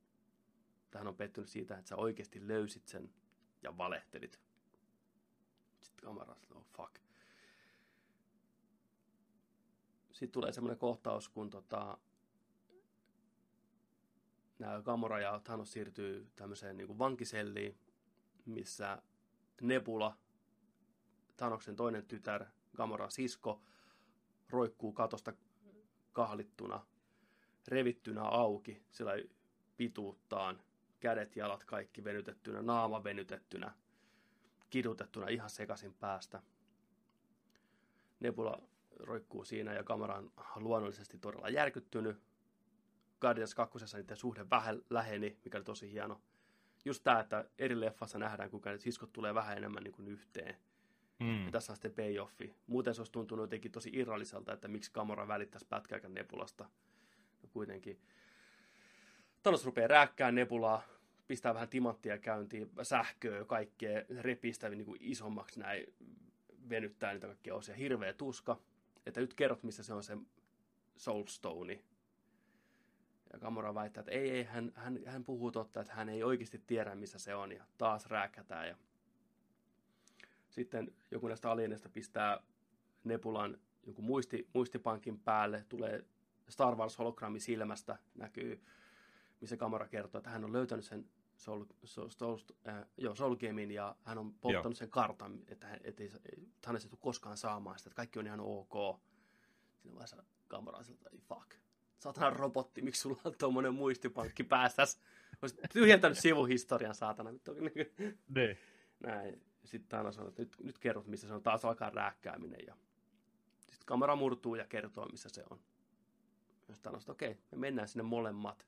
[0.95, 3.11] Hän on pettynyt siitä, että sä oikeasti löysit sen
[3.63, 4.41] ja valehtelit.
[5.81, 6.99] Sitten kamera sanoi, oh fuck.
[10.13, 11.99] Sitten tulee semmoinen kohtaus, kun tota,
[14.85, 17.79] Gamora ja Thanos siirtyy tämmöiseen niin kuin vankiselliin,
[18.47, 19.03] missä
[19.61, 20.17] Nebula,
[21.37, 22.45] Thanoksen toinen tytär,
[22.77, 23.63] Gamora sisko,
[24.51, 25.33] roikkuu katosta
[26.13, 26.87] kahlittuna,
[27.69, 29.13] revittynä auki, sillä
[29.77, 30.63] pituuttaan,
[31.01, 33.75] kädet, jalat kaikki venytettynä, naama venytettynä,
[34.71, 36.43] kidutettuna ihan sekaisin päästä.
[38.21, 38.63] Nebula
[38.99, 42.23] roikkuu siinä ja kamera on luonnollisesti todella järkyttynyt,
[43.21, 43.79] Guardians 2.
[43.97, 46.21] niiden suhde vähän läheni, mikä oli tosi hieno.
[46.85, 50.57] Just tämä, että eri leffassa nähdään, kuinka ne siskot tulee vähän enemmän niin kuin yhteen.
[51.19, 51.45] Mm.
[51.45, 52.55] Ja tässä on sitten payoffi.
[52.67, 56.65] Muuten se olisi tuntunut jotenkin tosi irralliselta, että miksi Gamora välittäisi pätkääkään Nebulasta.
[57.43, 58.01] No kuitenkin.
[59.43, 60.83] Thanos rupeaa rääkkää Nebulaa,
[61.27, 65.95] pistää vähän timanttia käyntiin, sähköä, kaikkea, repistä niin kuin isommaksi näin,
[66.69, 67.75] venyttää niitä kaikkia osia.
[67.75, 68.61] Hirveä tuska.
[69.07, 70.17] Että nyt kerrot, missä se on se
[70.97, 71.81] Soulstone,
[73.33, 76.63] ja Gamora väittää, että ei, ei, hän, hän, hän puhuu totta, että hän ei oikeasti
[76.67, 78.69] tiedä, missä se on, ja taas rääkätään.
[78.69, 78.77] Ja
[80.49, 82.41] sitten joku näistä alieneista pistää
[83.05, 86.05] Nebulan joku muisti, muistipankin päälle, tulee
[86.49, 88.65] Star Wars hologrammi silmästä, näkyy,
[89.41, 92.39] missä Gamora kertoo, että hän on löytänyt sen Soul, Soul, Soul,
[92.69, 94.75] äh, joo, Soul Gamein ja hän on polttanut joo.
[94.75, 98.19] sen kartan, että, hän, että, että, että hän ei tule koskaan saamaan sitä, että kaikki
[98.19, 99.01] on ihan ok.
[99.79, 101.55] Siinä vaiheessa Gamora siltä, fuck,
[101.99, 105.01] Satana robotti, miksi sulla on tuommoinen muistipankki päästäs?
[105.43, 107.31] Olisit tyhjentänyt sivuhistorian, saatana.
[108.29, 108.59] Niin.
[109.01, 109.43] Näin.
[109.65, 111.43] Sitten aina sanoo, että nyt, nyt kerrot, missä se on.
[111.43, 112.61] Taas alkaa rääkkääminen.
[112.67, 112.77] Ja...
[113.61, 115.61] Sitten kamera murtuu ja kertoo, missä se on.
[116.59, 118.67] Sitten Thanos, että okei, okay, me mennään sinne molemmat.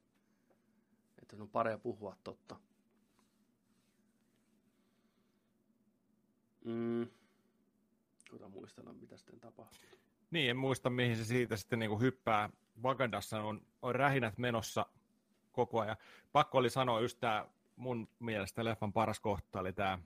[1.23, 2.57] Että on parempi puhua totta.
[6.65, 7.07] Mm.
[8.31, 9.89] Kuta muistella, mitä sitten tapahtuu.
[10.31, 12.51] Niin, en muista, mihin se siitä sitten niin kuin hyppää
[12.83, 14.87] Wakandassa on, on rähinät menossa
[15.53, 15.97] koko ajan.
[16.33, 17.47] Pakko oli sanoa just tämä
[17.77, 19.99] mun mielestä leffan paras kohta oli tämä,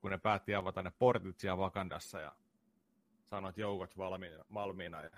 [0.00, 2.32] kun ne päätti avata ne portit siellä Wakandassa ja
[3.24, 5.10] sanoit joukot valmiina, valmiina ja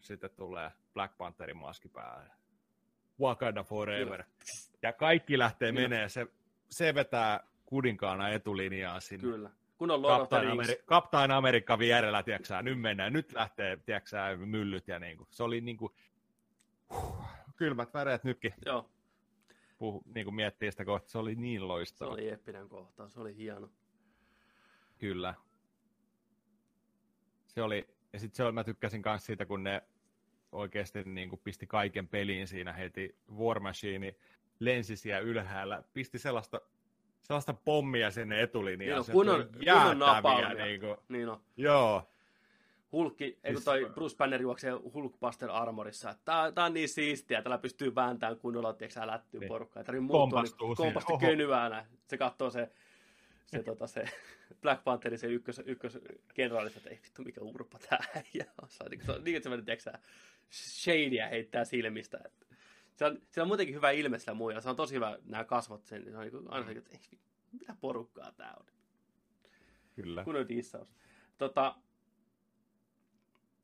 [0.00, 2.30] sitten tulee Black Pantherin maski päälle.
[3.20, 4.24] Wakanda forever.
[4.82, 6.08] Ja kaikki lähtee menee.
[6.08, 6.26] Se,
[6.70, 9.22] se vetää kudinkaana etulinjaa sinne.
[9.22, 9.50] Kyllä.
[9.78, 14.88] Kun on Lord Captain, Ameri- Captain Amerikka vierellä, tiiäksä, nyt mennään, nyt lähtee, tiiäksä, myllyt
[14.88, 15.26] ja niinku.
[15.30, 15.94] Se oli niinku,
[16.94, 17.24] huh,
[17.56, 18.54] kylmät väreet nytkin.
[18.66, 18.90] Joo.
[19.78, 22.10] Puhu, niinku miettii sitä kohtaa, se oli niin loistava.
[22.10, 23.70] Se oli eeppinen kohta, se oli hieno.
[24.98, 25.34] Kyllä.
[27.46, 29.82] Se oli, ja sitten se oli, mä tykkäsin myös siitä, kun ne
[30.52, 33.16] oikeasti niin kuin pisti kaiken peliin siinä heti.
[33.32, 34.14] War Machine
[34.60, 36.60] lensi siellä ylhäällä, pisti sellaista,
[37.28, 38.80] sellaista pommia sinne etulinjaan.
[38.80, 40.64] Niin on, kunnon, kunnon napaamia.
[40.64, 41.40] Niin, kuin, niin on.
[41.56, 42.08] Joo.
[42.92, 46.14] Hulkki, eikö toi Bruce Banner juoksee Hulkbuster armorissa.
[46.24, 49.48] Tää, tää on niin siistiä, tällä pystyy vääntämään kunnolla, tiedätkö lättyy niin.
[49.48, 49.80] porukkaa.
[49.80, 52.70] Ei tarvitse muuttua, niin kompasti könyää Se katsoo se,
[53.46, 54.04] se, tota, se
[54.62, 55.98] Black Pantherin se ykkös, ykkös
[56.34, 58.68] kenraali, että ei vittu mikä urpa tää äijä on.
[58.90, 59.92] Niin, se on niin, että se tiedätkö
[60.52, 62.20] shadeä heittää silmistä.
[62.24, 62.46] Että
[62.98, 64.60] se, on, se on muutenkin hyvä ilme sillä muilla.
[64.60, 66.04] Se on tosi hyvä nämä kasvot sen.
[66.10, 67.18] Se on niin aina se, että ei,
[67.52, 68.66] mitä porukkaa tää on.
[69.94, 70.24] Kyllä.
[70.24, 70.94] Kun on dissaus.
[71.38, 71.76] Tota,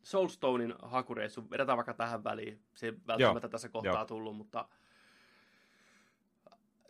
[0.02, 2.62] Soulstonein hakureissu, vedetään vaikka tähän väliin.
[2.74, 3.50] Se ei välttämättä Joo.
[3.50, 4.04] tässä kohtaa Joo.
[4.04, 4.68] tullut, mutta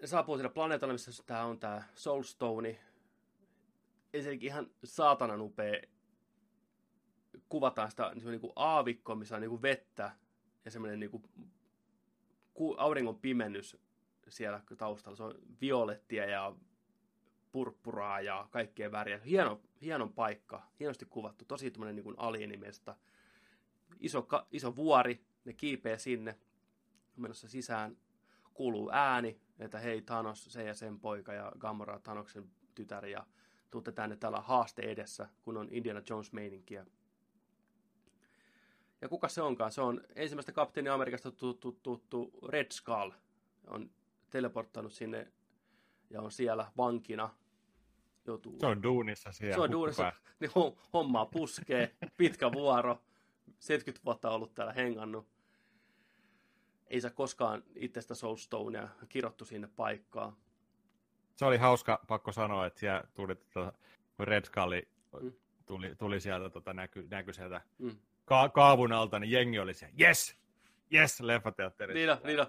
[0.00, 2.80] ne saapuu sille planeetalle, missä tämä on tämä Soulstone.
[4.12, 5.80] Ensinnäkin ihan saatanan upea
[7.48, 10.10] kuvataan sitä niin kuin aavikko, missä on niin kuin vettä
[10.64, 11.22] ja semmoinen niin kuin
[12.76, 13.76] auringon pimennys
[14.28, 15.16] siellä taustalla.
[15.16, 16.54] Se on violettia ja
[17.52, 19.18] purppuraa ja kaikkea väriä.
[19.18, 22.96] Hieno, hieno paikka, hienosti kuvattu, tosi tämmöinen niin alienimesta.
[24.00, 26.38] Iso, iso vuori, ne kiipeä sinne,
[27.16, 27.96] menossa sisään,
[28.54, 33.26] kuuluu ääni, että hei Thanos, se ja sen poika ja Gamora Thanoksen tytär ja
[33.70, 36.86] tuutte tänne tällä haaste edessä, kun on Indiana Jones meininkiä.
[39.04, 39.72] Ja kuka se onkaan?
[39.72, 43.10] Se on ensimmäistä kapteeni Amerikasta tuttu, tuttu Red Skull.
[43.66, 43.90] On
[44.30, 45.32] teleporttanut sinne
[46.10, 47.30] ja on siellä vankina.
[48.26, 48.60] Joutuu...
[48.60, 49.54] Se on duunissa siellä.
[49.54, 50.12] Se on duunissa.
[50.40, 50.50] Niin
[50.92, 51.96] hommaa puskee.
[52.16, 53.02] Pitkä vuoro.
[53.58, 55.28] 70 vuotta ollut täällä hengannut.
[56.86, 60.36] Ei saa koskaan itsestä Soulstonea kirottu sinne paikkaan.
[61.36, 63.72] Se oli hauska, pakko sanoa, että siellä tuli, tuota,
[64.18, 64.80] Red Skull
[65.22, 65.32] mm.
[65.66, 69.90] tuli, tuli sieltä tota, näky, näky sieltä mm ka- kaavun alta, niin jengi oli se,
[70.00, 70.36] yes,
[70.94, 71.98] yes, leffateatterissa.
[71.98, 72.46] Niin on, niin on.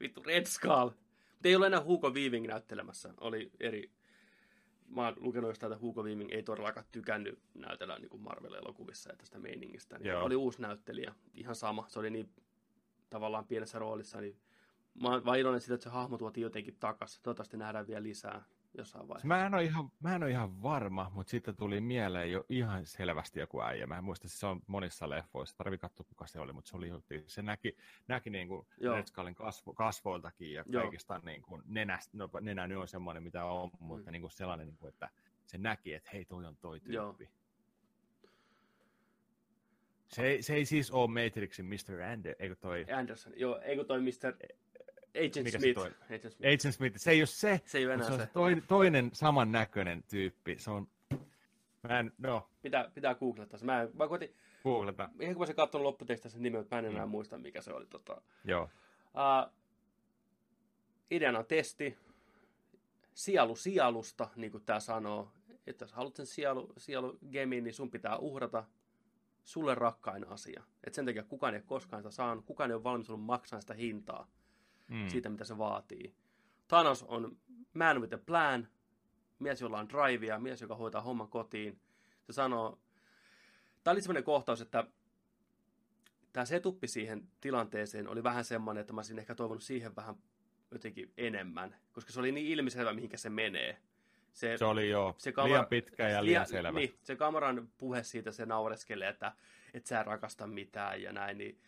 [0.00, 0.90] Vittu, Red Skull.
[0.90, 3.14] Mutta ei ole enää Hugo Weaving näyttelemässä.
[3.20, 3.90] Oli eri...
[4.88, 9.38] Mä oon lukenut jostain, että Hugo Weaving ei todellakaan tykännyt näytellä niin Marvel-elokuvissa ja tästä
[9.38, 9.98] meiningistä.
[9.98, 11.14] Niin oli uusi näyttelijä.
[11.34, 11.84] Ihan sama.
[11.88, 12.30] Se oli niin
[13.10, 14.20] tavallaan pienessä roolissa.
[14.20, 14.40] Niin
[15.02, 17.20] mä oon vaan iloinen siitä, että se hahmo tuotiin jotenkin takas.
[17.22, 18.44] Toivottavasti nähdään vielä lisää
[18.78, 19.28] jossain vaiheessa.
[19.28, 22.86] Mä en ole ihan, mä en ole ihan varma, mutta sitten tuli mieleen jo ihan
[22.86, 23.86] selvästi joku äijä.
[23.86, 25.56] Mä en muista, se on monissa leffoissa.
[25.56, 26.90] Tarvii katsoa, kuka se oli, mutta se oli
[27.26, 27.76] se näki,
[28.08, 30.82] näki niin kuin Red kasvo, kasvoiltakin ja Joo.
[30.82, 34.12] kaikista niin kuin nenä, no, nenä nyt on semmoinen, mitä on, mutta mm.
[34.12, 35.10] niin kuin sellainen, niin kuin, että
[35.46, 36.94] se näki, että hei, toi on toi tyyppi.
[36.94, 37.16] Joo.
[40.08, 42.02] Se ei, se ei siis ole Matrixin Mr.
[42.02, 42.86] Ander, eikö toi?
[42.92, 44.36] Anderson, joo, eikö toi Mr.
[45.18, 45.80] Agent Mikä Smith.
[45.80, 46.54] Se Agent Smith.
[46.54, 46.96] Agent Smith.
[46.96, 47.60] Se ei ole se.
[47.64, 48.12] Se ei ole enää se.
[48.12, 48.26] On se.
[48.26, 50.56] Toinen, toinen samannäköinen tyyppi.
[50.58, 50.88] Se on...
[51.88, 52.48] Mä en, no.
[52.62, 54.34] Pitää, pitää googlata Mä, en, mä koitin...
[54.62, 55.10] Googlata.
[55.20, 57.10] Ihan kun mä se katsonut lopputekstä sen nimen, mä en enää mm.
[57.10, 57.86] muista, mikä se oli.
[57.86, 58.22] Tota.
[58.44, 58.62] Joo.
[58.62, 59.52] Uh,
[61.10, 61.96] ideana on testi.
[63.14, 65.32] Sielu sielusta, niin kuin tämä sanoo.
[65.66, 68.64] Että jos haluat sen sielu, sielu gemiin, niin sun pitää uhrata
[69.44, 70.62] sulle rakkain asia.
[70.84, 73.60] Et sen takia kukaan ei ole koskaan sitä saanut, kukaan ei ole valmis ollut maksaa
[73.60, 74.28] sitä hintaa
[74.88, 75.08] mm.
[75.08, 76.14] siitä, mitä se vaatii.
[76.68, 77.36] Thanos on
[77.74, 78.68] man with a plan,
[79.38, 81.80] mies, jolla on drivea, mies, joka hoitaa homman kotiin.
[82.22, 82.78] Se sanoo,
[83.84, 84.84] tämä oli sellainen kohtaus, että
[86.32, 90.16] tämä setuppi siihen tilanteeseen oli vähän semmoinen, että mä olisin ehkä toivonut siihen vähän
[90.70, 93.78] jotenkin enemmän, koska se oli niin ilmiselvä, mihinkä se menee.
[94.32, 96.72] Se, se oli jo se kamera, liian pitkä ja liian selvä.
[96.72, 99.32] Niin, se kameran puhe siitä, se naureskelee, että
[99.74, 101.60] et sä rakasta mitään ja näin, niin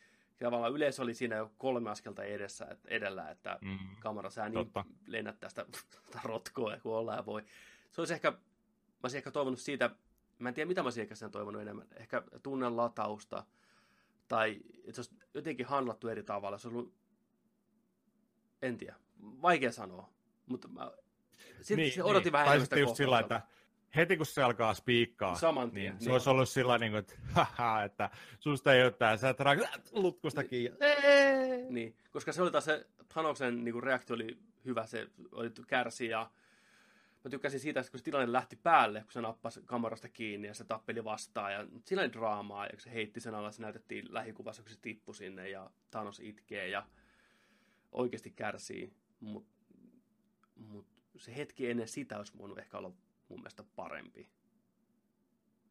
[0.45, 4.73] tavallaan yleisö oli siinä jo kolme askelta edessä, että edellä, että mm, kamera sä niin
[5.07, 5.67] lennät tästä
[6.25, 7.45] rotkoa, kun ollaan voi.
[7.91, 8.39] Se olisi ehkä, mä
[9.03, 9.91] olisin ehkä toivonut siitä,
[10.39, 13.45] mä en tiedä mitä mä olisin ehkä sen toivonut enemmän, ehkä tunnen latausta,
[14.29, 16.95] tai että se olisi jotenkin handlattu eri tavalla, se olisi ollut,
[18.63, 20.09] en tiedä, vaikea sanoa,
[20.47, 20.93] mutta mä,
[21.77, 22.33] niin, se odotin niin.
[22.33, 23.43] vähän enemmän sitä sillä, että
[23.99, 26.13] heti kun se alkaa spiikkaa, Saman tien, niin se niin.
[26.13, 28.11] olisi ollut sillä niin kuin, että, haha, että
[28.41, 30.79] susta ei ole tää, sä et rak- lutkusta kiinni.
[31.71, 36.31] Niin, koska se oli taas se Thanoksen niin reaktio oli hyvä, se oli kärsi ja
[37.25, 40.55] mä tykkäsin siitä, että kun se tilanne lähti päälle, kun se nappasi kamerasta kiinni ja
[40.55, 44.15] se tappeli vastaan ja siinä oli draamaa ja kun se heitti sen alla, se näytettiin
[44.15, 46.87] lähikuvassa, kun se tippui sinne ja Thanos itkee ja
[47.93, 49.51] oikeasti kärsii, mutta
[50.57, 52.93] mut se hetki ennen sitä olisi voinut ehkä olla
[53.29, 54.29] mun mielestä parempi.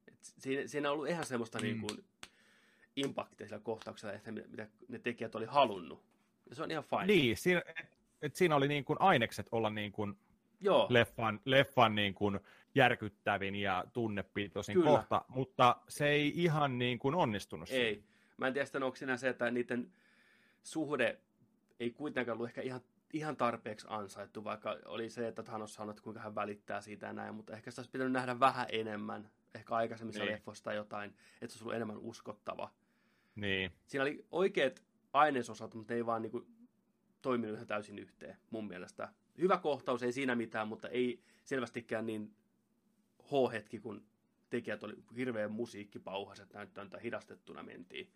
[0.08, 1.64] Et siinä, siinä on ollut ihan semmoista Mm.
[1.66, 1.68] mm.
[1.68, 2.04] niin kuin
[2.96, 6.04] impaktia sillä kohtauksella, että mitä mitä ne tekijät oli halunnut.
[6.50, 7.06] Ja se on ihan fine.
[7.06, 7.62] Niin, siinä,
[8.22, 10.18] et siinä oli niin kuin ainekset olla niin kuin
[10.62, 12.40] Joo, leffan, leffan niin kuin
[12.76, 14.90] järkyttävin ja tunnepitoisin Kyllä.
[14.90, 17.68] kohta, mutta se ei ihan niin kuin onnistunut.
[17.70, 17.84] siinä.
[17.84, 18.04] ei.
[18.38, 19.92] Mä en tiedä onko siinä se, että niiden
[20.64, 21.20] suhde
[21.80, 22.82] ei kuitenkaan ollut ehkä ihan,
[23.14, 27.14] ihan tarpeeksi ansaittu, vaikka oli se, että Thanos sanoi, että kuinka hän välittää siitä ja
[27.14, 30.32] näin, mutta ehkä sitä olisi pitänyt nähdä vähän enemmän, ehkä aikaisemmissa Niin.
[30.34, 32.72] leffoissa jotain, että se olisi ollut enemmän uskottava.
[33.36, 36.48] Niin, Siinä oli oikeat ainesosat, mutta ne ei vaan niinku
[37.22, 39.14] toiminut ihan täysin yhteen, mun mielestä.
[39.38, 42.36] Hyvä kohtaus, ei siinä mitään, mutta ei selvästikään niin
[43.24, 44.06] H-hetki, kun
[44.50, 48.12] tekijät oli hirveän musiikkipauhas, että näyttää, että hidastettuna mentiin.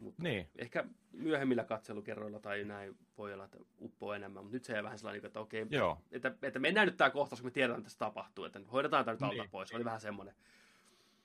[0.00, 0.48] Mut niin.
[0.56, 4.98] ehkä myöhemmillä katselukerroilla tai näin voi olla, että uppoo enemmän, mutta nyt se jää vähän
[4.98, 7.98] sellainen, että okei, Joo, että, että mennään nyt tämä kohtaus, kun me tiedetään, että tässä
[7.98, 9.50] tapahtuu, että hoidetaan tämä nyt alta Niin.
[9.50, 9.72] pois.
[9.72, 10.34] Oli vähän semmoinen.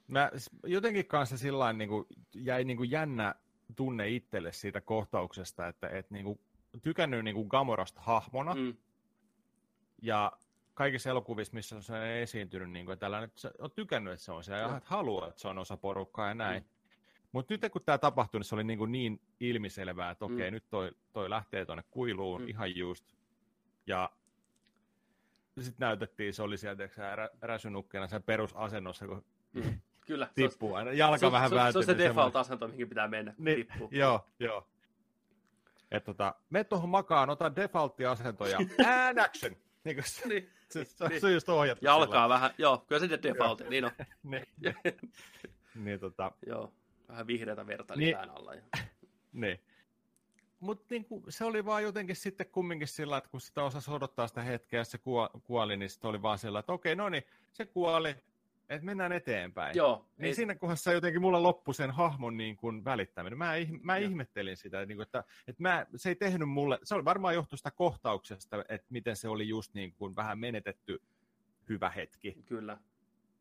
[0.07, 0.31] Mä
[0.65, 2.05] jotenkin kanssa sillä niin kuin,
[2.35, 3.35] jäi niin kuin jännä
[3.75, 6.39] tunne itselle siitä kohtauksesta, että et, niin kuin,
[6.81, 8.77] tykännyt niin kuin Gamorasta hahmona, mm.
[10.01, 10.31] Ja
[10.73, 14.43] kaikissa elokuvissa, missä se on esiintynyt, niin kuin, tällainen, että oot tykännyt, että se on
[14.43, 16.63] siellä, ja että haluaa, että se on osa porukkaa ja näin.
[16.63, 16.69] Mm.
[17.33, 20.53] Mutta nyt kun tämä tapahtui, niin se oli niin, kuin niin ilmiselvää, että okei, Mm.
[20.53, 22.47] nyt toi, toi lähtee tuonne kuiluun Mm.
[22.49, 23.13] ihan just.
[23.87, 24.09] Ja
[25.59, 29.79] sitten näytettiin, se oli sieltä rä, räsynukkena sen perusasennossa, kun mm.
[30.07, 30.27] Kyllä.
[30.35, 33.33] tippuu aina, jalka se, vähän se, on- se on se semmoinen- default-asento, mihin pitää mennä,
[33.37, 33.89] Niin, tippuu.
[33.91, 34.67] Joo, joo.
[35.91, 38.57] Et tota, me tuohon makaan, ota defaultti-asento ja
[39.07, 39.55] and action.
[39.83, 41.21] Niin kuin se, Niin, se, se, niin.
[41.21, 41.85] se on just ohjattu.
[41.85, 43.91] Jalkaa vähän, joo, kyllä se default, niin on.
[43.91, 44.75] sillä- Niin,
[45.85, 46.73] niin, tota, Joo,
[47.07, 48.05] vähän vihreätä verta Niin.
[48.05, 48.15] niin.
[48.17, 48.53] pään alla.
[48.53, 48.61] Ja...
[49.31, 49.59] niin.
[50.59, 54.41] Mutta niinku, se oli vaan jotenkin sitten kumminkin sillä, että kun sitä osasi odottaa sitä
[54.41, 57.65] hetkeä ja se kuo- kuoli, niin sitten oli vaan sillä, että okei, no niin, se
[57.65, 58.09] kuoli,
[58.69, 59.77] että mennään eteenpäin.
[59.77, 63.37] Joo, Niin ei, siinä kohdassa jotenkin mulla loppui sen hahmon niin kuin välittäminen.
[63.37, 64.09] Mä, ih- mä Joo.
[64.09, 67.57] ihmettelin sitä, niin kuin, että, että mä, se ei tehnyt mulle, se oli varmaan johtu
[67.57, 71.01] sitä kohtauksesta, että miten se oli just niin kuin vähän menetetty
[71.69, 72.37] hyvä hetki.
[72.45, 72.77] kyllä.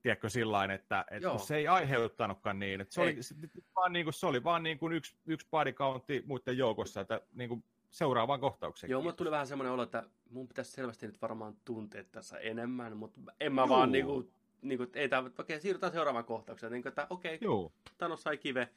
[0.03, 1.39] Tiedätkö sillain, että, että Joo.
[1.39, 3.13] se ei aiheuttanutkaan niin, että se Ei.
[3.13, 3.35] oli, se,
[3.77, 7.21] vaan niin kuin, se oli vaan niin kuin yksi, yksi body countti muiden joukossa, että
[7.33, 8.91] niin kuin seuraavaan kohtaukseen.
[8.91, 9.19] Joo, mulle kiitos.
[9.19, 13.53] tuli vähän semmoinen olo, että mun pitäisi selvästi nyt varmaan tuntea tässä enemmän, mutta en
[13.53, 13.69] mä Juu.
[13.69, 14.31] vaan niinku,
[14.63, 16.73] niinku ei tää, okei, siirrytään seuraavaan kohtaukseen.
[16.73, 18.69] Niinku, että okei, Joo, Thanos sai kive.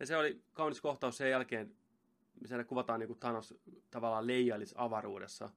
[0.00, 1.74] Ja se oli kaunis kohtaus sen jälkeen,
[2.40, 3.54] missä kuvataan niin kuin Thanos
[3.90, 5.50] tavallaan leijailisi avaruudessa.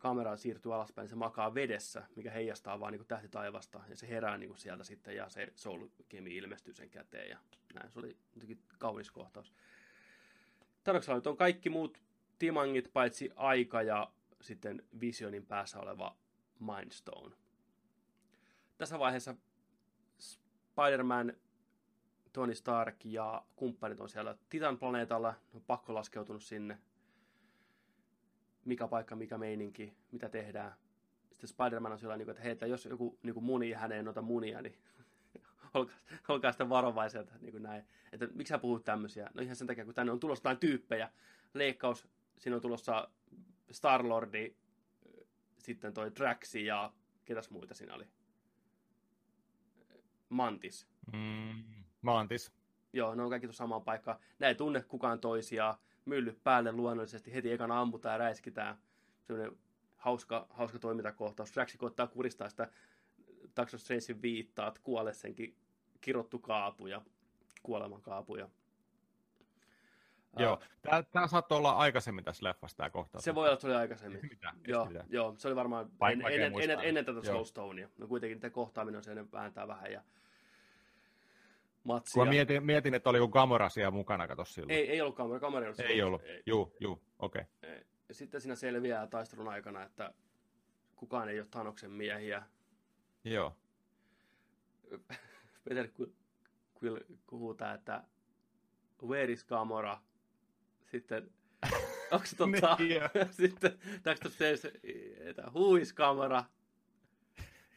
[0.00, 3.80] Kamera siirtyy alaspäin, se makaa vedessä, mikä heijastaa vaan niin tähti taivasta.
[3.88, 7.30] Ja se herää niin kuin sieltä sitten ja se Soul Gemi ilmestyy sen käteen.
[7.30, 7.38] Ja
[7.74, 9.54] näin, se oli jotenkin kaunis kohtaus.
[10.84, 11.98] Thanoksella nyt on kaikki muut
[12.38, 14.10] timangit, paitsi aika ja
[14.40, 16.16] sitten Visionin päässä oleva
[16.60, 17.36] Mindstone.
[18.78, 19.34] Tässä vaiheessa
[20.18, 21.32] Spider-Man
[22.32, 26.78] Tony Stark ja kumppanit on siellä Titan-planeetalla, ne on pakko laskeutunut sinne.
[28.64, 30.72] Mikä paikka, mikä meininki, mitä tehdään.
[31.30, 33.78] Sitten Spider-Man on siellä, niin kuin, että hei, että jos joku niin kuin muni ja
[33.78, 34.78] hän ei ota munia, niin
[35.74, 35.94] olkaa,
[36.28, 37.84] olkaa sitten varovaisia, niin kuin näin.
[38.12, 39.30] että miksi sä puhut tämmöisiä?
[39.34, 41.10] No ihan sen takia, kun tänne on tulossa jotain tyyppejä.
[41.54, 42.08] Leikkaus,
[42.38, 43.08] siinä on tulossa
[43.72, 44.54] Star-Lordi,
[45.58, 46.92] sitten toi Draxi ja
[47.24, 48.04] ketäs muita siinä oli?
[50.28, 50.86] Mantis.
[51.12, 51.64] mm,
[52.02, 52.52] Mantis.
[52.92, 54.18] Joo, ne on kaikki tuossa samaan paikkaan.
[54.40, 55.74] Ei tunne kukaan toisiaan.
[56.04, 57.34] Mylly päälle luonnollisesti.
[57.34, 58.76] Heti ekana ammutaan ja räiskitään.
[59.22, 59.58] Sellainen
[59.96, 61.54] hauska, hauska toimintakohtaus.
[61.54, 62.68] Draxi koittaa kuristaa sitä
[63.56, 65.56] Doctor Strangein viittaat, kuole senkin
[66.00, 67.02] kirottu kaapu ja
[67.62, 68.36] kuoleman kaapu.
[68.36, 68.48] Ja...
[70.38, 73.24] Joo, tämä, tämä saattoi olla aikaisemmin tässä leffassa tämä kohtaus.
[73.24, 74.20] Se voi olla, että se oli aikaisemmin.
[74.22, 74.52] Mitä?
[74.66, 75.04] Joo, Mitä?
[75.08, 77.26] joo, se oli varmaan en, ennen, ennen, ennen tätä.
[77.26, 77.88] Soulstonea.
[77.98, 80.02] No kuitenkin tämä kohtaaminen on se, vääntää vähän ja
[81.84, 82.12] matsia.
[82.14, 84.70] Kun mä mietin, mietin, että oli joku Gamora siellä mukana, kato silloin.
[84.70, 85.90] Ei, ei ollut kamera, kamera ei ollut.
[85.90, 86.22] ei ollut.
[86.22, 86.42] Ei.
[86.46, 87.42] Juu, juu, okei.
[87.62, 87.80] Okay.
[88.12, 90.14] Sitten siinä selviää taistelun aikana, että
[90.96, 92.42] kukaan ei ole Tanoksen miehiä.
[93.24, 93.56] Joo.
[95.64, 95.88] Peter
[96.82, 96.98] Quill,
[97.30, 98.04] huutaa, että
[99.02, 100.00] where is Gamora?
[100.86, 101.30] Sitten,
[102.10, 102.76] onko se totta?
[103.30, 104.80] Sitten Doctor Strange,
[105.18, 106.44] että who is Gamora?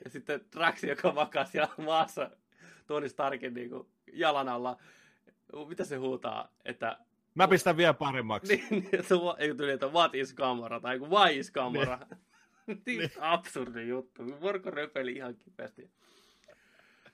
[0.03, 2.31] Ja sitten Drax, joka makaa siellä maassa
[2.88, 4.77] Tony Starkin niin kuin jalan alla.
[5.68, 6.52] Mitä se huutaa?
[6.65, 6.98] Että
[7.35, 8.56] Mä pistän vielä paremmaksi.
[8.56, 11.99] niin, niin, että, ei tuli, että what is Gamora, tai why is Gamora.
[12.85, 14.41] niin, absurdi juttu.
[14.41, 15.91] Vorko röpeli ihan kipeästi.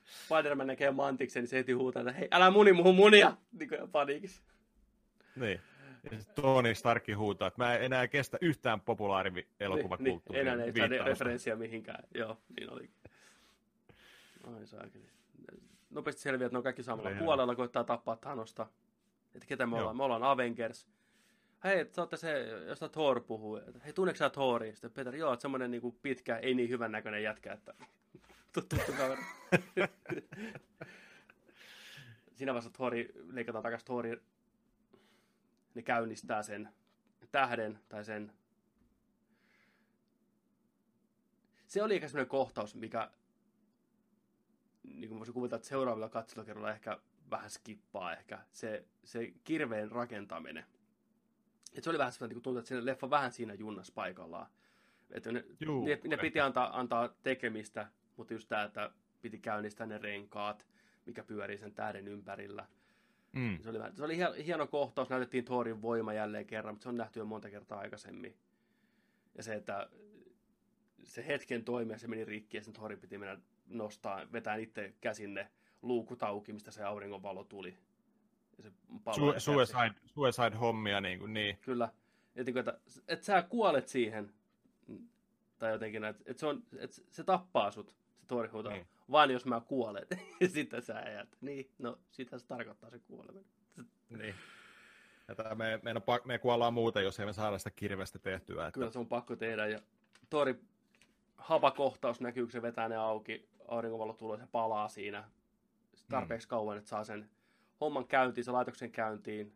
[0.05, 3.37] Spider-Man näkee Mantiksen, niin se heti huutaa, että hei, älä muni muuhun munia!
[3.59, 4.43] Niin kuin paniikissa.
[5.35, 5.61] Niin.
[6.35, 10.43] Tony Starkki huutaa, että mä en enää kestä yhtään populaari elokuvakulttuuria.
[10.43, 12.03] Niin, enää ei saa referenssiä mihinkään.
[12.13, 12.89] Joo, niin oli.
[14.43, 15.18] Ai saakeli.
[15.89, 18.67] Nopeasti selviää, että ne on kaikki samalla puolella, koittaa tappaa Thanosta.
[19.35, 19.79] Että ketä me Joo.
[19.79, 19.97] ollaan?
[19.97, 20.87] Me ollaan Avengers.
[21.63, 23.55] Hei, sä ootte se, josta Thor puhuu.
[23.55, 24.73] Että, Hei, tunneeko sä Thoria?
[24.73, 27.73] Sitten Peter, joo, että semmonen niinku pitkä, ei niin hyvän näköinen jätkä, että
[28.53, 29.21] tuttu kaveri.
[32.35, 34.21] Siinä vaiheessa Thori, leikataan takaisin Thori,
[35.75, 36.69] ne käynnistää sen
[37.31, 38.33] tähden tai sen
[41.67, 43.11] se oli ehkä semmoinen kohtaus, mikä
[44.93, 46.99] niin kuin voisin kuvitella, että seuraavilla katselukerralla ehkä
[47.31, 50.65] vähän skippaa ehkä se, se kirveen rakentaminen.
[51.73, 54.47] Et se oli vähän semmoinen, niin tuntuu, että leffa vähän siinä junnas paikallaan.
[55.11, 57.87] Että ne, Juu, ne, ne piti antaa, antaa tekemistä,
[58.17, 58.91] mutta just tämä, että
[59.21, 60.67] piti käynnistää ne renkaat,
[61.05, 62.67] mikä pyörii sen tähden ympärillä.
[63.33, 63.59] Mm.
[63.61, 66.97] Se oli, se oli hie- hieno kohtaus, näytettiin Thorin voima jälleen kerran, mutta se on
[66.97, 68.35] nähty jo monta kertaa aikaisemmin.
[69.35, 69.89] Ja se, että
[71.03, 73.37] se hetken toimi ja se meni rikki ja sen Thorin piti mennä
[73.69, 75.51] nostaa, vetää itse käsinne
[75.81, 77.77] luukut auki, mistä se auringonvalo tuli.
[78.57, 78.69] Ja se
[79.09, 81.57] Su- suicide, suicide-hommia niin, kuin, niin.
[81.61, 81.89] Kyllä.
[82.35, 84.33] Et, niin kuin, että, että sä kuolet siihen.
[85.57, 88.87] Tai jotenkin, että, että, se, on, että se tappaa sut, se Thor huutaa, Niin.
[89.11, 90.07] vaan jos mä kuolen.
[90.41, 91.37] ja sitten sä ajat.
[91.41, 93.45] Niin, no sitä se tarkoittaa se kuoleminen.
[94.09, 94.35] niin.
[95.29, 95.93] Että me, me,
[96.25, 98.67] me kuollaan muuten, jos ei me saada sitä kirvestä tehtyä.
[98.67, 99.67] Että, Kyllä se on pakko tehdä.
[99.67, 99.79] Ja
[100.29, 100.59] Tori
[101.37, 105.29] hapakohtaus näkyy, kun se vetää ne auki, auringonvalo tulee, se palaa siinä
[106.09, 107.29] tarpeeksi kauan, että saa sen
[107.81, 109.53] homman käyntiin, se laitoksen käyntiin.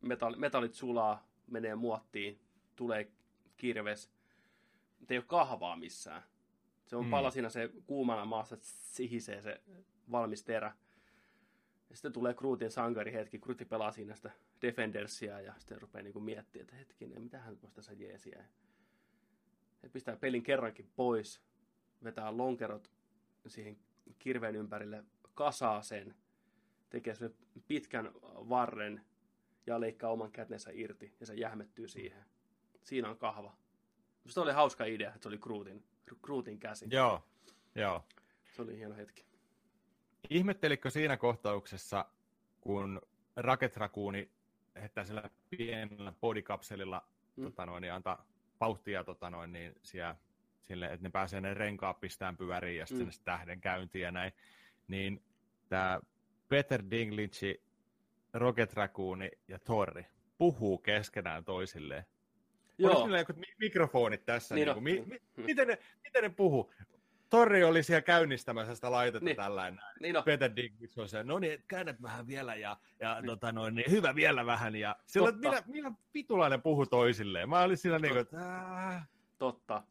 [0.00, 2.40] Metalli, metallit sulaa, menee muottiin,
[2.76, 3.12] tulee
[3.56, 4.12] kirves.
[4.98, 6.22] Mutta ei ole kahvaa missään.
[6.86, 7.06] Se on Mm.
[7.06, 7.10] mm.
[7.10, 9.60] palasina se kuumana maassa, että sihisee se
[10.10, 10.74] valmis terä.
[11.90, 14.30] Ja sitten tulee Kruutin sankari hetki, Kruuti pelaa siinä sitä
[14.62, 18.44] Defendersia ja sitten rupeaa niinku miettimään, että hetkinen, mitä hän voisi tässä jeesiä.
[19.82, 21.40] Ja pistää pelin kerrankin pois,
[22.04, 22.90] vetää lonkerot
[23.46, 23.76] siihen
[24.18, 25.04] kirveen ympärille,
[25.34, 26.14] kasaa sen,
[26.90, 27.34] tekee sen
[27.68, 29.04] pitkän varren
[29.66, 32.24] ja leikkaa oman kätensä irti ja se jähmettyy siihen.
[32.82, 33.56] Siinä on kahva.
[34.26, 35.84] Se oli hauska idea, että se oli Kruutin,
[36.22, 36.86] Kruutin käsi.
[36.90, 37.22] Joo,
[37.74, 38.04] joo.
[38.56, 39.24] Se oli hieno hetki.
[40.30, 42.04] Ihmettelitkö siinä kohtauksessa,
[42.60, 43.00] kun
[43.36, 44.30] Rocket Raccooni
[44.80, 47.44] heittää sillä pienellä bodikapselilla Mm.
[47.44, 48.26] tota noin, niin antaa
[48.60, 50.16] vauhtia tota noin, niin siellä,
[50.64, 53.12] sille, että ne pääsee ne renkaat pistään pyöriin ja sitten Mm.
[53.24, 54.32] tähden käyntiin ja näin,
[54.88, 55.22] niin
[55.68, 56.00] tämä
[56.48, 57.56] Peter Dinklage,
[58.34, 60.06] Rocket Raccooni ja Torri
[60.38, 62.04] puhuu keskenään toisilleen.
[62.78, 62.90] Joo.
[62.90, 64.54] Oliko niillä joku mi- mikrofonit tässä?
[64.54, 65.44] Niin Niin niin mi- mi- Mm.
[65.44, 66.72] miten, ne, miten ne puhuu?
[67.30, 69.26] Torri oli siellä käynnistämässä sitä laitetta Niin.
[69.26, 69.36] niin.
[69.36, 69.80] tällainen.
[70.00, 70.14] niin.
[70.24, 74.14] Peter Dinklage on se, no niin, käännät vähän vielä ja, ja tota noin, niin, hyvä
[74.14, 74.76] vielä vähän.
[74.76, 77.48] Ja sillä, millä, millä vitulainen puhu toisilleen?
[77.48, 79.02] Mä olin siinä niin kuin, että
[79.38, 79.82] Totta.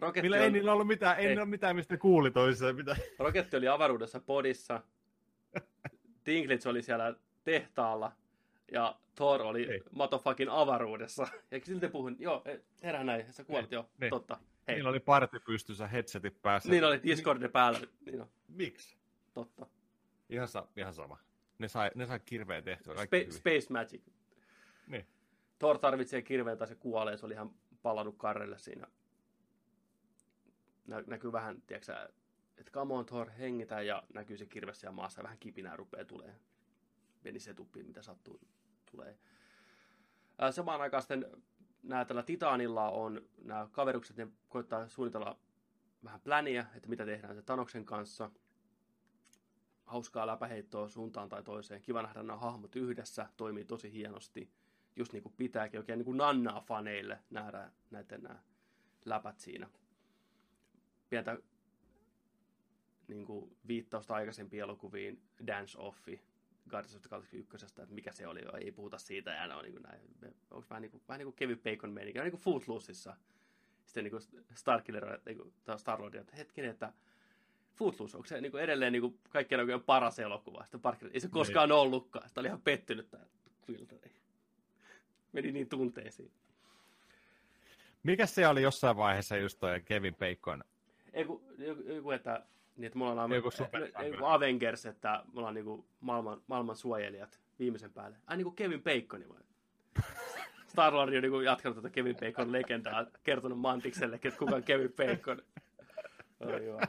[0.00, 1.28] Roketti, millä ei on, niillä ollut mitään, ei, Ei.
[1.28, 2.76] niillä ole mitään, mistä kuuli toisilleen.
[2.76, 2.96] Mitä.
[3.18, 4.80] Roketti oli avaruudessa podissa.
[6.26, 7.14] Dinklage oli siellä
[7.44, 8.12] tehtaalla.
[8.72, 9.82] Ja Thor oli Ei.
[9.90, 11.26] motherfucking avaruudessa.
[11.50, 14.10] Ja silti puhun, joo, eh, herää näin, sä kuolet, joo, niin.
[14.10, 14.38] totta.
[14.68, 16.70] Hei, Niillä oli party pystyssä, headsetit päässä.
[16.70, 18.96] niin oli Discord päällä, niin on, Miksi?
[19.34, 19.66] totta.
[20.30, 21.18] Ihan, sa- ihan sama.
[21.58, 22.94] Ne sai, ne sai kirveen tehtyä.
[22.94, 23.32] Spe- hyvin.
[23.32, 24.02] Space Magic.
[24.86, 25.06] Niin.
[25.58, 27.50] Thor tarvitsee kirveen tai se kuolee, se oli ihan
[27.82, 28.86] palannut karrelle siinä.
[30.90, 32.08] Nä- näkyy vähän, tiedätkö
[32.58, 36.40] että come on Thor, hengitä ja näkyy se kirves siellä maassa vähän kipinää rupeaa tulee.
[37.24, 38.40] Meni se tuppiin, mitä sattuu,
[38.90, 39.18] tulee.
[40.38, 41.26] Ää, Samaan aikaan sitten
[41.82, 45.38] nämä tällä Titanilla on nämä kaverukset, ne koittaa suunnitella
[46.04, 48.30] vähän pläniä, että mitä tehdään se Tanoksen kanssa.
[49.84, 51.82] Hauskaa läpäheittoa suuntaan tai toiseen.
[51.82, 54.50] Kiva nähdä nämä hahmot yhdessä, toimii tosi hienosti.
[54.96, 58.42] Just niin kuin pitääkin, oikein niin kuin nannaa faneille nähdä näiden nämä
[59.04, 59.68] läpät siinä.
[61.10, 61.38] Pientä
[63.08, 66.20] niin kuin viittausta aikaisempiin elokuviin, Dance Offi,
[66.70, 69.72] Guardians of the Galaxy 1, että mikä se oli, ei puhuta siitä, ja on niin
[69.72, 70.00] kuin näin,
[70.50, 73.16] onko vähän niin kuin, vähän niin kuin Kevin Bacon meininki, niin kuin Footloosessa.
[73.86, 74.22] Sitten niin kuin
[74.54, 76.92] Starkiller, niin kuin, tai Star-Lord, että hetkinen, että
[77.74, 80.62] Footloose, onko se niin kuin edelleen niin kuin kaikkien aikojen paras elokuva?
[80.62, 82.28] Sitten Parker, ei se koskaan ollutkaan.
[82.28, 83.24] Sitä oli ihan pettynyt tämä
[83.70, 84.12] Quilteri.
[85.32, 86.32] Meni niin tunteisiin.
[88.02, 90.64] Mikä se oli jossain vaiheessa just toi Kevin Bacon
[91.12, 91.42] Ei kun,
[91.94, 92.46] joku, että,
[92.76, 94.08] niin, että mulla on Joku supersankari.
[94.10, 98.16] joku Avengers, että mulla on niinku maailman, maailman suojelijat viimeisen päälle.
[98.26, 99.42] Ai niinku Kevin Bacon vai?
[100.70, 104.92] Star Lord on niinku jatkanut tätä Kevin Bacon legendaa, kertonut Mantikselle, että kuka on Kevin
[104.92, 105.42] Bacon.
[106.40, 106.80] Oi joo.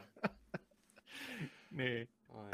[1.70, 2.08] Niin.
[2.28, 2.50] Ai.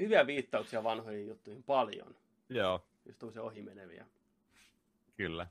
[0.00, 2.14] Hyviä viittauksia vanhoihin juttuihin paljon.
[2.48, 4.06] Joo, Just tommosia ohimeneviä.
[5.16, 5.46] kyllä.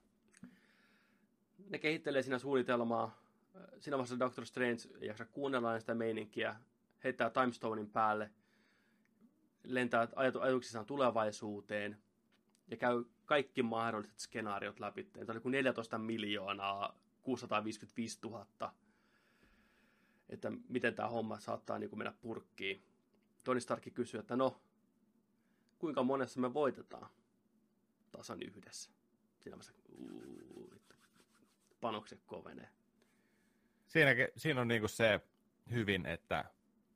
[1.70, 3.21] ne kehittelee siinä suunnitelmaa.
[3.80, 6.56] Siinä vaiheessa Doctor Strange ei jaksa kuunnella sitä meininkiä,
[7.04, 8.32] heittää Timestonein päälle,
[9.64, 11.98] lentää ajatu- ajatuksissaan tulevaisuuteen
[12.68, 15.04] ja käy kaikki mahdolliset skenaariot läpi.
[15.04, 18.74] Tämä oli kuin 14 miljoonaa 655 000,
[20.30, 22.84] että miten tämä homma saattaa niin kuin mennä purkkiin.
[23.44, 24.62] Tony Stark kysyy, että no,
[25.80, 27.10] kuinka monessa me voitetaan
[28.12, 28.92] tasan yhdessä.
[29.40, 29.74] Siinä vaiheessa,
[31.82, 32.70] panokset kovenee.
[33.92, 35.20] Siinä, siinä on niinku se
[35.72, 36.46] hyvin, että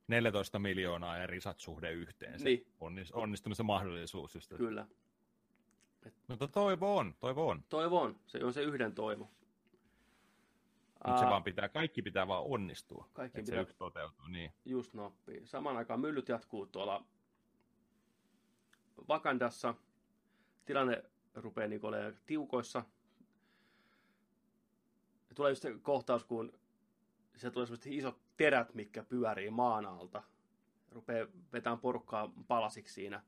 [0.08, 2.40] 14 miljoonaa ja risat suhde yhteen.
[2.40, 2.68] Se Niin.
[2.80, 4.36] onnis- onnistumisen mahdollisuus.
[4.36, 4.88] Just, Kyllä.
[6.28, 7.64] Mutta toivo on, toivo on.
[7.70, 8.20] Toivo on.
[8.28, 9.24] Se on se yhden toivo.
[11.08, 13.10] Mutta se Aa, vaan pitää, kaikki pitää vaan onnistua.
[13.14, 14.52] Kaikki että se pitää- yksi toteutuu, niin.
[14.66, 15.42] Just noppii.
[15.48, 17.06] Samaan aikaan myllyt jatkuu tuolla
[19.08, 19.76] Vakandassa.
[20.66, 21.04] Tilanne
[21.36, 22.86] rupeaa niin olemaan tiukoissa.
[25.36, 26.54] Tulee just se kohtaus, kun
[27.38, 30.24] se tulee sellaiset isot terät, mitkä pyörii maan alta.
[30.92, 33.22] Rupeaa vetämään porukkaa palasiksi siinä.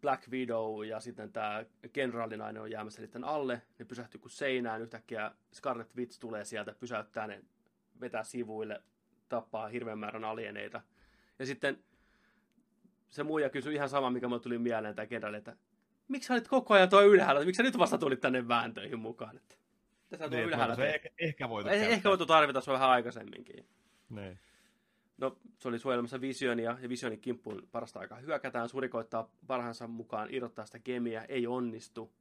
[0.00, 3.62] Black Widow ja sitten tämä kenraalinainen on jäämässä sitten alle.
[3.78, 4.82] Ne pysähtyy kuin seinään.
[4.82, 7.44] Yhtäkkiä Scarlet Witch tulee sieltä, pysäyttää ne,
[8.00, 8.82] vetää sivuille,
[9.28, 10.80] tappaa hirveän määrän alieneita.
[11.38, 11.84] Ja sitten
[13.10, 15.56] se muija kysyi ihan sama, mikä mulle tuli mieleen, tämä kenraali, että
[16.08, 19.36] miksi sä olit koko ajan tuo ylhäällä, miksi sä nyt vasta tulit tänne vääntöihin mukaan?
[19.36, 19.56] Että,
[20.18, 20.74] tässä on niin ylhäällä.
[20.74, 21.88] se ehkä, ehkä voitu käyttää.
[21.88, 23.66] ehkä voitu tarvita se vähän aikaisemminkin.
[24.10, 24.38] Niin.
[25.18, 28.68] No, se oli suojelemassa Visionia, ja Visionin kimppuun parasta aikaa hyökätään.
[28.68, 32.12] Suri koittaa parhaansa mukaan irrottaa sitä gemiä, ei onnistu.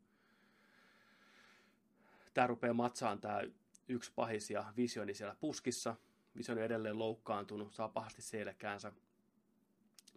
[2.34, 3.44] Tää rupeaa matsaan tää
[3.88, 5.96] yksi pahis ja Visioni siellä puskissa.
[6.38, 8.92] Visioni on edelleen loukkaantunut, saa pahasti selkäänsä.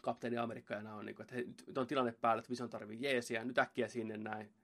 [0.01, 2.99] Kapteeni Amerikka ja on, niin kuin, että hei, nyt on tilanne päällä, että Vision tarvii
[3.01, 4.55] jeesiä, nyt äkkiä sinne näin.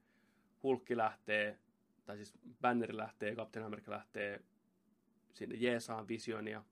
[0.62, 1.58] Hulkki lähtee,
[2.10, 4.42] tai siis Banneri lähtee, Kapteeni Amerikka lähtee
[5.32, 6.64] sinne jeesaan Visionia.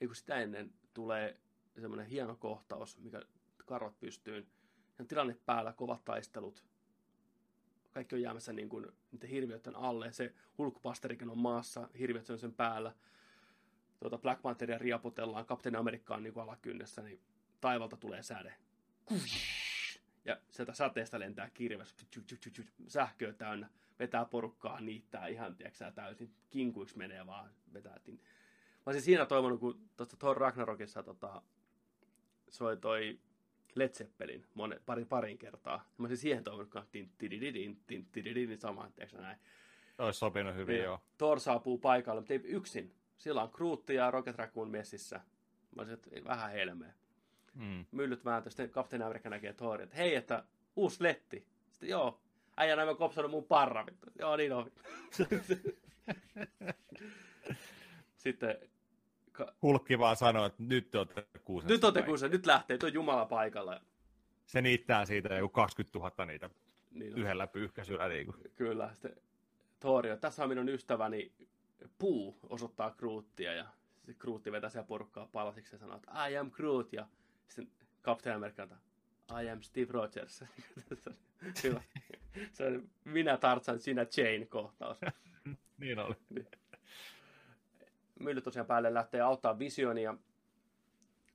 [0.00, 1.40] ei kun sitä ennen tulee
[1.80, 3.22] semmoinen hieno kohtaus, mikä
[3.64, 4.46] karvat pystyyn.
[4.98, 6.64] Ja tilanne päällä, kovat taistelut.
[7.90, 10.12] Kaikki on jäämässä niin kuin niiden hirviöiden alle.
[10.12, 12.94] Se hulkupasterikin on maassa, hirviöt on sen päällä.
[14.00, 17.20] Tuota Black Pantheria riaputellaan, Kapteeni Amerikka on niin kuin alakynnessä, niin
[17.60, 18.54] taivalta tulee säde.
[20.26, 21.96] Ja sieltä sateesta lentää kirves,
[22.88, 28.20] sähköä täynnä, vetää porukkaa, niittää ihan, tiedätkö, täysin kinkuiksi menee vaan, vetää tin-
[28.86, 31.42] Mä olisin siinä toivonut, kun tuosta Thor Ragnarokissa tota,
[32.48, 33.18] soi toi
[33.74, 35.76] Led Zeppelin monen, pari, parin kertaa.
[35.98, 39.38] Mä olisin siihen toivonut, kun tin, tidididin, tin, tidididin, sama, tiedätkö näin.
[39.98, 41.00] Olisi sopinut hyvin, Niin, joo.
[41.18, 42.94] Thor saapuu paikalle, mutta ei yksin.
[43.18, 45.16] Sillä on Groot ja Rocket Raccoon messissä.
[45.76, 46.92] Mä olisin, että vähän helmeä.
[47.56, 47.86] Mm.
[47.92, 50.44] Myllyt vääntö, sitten Kapteeni Amerikka näkee Thorin, että hei, että
[50.76, 51.46] uusi letti.
[51.70, 52.20] Sitten joo,
[52.56, 54.06] äijä näin kopsannut mun parra, vittu.
[54.18, 54.72] Joo, niin on.
[58.16, 58.58] sitten
[59.62, 61.74] Hulkki vaan sanoo, että nyt te olette kuusessa.
[61.74, 63.80] Nyt on te kuusen, nyt lähtee, tuo Jumala paikalla.
[64.46, 66.50] Se niittää siitä joku 20 000 niitä
[66.90, 68.08] Niin on, yhdellä pyyhkäisyllä.
[68.08, 68.36] Niin kuin.
[68.54, 69.16] Kyllä, sitten
[69.80, 71.32] Thorio, tässä on minun ystäväni
[71.98, 73.66] Puu osoittaa Groottia ja
[73.96, 77.06] sitten Grootti vetää siellä porukkaa palasiksi ja sanoo, että I am Groot ja
[77.48, 77.68] sitten
[78.02, 78.78] Captain America antaa,
[79.42, 80.44] I am Steve Rogers.
[81.64, 81.82] Hyvä.
[82.52, 84.98] Se on minä Tarzan, sinä Jane kohtaus.
[85.78, 86.14] Niin oli.
[88.20, 90.14] Mylly tosiaan päälle lähtee auttaa Visionia.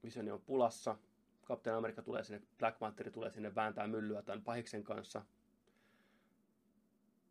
[0.03, 0.97] Visioni on pulassa.
[1.45, 5.25] Captain America tulee sinne, Black Panther tulee sinne vääntää myllyä tämän pahiksen kanssa.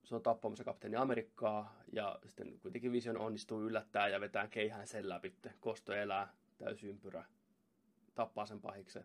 [0.04, 5.08] Se on tappamassa kapteeni Amerikkaa ja sitten kuitenkin Vision onnistuu yllättää ja vetää keihään sen
[5.08, 5.34] läpi.
[5.60, 7.24] Kosto elää, täysympyrä,
[8.14, 9.04] tappaa sen pahiksen.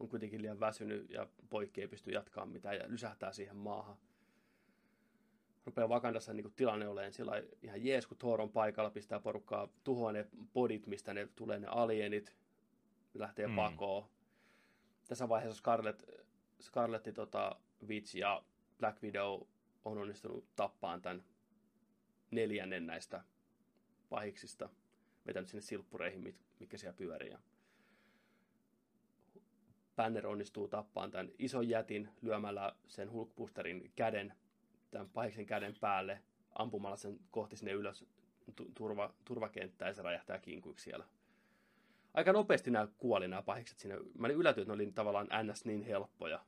[0.00, 3.96] On kuitenkin liian väsynyt ja poikki ei pysty jatkamaan mitään ja lysähtää siihen maahan
[5.66, 10.12] rupeaa Wakandassa niin tilanne olemaan sillä ihan jees, kun Thor on paikalla, pistää porukkaa, tuhoaa
[10.12, 12.36] ne bodit, mistä ne tulee ne alienit,
[13.14, 13.52] lähtee Mm.
[13.52, 13.56] mm.
[13.56, 14.04] pakoon.
[15.08, 16.04] Tässä vaiheessa Scarlet,
[16.60, 17.56] Scarletti, tota,
[17.86, 18.44] Witch ja
[18.78, 19.42] Black Widow
[19.84, 21.24] on onnistunut tappaan tämän
[22.30, 23.24] neljännen näistä
[24.08, 24.68] pahiksista,
[25.26, 27.34] vetänyt sinne silppureihin, mit- mitkä siellä pyörii.
[30.00, 34.34] Banner onnistuu tappaan tämän ison jätin lyömällä sen Hulkbusterin käden
[34.90, 36.22] tämän pahiksen käden päälle.
[36.54, 38.04] ampumalla sen kohti sinne ylös
[38.74, 41.04] turva, turvakenttää ja se räjähtää kinkuiksi siellä.
[42.14, 43.96] Aika nopeasti nämä kuoli nämä pahikset siinä.
[44.18, 45.64] Mä olin yllätynyt, että ne oli tavallaan ns.
[45.64, 46.44] niin helppoja.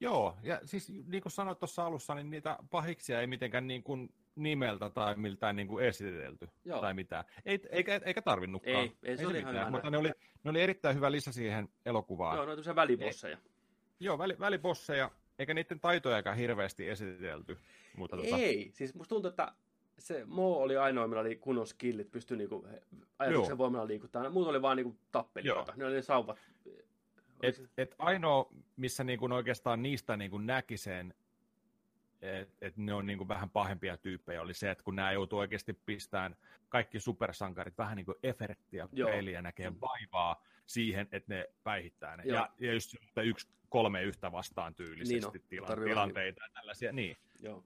[0.00, 4.12] Joo, ja siis niin kuin sanoit tuossa alussa, niin niitä pahiksia ei mitenkään niin kuin
[4.38, 6.80] nimeltä tai miltään niin kuin esitelty Joo.
[6.80, 7.24] tai mitään.
[7.44, 8.76] Ei, eikä, eikä tarvinnutkaan.
[8.76, 10.12] Ei, ei se, ei oli mitään, mutta ne oli,
[10.44, 12.36] ne oli erittäin hyvä lisä siihen elokuvaan.
[12.36, 13.36] Joo, ne oli välibosseja.
[13.36, 13.52] Ei,
[14.00, 17.58] joo, väli, välibosseja, eikä niiden taitojakaan hirveästi esitelty.
[17.96, 18.76] Mutta tota- ei, tota...
[18.76, 19.52] siis musta tuntuu, että
[19.98, 22.68] se Mo oli ainoa, millä oli kunnon skillit, pystyi niinku
[23.18, 23.58] ajatuksen Joo.
[23.58, 24.30] voimalla liikuttaa.
[24.30, 25.72] Muut oli vaan niinku tappelijoita.
[25.76, 26.38] Ne oli ne sauvat.
[27.42, 31.14] Et, et ainoa, missä niinku oikeastaan niistä niinku näki sen,
[32.20, 35.72] että et ne on niinku vähän pahempia tyyppejä, oli se, että kun nämä joutuu oikeasti
[35.72, 36.36] pistämään
[36.68, 42.22] kaikki supersankarit vähän niin kuin efferettiä peliä, näkee vaivaa siihen, että ne päihittää ne.
[42.26, 46.92] Ja, ja just yksi kolme yhtä vastaan tyylisesti niin tila- tilanteita ja tällaisia.
[46.92, 47.16] Niin.
[47.40, 47.64] Joo.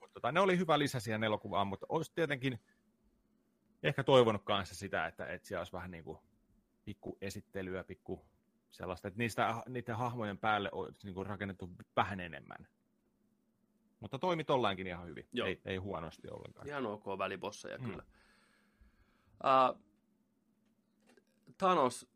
[0.00, 2.60] Mutta tota, ne oli hyvä lisä siihen elokuvaan, mutta olisi tietenkin
[3.82, 6.18] ehkä toivonut kanssa sitä, että, että siellä olisi vähän niin kuin
[6.84, 8.26] pikku esittelyä, pikku
[8.70, 12.68] sellaista, että niistä, niiden hahmojen päälle olisi niin kuin rakennettu vähän enemmän.
[14.02, 15.46] Mutta toimi tollainkin ihan hyvin, Joo.
[15.46, 16.68] Ei, ei huonosti ollenkaan.
[16.68, 17.90] Ihan ok välibosseja hmm.
[17.90, 18.02] kyllä.
[19.44, 19.82] Uh,
[21.58, 22.06] Thanos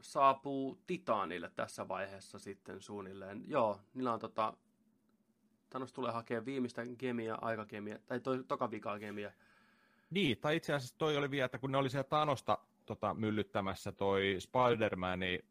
[0.00, 3.44] saapuu Titaanille tässä vaiheessa sitten suunnilleen.
[3.46, 4.56] Joo, niillä on tota,
[5.70, 9.32] Thanos tulee hakemaan viimeistä gemia, aikakemia, tai toi, toka vikaa gemia.
[10.10, 13.92] Niin, tai itse asiassa toi oli vielä, että kun ne oli siellä Thanosta tota, myllyttämässä
[13.92, 15.46] toi Spider-Mani,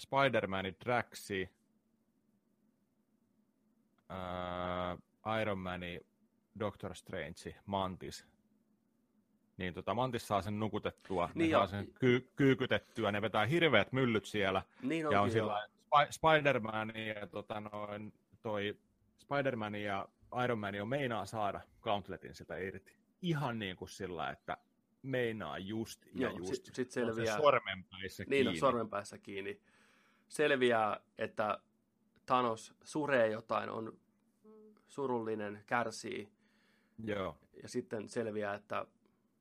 [0.00, 1.50] Spider-Mani Draxi,
[4.08, 4.96] ää,
[5.42, 6.00] Iron Mani,
[6.58, 8.26] Doctor Strange, Mantis,
[9.56, 13.92] niin tota, Mantis saa sen nukutettua, niin ne saa sen ky- kyykytettyä, ne vetää hirveät
[13.92, 18.12] myllyt siellä, niin ja on siellä Sp- Spider-Man ja tota, noin,
[18.42, 18.78] toi
[19.18, 20.08] Spider-Man ja
[20.44, 22.96] Iron Man on meinaa saada Gauntletin sitä irti.
[23.22, 24.56] Ihan niin kuin sillä, että
[25.02, 26.64] meinaa just ja Joo, just.
[26.64, 28.50] Sit, sit selviää, on sormenpäissä niin, kiinni.
[28.50, 29.60] on sormenpäissä kiinni.
[30.28, 31.58] Selviää, että
[32.26, 33.98] Thanos suree jotain, on
[34.88, 36.28] surullinen, kärsii.
[37.04, 37.36] Joo.
[37.62, 38.86] Ja sitten selviää, että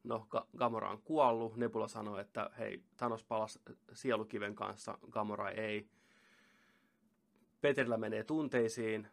[0.03, 0.27] no,
[0.57, 1.57] Gamora on kuollut.
[1.57, 3.59] Nebula sanoi, että hei, Thanos palasi
[3.93, 5.89] sielukiven kanssa, Gamora ei.
[7.61, 9.07] Peterillä menee tunteisiin,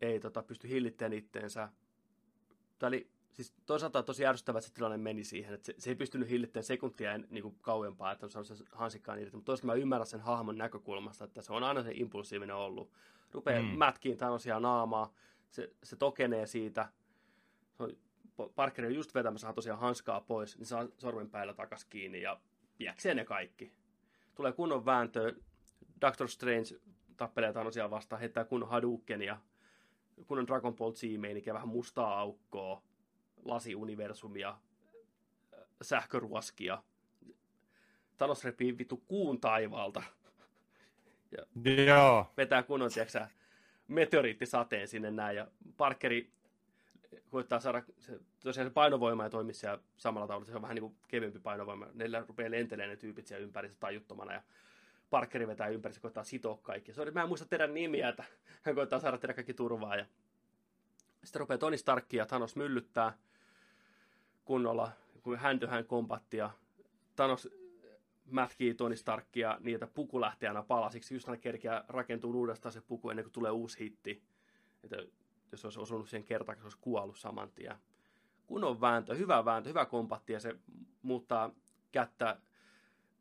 [0.00, 1.68] ei tota, pysty hillittämään itteensä.
[2.78, 5.96] Tämä oli siis toisaalta tosi ärsyttävä, että se tilanne meni siihen, että se, se ei
[5.96, 9.74] pystynyt hillittämään sekuntia niin kuin kauempaa, että on saanut sen hansikkaan irti, mutta toisaalta mä
[9.74, 12.92] ymmärrän sen hahmon näkökulmasta, että se on aina se impulsiivinen ollut.
[13.32, 13.68] Rupeaa mm.
[13.68, 15.12] mätkiin Thanosia naamaa,
[15.50, 16.88] se, se tokenee siitä,
[17.72, 17.92] se on,
[18.54, 22.40] Parker on just vetämässä tosiaan hanskaa pois, niin saa sormenpäillä takas kiinni ja
[22.78, 23.72] piäksee ne kaikki.
[24.34, 25.34] Tulee kunnon vääntö,
[26.00, 26.80] Doctor Strange
[27.16, 29.38] tappelee Thanosia vastaan, heittää kunnon Hadouken ja
[30.26, 32.82] kun on Dragon Ball Z-meininkiä, vähän mustaa aukkoa,
[33.44, 34.58] lasiuniversumia, äh,
[35.82, 36.82] sähköruoskia.
[38.16, 40.02] Thanos repii vittu kuun taivaalta.
[41.36, 42.26] Ja Joo.
[42.36, 43.28] Vetää kunnon, tiiäksä,
[43.88, 45.36] meteoriittisateen sinne näin.
[45.36, 45.46] Ja
[45.76, 46.30] Parkeri
[47.30, 50.82] koittaa saada, se, tosiaan se painovoima ja toimii siellä samalla tavalla, se on vähän niin
[50.82, 51.86] kuin kevyempi painovoima.
[51.94, 54.42] Neillä rupeaa lentelemään ne tyypit siellä ympäri tajuttomana ja
[55.10, 56.92] Parkeri vetää ympäri, se koittaa sitoa kaikki.
[56.92, 58.24] Sori, mä en muista teidän nimiä, että
[58.62, 59.96] hän koittaa saada teidän kaikki turvaa.
[59.96, 60.06] Ja
[61.24, 63.18] sitten rupeaa Tony Stark ja Thanos myllyttää
[64.50, 66.50] kunnolla, kun hän hän kombattia.
[67.16, 67.48] Thanos
[68.24, 71.14] mätkii Tony Starkia niin, että puku lähtee aina palasiksi.
[71.14, 74.22] Just aina kerkeä rakentuu uudestaan se puku ennen kuin tulee uusi hitti.
[74.84, 74.96] Että
[75.52, 77.76] jos olisi osunut siihen kertaan, se olisi kuollut saman tien.
[78.46, 80.56] Kunnon vääntö, hyvä vääntö, hyvä kompatti ja se
[81.02, 81.50] muuttaa
[81.92, 82.40] kättä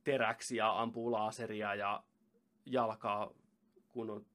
[0.03, 2.03] teräksi ja ampuu laaseria ja
[2.65, 3.31] jalkaa
[3.87, 4.25] kunnon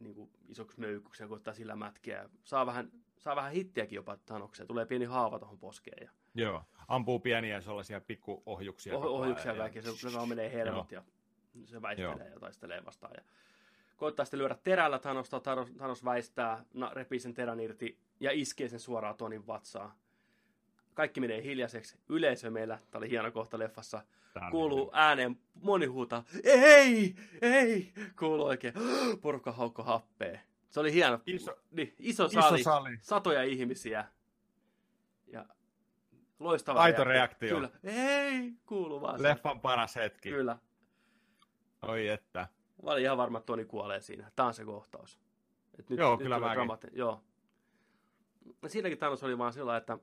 [0.00, 2.30] niin kuin isoksi möykkyksi ja koittaa sillä mätkiä.
[2.44, 4.66] Saa vähän, saa vähän hittiäkin jopa Thanokseen.
[4.66, 6.04] Tulee pieni haava tuohon poskeen.
[6.04, 6.10] Ja...
[6.34, 8.98] Joo, ampuu pieniä sellaisia pikkuohjuksia.
[8.98, 9.58] Oh, ohjuksia ja...
[9.58, 11.02] väkeä, se, se vaan menee helmot ja
[11.64, 12.34] se väistelee Joo.
[12.34, 13.12] ja taistelee vastaan.
[13.16, 13.22] Ja
[13.96, 18.68] koittaa sitten lyödä terällä Thanosta, Thanos, Thanos väistää, na, repii sen terän irti ja iskee
[18.68, 19.92] sen suoraan Tonin vatsaan.
[20.94, 21.98] Kaikki menee hiljaiseksi.
[22.08, 24.02] Yleisö meillä, tämä oli hieno kohta leffassa,
[24.34, 28.74] Tämä kuuluu ääneen moni huuta, ei, ei, kuuluu oikein,
[29.20, 30.40] porukka haukko happea.
[30.68, 34.04] Se oli hieno, iso, niin, iso, sali, iso sali, satoja ihmisiä.
[35.26, 35.46] Ja
[36.38, 37.54] loistava Aito reaktio.
[37.54, 39.22] Kyllä, ei, kuuluu vaan.
[39.22, 40.30] Leffan paras hetki.
[40.30, 40.58] Kyllä.
[41.82, 42.48] Oi että.
[42.82, 44.30] Mä olin ihan varma, että Toni kuolee siinä.
[44.36, 45.20] Tämä on se kohtaus.
[45.78, 46.56] Et nyt, Joo, nyt kyllä mäkin.
[46.62, 47.22] Dramati- Joo.
[48.66, 49.98] siinäkin Thanos oli vaan sillä, että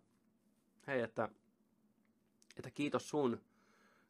[0.88, 1.30] hei, että,
[2.58, 3.42] että kiitos sun,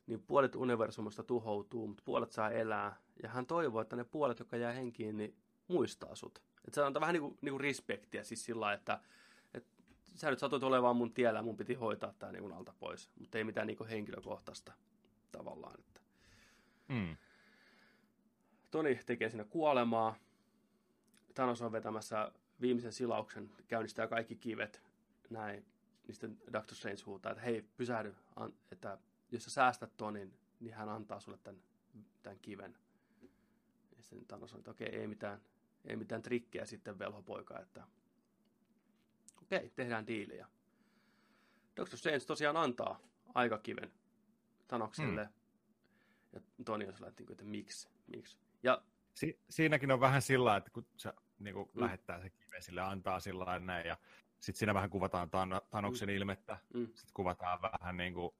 [0.08, 2.96] niin puolet universumista tuhoutuu, mutta puolet saa elää.
[3.24, 5.36] Ja hän toivoo, että ne puolet, jotka jää henkiin, niin
[5.68, 6.42] muistaa sut.
[6.68, 9.00] Että se antaa vähän niinku, niinku respektiä siis sillä että,
[9.54, 9.70] että
[10.16, 13.10] sä nyt satuit olemaan mun tiellä, mun piti hoitaa tää niinku alta pois.
[13.20, 14.74] Mutta ei mitään niinku henkilökohtaista
[15.32, 15.80] tavallaan.
[15.80, 16.02] Että.
[16.88, 17.18] Mm.
[18.72, 20.16] Toni tekee siinä kuolemaa.
[21.34, 22.32] Thanos on vetämässä
[22.62, 24.82] viimeisen silauksen, käynnistää kaikki kivet,
[25.30, 25.66] näin.
[26.08, 28.98] Niin sitten Doctor Strange huutaa, että hei, pysähdy, an, että
[29.32, 31.62] jos sä säästät Tonin, niin hän antaa sulle tämän,
[32.24, 32.78] tämän kiven.
[33.98, 35.42] Ja sitten Thanos on, että okei, ei mitään,
[35.88, 37.84] ei mitään trikkejä sitten velhopoika, että
[39.42, 40.48] okei, tehdään diiliä.
[41.78, 43.00] Doctor Strange tosiaan antaa
[43.34, 43.92] aikakiven
[44.68, 45.24] Thanokselle.
[45.24, 45.30] Mm.
[46.34, 48.38] Ja Toni on sellainen, että, että miksi, miksi.
[48.64, 48.82] Ja
[49.14, 51.82] si- siinäkin on vähän sillä että kun se niin kuin mm.
[51.82, 53.98] lähettää se kiven sille, antaa sillä näin, ja
[54.40, 56.16] sitten siinä vähän kuvataan Tan- Tanoksen mm.
[56.16, 56.86] ilmettä, mm.
[56.86, 58.36] sitten kuvataan vähän niin kuin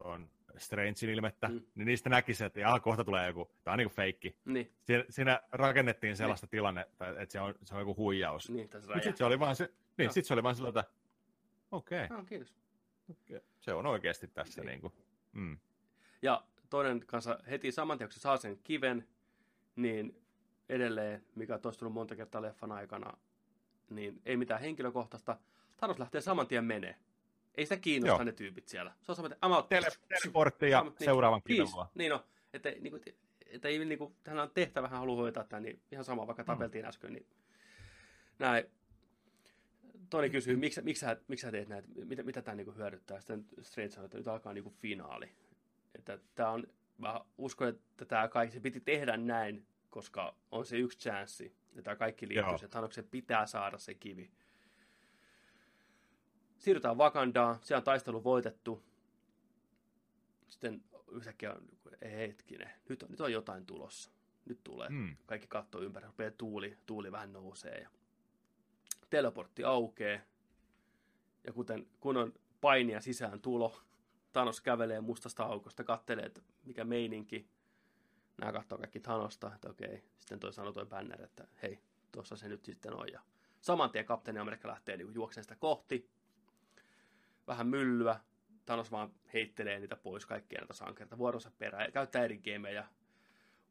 [0.00, 1.62] on Strangein ilmettä, mm.
[1.74, 4.36] niin niistä näkisi, että jaa, kohta tulee joku, tämä on niin kuin feikki.
[4.44, 4.72] Niin.
[4.82, 6.50] Siinä, siinä rakennettiin sellaista niin.
[6.50, 8.50] tilannetta, että se on, se on joku huijaus.
[8.50, 10.84] Niin, sitten se oli vaan se, niin, sit se oli vaan sillä, että
[11.70, 12.04] okei.
[12.04, 12.16] Okay.
[12.16, 12.54] No, kiitos.
[13.10, 13.40] Okay.
[13.60, 14.60] Se on oikeasti tässä.
[14.60, 14.68] Niin.
[14.68, 14.92] Niin kuin,
[15.32, 15.58] mm.
[16.22, 19.08] Ja toinen kanssa heti saman tien, kun se saa sen kiven,
[19.76, 20.22] niin
[20.68, 23.16] edelleen, mikä on toistunut monta kertaa leffan aikana,
[23.90, 25.36] niin ei mitään henkilökohtaista.
[25.76, 26.96] Thanos lähtee saman tien menee.
[27.54, 28.24] Ei sitä kiinnosta Joo.
[28.24, 28.92] ne tyypit siellä.
[29.02, 32.20] Se on saman tien, Tele- teleportti ja niin, seuraavan kiven Niin on.
[32.52, 33.02] Että, niin kuin,
[33.46, 36.42] että ei, niin kuin, hän on tehtävä, hän haluaa hoitaa tämän, niin ihan sama, vaikka
[36.42, 36.46] mm.
[36.46, 36.88] tapeltiin mm.
[36.88, 37.26] äsken, niin
[38.38, 38.64] näin.
[40.10, 43.20] Toinen kysyy, miksi, miksi, sä, miksi sä teet näitä, mitä, mitä tämä niin hyödyttää?
[43.20, 45.30] Sitten Strange sanoi, että nyt alkaa niin kuin finaali.
[45.94, 46.66] Että tämä on,
[46.98, 51.56] mä uskon, että tämä kaikki, se piti tehdä näin, koska on se yksi chanssi.
[51.74, 54.30] Ja tämä kaikki liittyy, että Thanoksen pitää saada se kivi.
[56.64, 58.82] Siirrytään Wakandaan, siellä on taistelu voitettu.
[60.48, 61.68] Sitten yhtäkkiä on,
[62.02, 64.10] hetkinen, nyt on, nyt on jotain tulossa.
[64.44, 64.88] Nyt tulee.
[64.88, 65.16] Hmm.
[65.26, 67.78] Kaikki katsoo ympäri, rupeaa tuuli, tuuli vähän nousee.
[67.80, 67.88] Ja
[69.10, 70.20] teleportti aukeaa.
[71.46, 73.80] Ja kuten, kun on painia sisään tulo,
[74.32, 77.48] Thanos kävelee mustasta aukosta, kattelee, että mikä meininki.
[78.38, 80.04] Nämä katsoo kaikki Thanosta, että okei.
[80.18, 81.78] Sitten toi sanoo toi Banner, että hei,
[82.12, 83.12] tuossa se nyt sitten on.
[83.12, 83.20] Ja
[83.60, 86.14] saman tien kapteeni Amerikka lähtee niin juokseen sitä kohti.
[87.46, 88.20] Vähän myllyä.
[88.66, 91.84] Thanos vaan heittelee niitä pois, kaikkia näitä sankerta vuoronsa perään.
[91.84, 92.84] Ja käyttää eri gameja.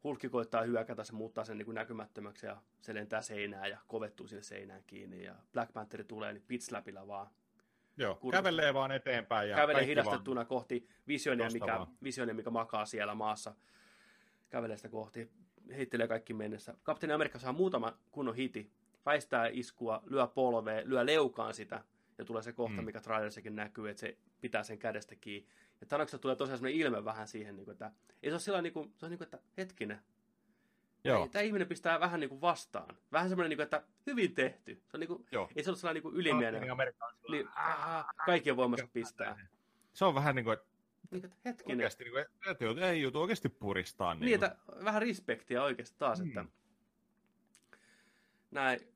[0.04, 4.26] Hulkki koittaa hyökätä, se muuttaa sen niin kuin näkymättömäksi ja se lentää seinään ja kovettuu
[4.28, 5.24] sinne seinään kiinni.
[5.24, 7.26] Ja Black Panther tulee niin pitslapilla vaan
[7.96, 8.42] Joo, kurkusta.
[8.42, 9.50] kävelee vaan eteenpäin.
[9.50, 13.54] Ja kävelee hidastettuna vaan kohti visionia, mikä, visionia, mikä makaa siellä maassa.
[14.50, 15.30] Kävelee sitä kohti,
[15.76, 16.74] heittelee kaikki mennessä.
[16.82, 18.70] Kapteeni Amerikka saa muutama kunnon hiti,
[19.06, 21.84] väistää iskua, lyö polveen, lyö leukaan sitä,
[22.18, 22.84] ja tulee se kohta, mm.
[22.84, 25.48] mikä trailerissakin näkyy, että se pitää sen kädestä kiinni.
[25.80, 27.92] Ja Tanoksesta tulee tosiaan sellainen ilme vähän siihen, niin kuin, että
[28.22, 30.00] ei se ole sillä niin kuin, se on niin kuin, että hetkinen,
[31.04, 31.28] Joo.
[31.28, 32.96] Tämä ihminen pistää vähän niin kuin vastaan.
[33.12, 34.74] Vähän semmoinen, niin kuin, että hyvin tehty.
[34.74, 35.50] Se on niin kuin, Joo.
[35.56, 36.76] ei se ole sellainen niin kuin ylimielinen.
[37.30, 39.48] Niin, ah, kaikkien voimassa pistää.
[39.92, 40.56] Se on vähän niin kuin,
[41.10, 41.76] niin, että hetkinen.
[41.76, 44.14] Oikeasti, niin kuin, että ei jutu oikeasti puristaa.
[44.14, 46.28] Niin, niin että vähän respektiä oikeasti taas, mm.
[46.28, 46.44] että
[48.50, 48.93] näin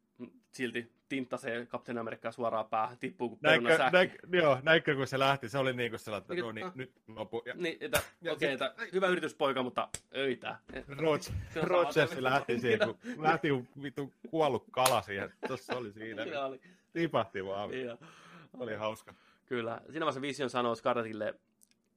[0.59, 5.19] silti tinttasee Captain Amerikkaa suoraan päähän, tippuu kuin näinkö, peruna näinkö, joo, näinkö kun se
[5.19, 6.75] lähti, se oli niin kuin sellainen, että no niin, ah.
[6.75, 7.43] nyt lopu.
[7.47, 10.59] Ja, niin, että, ja okei, okay, että, hyvä yrityspoika, mutta öitä.
[11.63, 13.49] Rogers lähti siihen, kun lähti
[13.83, 16.23] vittu kuollut kala siihen, tuossa oli siinä.
[16.23, 16.61] siinä oli.
[16.93, 17.71] Tipahti vaan.
[17.71, 17.99] Niin
[18.59, 19.15] oli hauska.
[19.47, 19.81] Kyllä.
[19.91, 21.35] Siinä vaiheessa Vision sanoo Scarlettille,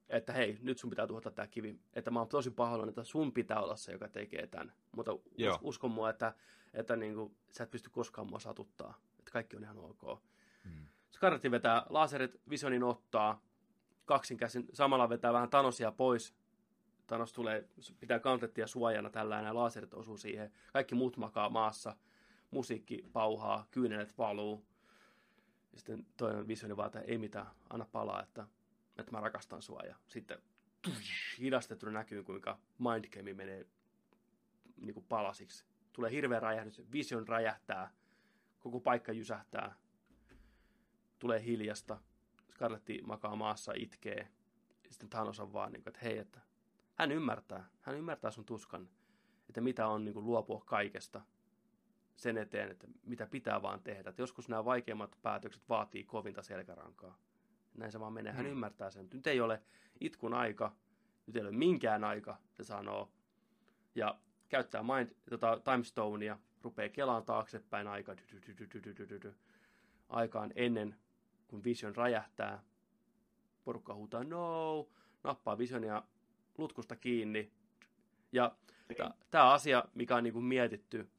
[0.09, 1.79] että hei, nyt sun pitää tuhota tämä kivi.
[1.93, 4.73] Että mä oon tosi pahoillani, että sun pitää olla se, joka tekee tämän.
[4.91, 5.59] Mutta Joo.
[5.61, 6.33] uskon mua, että
[6.73, 8.97] että niin kuin, sä et pysty koskaan mua satuttaa.
[9.19, 10.21] Että kaikki on ihan ok.
[10.63, 10.85] Hmm.
[11.11, 13.41] Scarletti vetää laserit, Visionin ottaa,
[14.05, 16.35] kaksin käsin, samalla vetää vähän Thanosia pois.
[17.07, 17.69] Thanos tulee,
[17.99, 20.51] pitää kantettia suojana tällä ja laserit osuu siihen.
[20.73, 21.95] Kaikki muut makaa maassa,
[22.51, 24.65] musiikki pauhaa, kyynelet valuu.
[25.71, 28.47] Ja sitten toinen visioni vaan, että ei mitään, anna palaa, että,
[28.97, 29.81] että mä rakastan sua.
[29.81, 30.41] Ja sitten
[31.39, 33.67] hidastettuna näkyy, kuinka mindgame menee
[34.77, 37.91] niin kuin palasiksi tulee hirveä räjähdys, vision räjähtää,
[38.59, 39.75] koko paikka jysähtää,
[41.19, 41.99] tulee hiljasta,
[42.51, 44.27] Scarletti makaa maassa, itkee,
[44.83, 46.41] ja sitten Thanos on vaan, niin kuin, että hei, että
[46.95, 48.89] hän ymmärtää, hän ymmärtää sun tuskan,
[49.49, 51.21] että mitä on niin kuin, luopua kaikesta
[52.15, 54.09] sen eteen, että mitä pitää vaan tehdä.
[54.09, 57.17] Että joskus nämä vaikeimmat päätökset vaatii kovinta selkärankaa.
[57.73, 58.33] Näin se vaan menee.
[58.33, 58.51] Hän mm.
[58.51, 59.07] ymmärtää sen.
[59.13, 59.61] Nyt ei ole
[59.99, 60.75] itkun aika,
[61.27, 63.11] nyt ei ole minkään aika, se sanoo.
[63.95, 64.19] Ja
[64.51, 68.15] käyttää mind, tota, timestonea, rupeaa kelaan taaksepäin aika,
[70.09, 70.95] aikaan ennen
[71.47, 72.63] kuin Vision räjähtää.
[73.63, 74.89] Porukka huutaa no,
[75.23, 76.03] nappaa Visionia
[76.57, 77.51] lutkusta kiinni.
[78.31, 78.55] Ja
[79.31, 81.09] tämä asia, mikä on niinku mietitty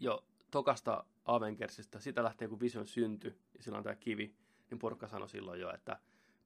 [0.00, 4.34] jo tokasta Avengersista, sitä lähtien kun Vision syntyi, ja sillä on tämä kivi,
[4.70, 5.98] niin porukka sanoi silloin jo, että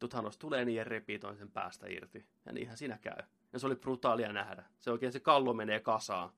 [0.09, 2.27] Thanos tulee niin ja repii sen päästä irti.
[2.47, 3.23] Ja niinhän siinä käy.
[3.53, 4.65] Ja se oli brutaalia nähdä.
[4.81, 6.33] Se oikein se kallo menee kasaan,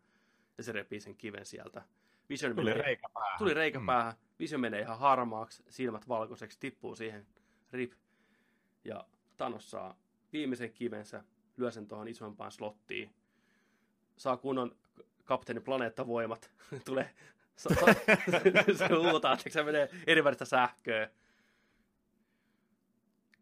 [0.59, 1.83] ja se repii sen kiven sieltä.
[2.29, 3.39] Vision tuli menee, reikä päähän.
[3.39, 3.87] Tuli reikä mm.
[3.87, 4.15] päähän.
[4.39, 7.27] Vision menee ihan harmaaksi, silmät valkoiseksi, tippuu siihen,
[7.73, 7.93] rip.
[8.85, 9.05] Ja
[9.37, 9.97] Thanos saa
[10.33, 11.25] viimeisen kivensä,
[11.57, 13.15] lyö sen tuohon isompaan slottiin.
[14.17, 14.77] Saa kunnon
[15.25, 16.51] kapteeni planeettavoimat.
[16.85, 17.15] Tulee
[18.79, 21.11] se huutaa, että se menee eri sähköä.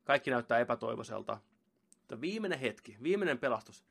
[0.05, 1.39] Kaikki näyttää epätoivoiselta.
[2.13, 3.85] Mutta viimeinen hetki, viimeinen pelastus.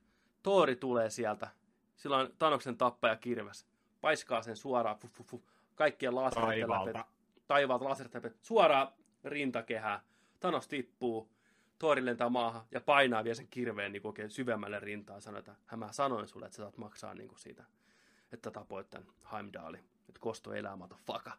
[0.44, 1.48] Toori tulee sieltä.
[1.96, 3.68] Sillä on Tanoksen tappaja kirves.
[4.02, 4.98] Paiskaa sen suoraan.
[4.98, 5.44] Fuh, fuh, fuh.
[5.76, 7.06] Kaikkien laserit
[7.48, 8.88] taivaalta laserit suoraan
[9.24, 10.04] rintakehää.
[10.40, 11.32] Tanos tippuu.
[11.80, 15.22] Toori lentää maahan ja painaa vielä sen kirveen niin oikein syvemmälle rintaan.
[15.22, 17.64] Sanoo, että mä sanoin sulle, että sä saat maksaa niin kuin siitä,
[18.32, 19.90] että tapoit tämän Heimdallin.
[20.10, 21.32] Että kosto elää, faka.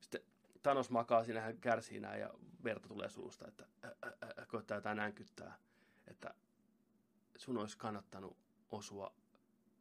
[0.00, 0.20] Sitten
[0.62, 2.30] Thanos makaa siinä, hän kärsii näin ja
[2.64, 5.58] verta tulee suusta, että ä, ä, ä, koittaa jotain nänkyttää,
[6.10, 6.34] että
[7.36, 8.36] sun olisi kannattanut
[8.70, 9.14] osua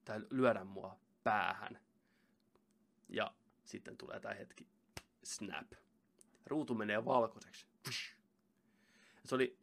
[0.05, 1.79] tai lyödä mua päähän.
[3.09, 3.33] Ja
[3.65, 4.67] sitten tulee tämä hetki,
[5.23, 5.71] snap.
[6.45, 7.65] Ruutu menee valkoiseksi.
[9.25, 9.57] Se oli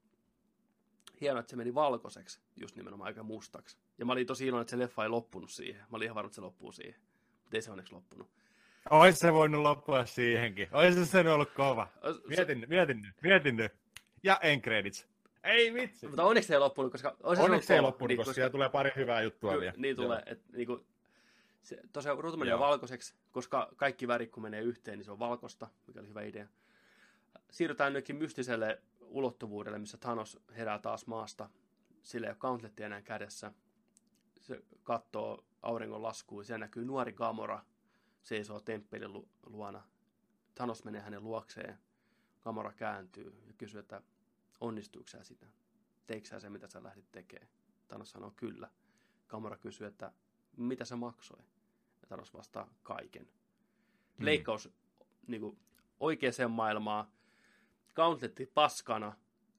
[1.20, 3.78] hienoa, että se meni valkoiseksi, just nimenomaan aika mustaksi.
[3.98, 5.80] Ja mä olin tosi iloinen, että se leffa ei loppunut siihen.
[5.80, 7.01] Mä olin ihan varma, että se loppuu siihen.
[7.43, 8.30] Mutta ei se onneksi loppunut.
[8.90, 10.68] Ois se voinut loppua siihenkin.
[10.72, 11.88] Ois se ollut kova.
[12.28, 13.72] Mietin, mietin nyt, mietin nyt.
[14.22, 15.09] Ja en credits.
[15.47, 16.06] Ei vitsi.
[16.06, 17.16] Mutta onneksi se ei loppunut, koska...
[17.23, 19.74] Onneksi se ei loppunut, niin, koska, koska siellä tulee pari hyvää juttua vielä.
[19.77, 20.23] Niin tulee.
[20.27, 20.86] Et, niin kuin,
[21.62, 25.68] se, tosiaan ruutu menee valkoiseksi, koska kaikki värit kun menee yhteen, niin se on valkosta,
[25.86, 26.47] mikä oli hyvä idea.
[27.51, 31.48] Siirrytään nytkin mystiselle ulottuvuudelle, missä Thanos herää taas maasta.
[32.02, 33.52] Sillä ei ole gauntletti enää kädessä.
[34.40, 36.44] Se katsoo auringon laskuun.
[36.44, 37.62] Siellä näkyy nuori Gamora
[38.23, 39.82] seisoo temppelin lu- luona.
[40.55, 41.78] Thanos menee hänen luokseen.
[42.40, 44.02] Gamora kääntyy ja kysyy, että
[44.60, 45.46] onnistuuko sä sitä?
[46.06, 47.48] Teikö sä se, mitä sä lähdit tekemään?
[47.88, 48.70] Thanos sanoo kyllä.
[49.28, 50.12] Gamora kysyy, että
[50.56, 51.40] mitä se maksoi?
[52.00, 53.24] Ja Thanos vastaa kaiken.
[54.18, 54.24] Mm.
[54.24, 54.70] Leikkaus
[55.26, 55.58] niin kuin,
[56.00, 57.06] oikeaan maailmaan.
[57.94, 59.16] Gauntletti paskana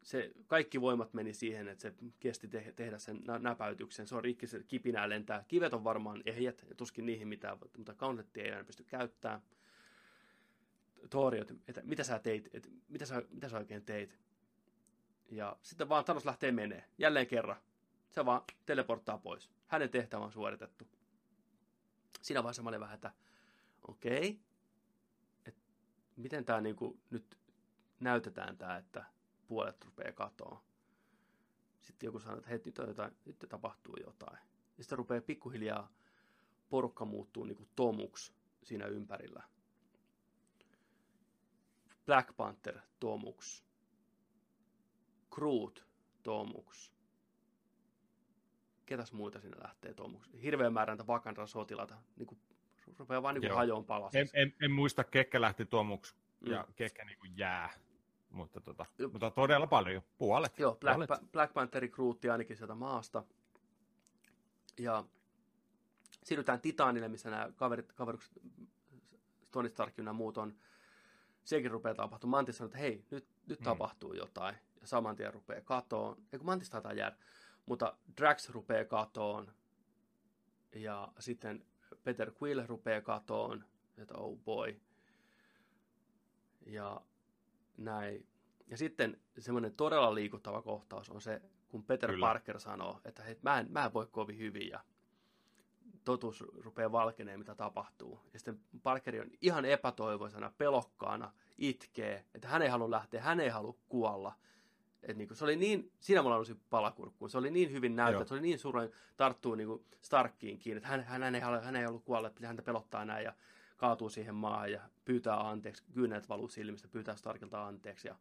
[0.08, 4.08] se, kaikki voimat meni siihen, että se kesti te- tehdä sen nä- näpäytyksen.
[4.08, 5.46] Se on rikki, se kipinää lentää.
[5.48, 9.42] Kivet on varmaan ehjät, ja tuskin niihin mitään, mutta Gauntletia ei enää pysty käyttämään.
[11.10, 14.20] Tori, että mitä sä teit, että mitä sä, mitä sä oikein teit.
[15.32, 17.58] Ja sitten vaan Thanos lähtee menee, jälleen kerran.
[18.10, 19.50] Se vaan teleporttaa pois.
[19.68, 20.88] Hänen tehtävä on suoritettu.
[22.22, 23.12] Siinä vaiheessa mä olin vähän, että
[23.88, 24.42] okei, okay,
[25.46, 25.62] että
[26.16, 27.38] miten tämä niinku nyt
[28.00, 29.06] näytetään tämä, että
[29.48, 30.64] puolet rupeaa katoa.
[31.82, 34.38] Sitten joku sanoo, että hei, nyt, jotain, nyt tapahtuu jotain.
[34.78, 35.92] Ja sitten rupeaa pikkuhiljaa
[36.70, 38.34] porukka muuttuu niin kuin tomuksi
[38.64, 39.44] siinä ympärillä.
[42.06, 43.67] Black Panther tomuks.
[45.38, 45.86] Groot
[46.24, 46.92] tomuks.
[48.86, 50.30] Ketäs muita sinne lähtee tomuks?
[50.44, 51.98] Hirveän määräntä Wakandan sotilata.
[52.16, 52.40] Niin kuin,
[53.00, 54.38] rupeaa vaan niin hajoon palasiksi.
[54.38, 56.74] En, en, en, muista, kekä lähti tomuks ja mm.
[56.74, 57.70] kekä niin kuin jää.
[58.30, 60.60] Mutta, tota, mutta todella paljon, puolet.
[60.60, 61.10] Joo, Black, puolet.
[61.10, 63.24] Pa- Black Pantheri kruutti ainakin sieltä maasta.
[64.78, 65.04] Ja
[66.24, 68.34] siirrytään Titanille, missä nämä kaverit, kaverukset,
[69.52, 70.56] Tony Stark ja muut on.
[71.44, 72.40] Sekin rupeaa tapahtumaan.
[72.40, 73.66] Mantis sanoo, että hei, nyt, nyt hmm.
[73.66, 74.56] tapahtuu jotain.
[74.82, 76.18] Ja saman tien rupeaa katoon.
[76.34, 77.18] Eikö Mantis taitaa jäädä.
[77.66, 79.54] Mutta Drax rupeaa katoon.
[80.76, 81.66] Ja sitten
[82.04, 83.66] Peter Quill rupeaa katoon.
[83.98, 84.82] Että oh boy.
[86.66, 87.02] Ja
[87.78, 88.28] näin.
[88.68, 92.26] Ja sitten semmoinen todella liikuttava kohtaus on se, kun Peter Kyllä.
[92.26, 94.84] Parker sanoo, että hei, mä, en, mä en voi kovin hyvin ja
[96.04, 98.20] totuus rupeaa valkeneen, mitä tapahtuu.
[98.34, 103.50] Ja sitten Parkeri on ihan epätoivoisena, pelokkaana, itkee, että hän ei halua lähteä, hän ei
[103.50, 104.34] halua kuolla.
[105.04, 108.26] Et niin kuin, se oli niin, siinä mulla olisi palakurkkuun, se oli niin hyvin näyttää,
[108.26, 111.84] se oli niin surullinen, tarttuu niin kuin Starkkiin kiinni, että hän, hän, ei hän ei
[111.84, 113.24] halua kuolla, että häntä pelottaa näin.
[113.24, 113.34] Ja
[113.78, 118.16] kaatuu siihen maahan ja pyytää anteeksi, kyyneet valuu silmistä, pyytää Starkilta anteeksi ja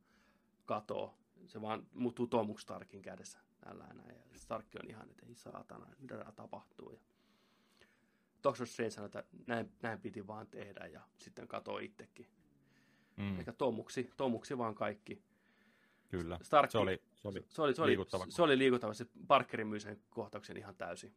[0.64, 1.14] katoo.
[1.46, 3.38] Se vaan muuttuu Tomu Starkin kädessä.
[3.60, 4.16] Tällä näin.
[4.32, 6.90] Ja Stark on ihan, että ei saatana, mitä täällä tapahtuu.
[6.90, 7.00] Ja
[8.44, 12.26] Doctor Strange sanoi, että näin, näin piti vaan tehdä ja sitten katoo itsekin.
[13.16, 13.38] Mm.
[13.38, 15.22] Eikä tomuksi, tomuksi vaan kaikki.
[16.08, 18.26] Kyllä, Stark, se oli, se oli, se oli, se oli liikuttava.
[18.28, 18.94] Se oli liikuttava.
[18.94, 21.12] Se Parkerin myy sen kohtauksen ihan täysin.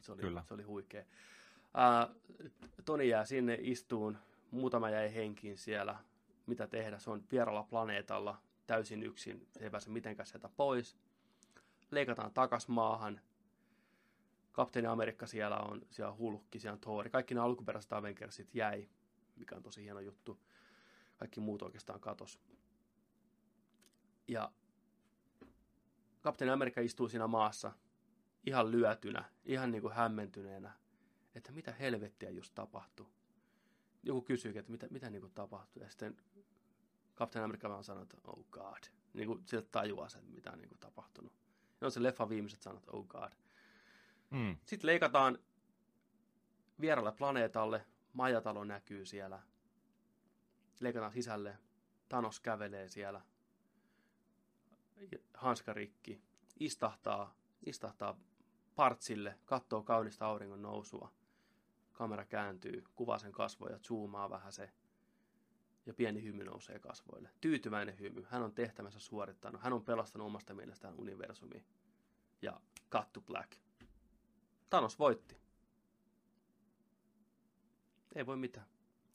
[0.00, 0.42] Se oli, Kyllä.
[0.46, 1.02] se oli huikea.
[1.02, 2.14] Uh,
[2.84, 4.18] Toni jää sinne istuun,
[4.50, 5.98] muutama jäi henkiin siellä,
[6.46, 10.96] mitä tehdä, se on vieralla planeetalla, täysin yksin, se ei pääse mitenkään sieltä pois.
[11.90, 13.20] Leikataan takas maahan,
[14.58, 17.08] Kapteeni Amerikka siellä on, siellä on Hulkki, siellä on Thor.
[17.08, 18.88] Kaikki nämä alkuperäiset Avengersit jäi,
[19.36, 20.38] mikä on tosi hieno juttu.
[21.16, 22.40] Kaikki muut oikeastaan katos.
[24.28, 24.52] Ja
[26.20, 27.72] Kapteeni Amerikka istuu siinä maassa
[28.46, 30.72] ihan lyötynä, ihan niin kuin hämmentyneenä,
[31.34, 33.06] että mitä helvettiä just tapahtui.
[34.02, 35.82] Joku kysyy, että mitä, mitä niin kuin tapahtui.
[35.82, 36.16] Ja sitten
[37.14, 38.82] Kapteeni Amerikka vaan sanoi, että oh god.
[39.14, 41.32] Niin kuin sieltä tajuaa sen, mitä on niin kuin tapahtunut.
[41.80, 43.32] Ne on se leffa viimeiset sanat, oh god.
[44.30, 44.56] Mm.
[44.64, 45.38] Sitten leikataan
[46.80, 49.42] vieralle planeetalle, majatalo näkyy siellä.
[50.80, 51.58] Leikataan sisälle,
[52.08, 53.20] Thanos kävelee siellä,
[55.34, 56.22] hanska rikki,
[56.60, 57.34] istahtaa,
[57.66, 58.20] istahtaa
[58.76, 61.12] partsille, katsoo kaunista auringon nousua.
[61.92, 64.70] Kamera kääntyy, kuvaa sen kasvoja, zoomaa vähän se,
[65.86, 67.30] ja pieni hymy nousee kasvoille.
[67.40, 68.26] Tyytyväinen hymy.
[68.30, 69.62] Hän on tehtävänsä suorittanut.
[69.62, 71.64] Hän on pelastanut omasta mielestään universumi.
[72.42, 72.60] Ja
[72.90, 73.52] cut to black.
[74.70, 75.36] Thanos voitti.
[78.14, 78.66] Ei voi mitään.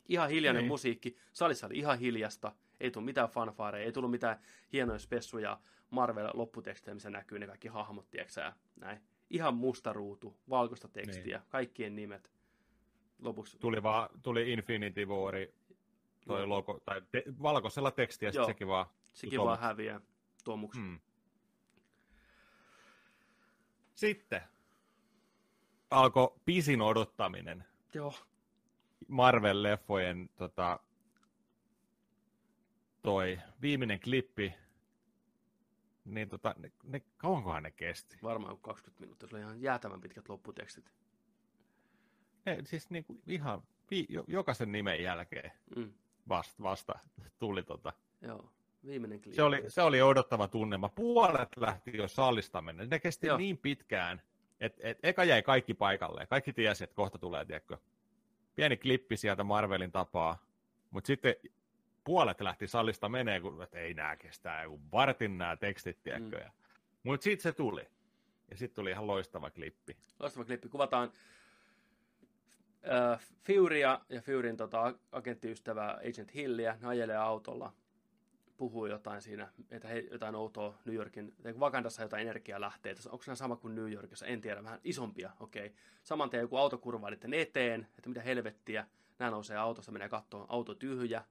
[0.09, 0.67] Ihan hiljainen Niin.
[0.67, 1.17] musiikki.
[1.33, 2.55] Salissa oli ihan hiljasta.
[2.79, 4.39] Ei tullut mitään fanfaareja, ei tullut mitään
[4.73, 5.59] hienoja spessuja
[5.89, 9.01] Marvel lopputekstejä, missä näkyy ne kaikki hahmot, tieksää, näin.
[9.29, 11.47] Ihan musta ruutu, valkoista tekstiä, Niin.
[11.49, 12.31] kaikkien nimet.
[13.19, 15.33] Lopuksi Tuli, vaan, tuli Infinity War,
[16.27, 16.49] toi Joo.
[16.49, 18.31] logo, tai te, valkoisella tekstiä, Joo.
[18.33, 18.85] sitten sekin vaan.
[19.13, 20.01] sekin vaan häviää
[20.43, 20.79] tuomuksi.
[20.79, 20.99] Mm.
[23.95, 24.41] Sitten
[25.91, 27.63] alkoi pisin odottaminen
[27.93, 28.13] Joo.
[29.07, 30.79] Marvel-leffojen tota,
[33.03, 34.53] toi viimeinen klippi,
[36.05, 38.17] niin tota, ne, ne, kauankohan ne kesti?
[38.23, 39.29] Varmaan joku 20 minuuttia.
[39.29, 40.91] Se oli ihan jäätävän pitkät lopputekstit.
[42.45, 43.61] Ne, siis niinku ihan
[43.91, 45.93] vi, jo, jokaisen nimen jälkeen Mm.
[46.29, 46.99] vasta, vasta
[47.39, 47.93] tuli tota.
[48.21, 48.49] Joo.
[48.85, 49.35] Viimeinen klippi.
[49.35, 50.89] Se oli, se oli odottava tunnelma.
[50.89, 52.85] Puolet lähti jo sallista mennä.
[52.85, 53.31] Ne kesti Joo.
[53.33, 53.37] Joo.
[53.37, 54.21] niin pitkään,
[54.59, 56.25] että et, eka jäi kaikki paikalle.
[56.25, 57.77] Kaikki tiesi, että kohta tulee, tiedätkö,
[58.55, 60.37] pieni klippi sieltä Marvelin tapaa.
[60.91, 61.35] Mutta sitten
[62.03, 66.37] puolet lähti sallista menee, kun että ei nää kestää joku vartin nämä tekstit, tiedätkö.
[66.37, 66.51] Mm.
[67.03, 67.87] Mutta sitten se tuli.
[68.51, 69.97] Ja sitten tuli ihan loistava klippi.
[70.19, 70.69] Loistava klippi.
[70.69, 71.11] Kuvataan
[72.91, 76.77] äh, Furya ja Furyn tota, agenttiystävää Agent Hilliä.
[76.81, 77.73] Ne ajelee autolla.
[78.57, 83.01] Puhuu jotain siinä, että he, jotain outoa New Yorkin, tai Wakandassa jotain energialähteitä.
[83.09, 84.25] Onko se sama kuin New Yorkissa?
[84.25, 85.65] En tiedä, vähän isompia, okei.
[85.65, 85.77] Okay.
[86.03, 88.87] Saman tien joku auto kurvaa niiden eteen, että mitä helvettiä.
[89.19, 91.23] Nämä nousee autosta, menee kattoon, auto tyhjä.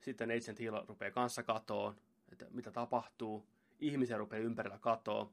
[0.00, 1.96] Sitten Agent Hill rupeaa kanssa katoon,
[2.32, 3.46] että mitä tapahtuu.
[3.80, 5.26] Ihmisiä rupeaa ympärillä katoon.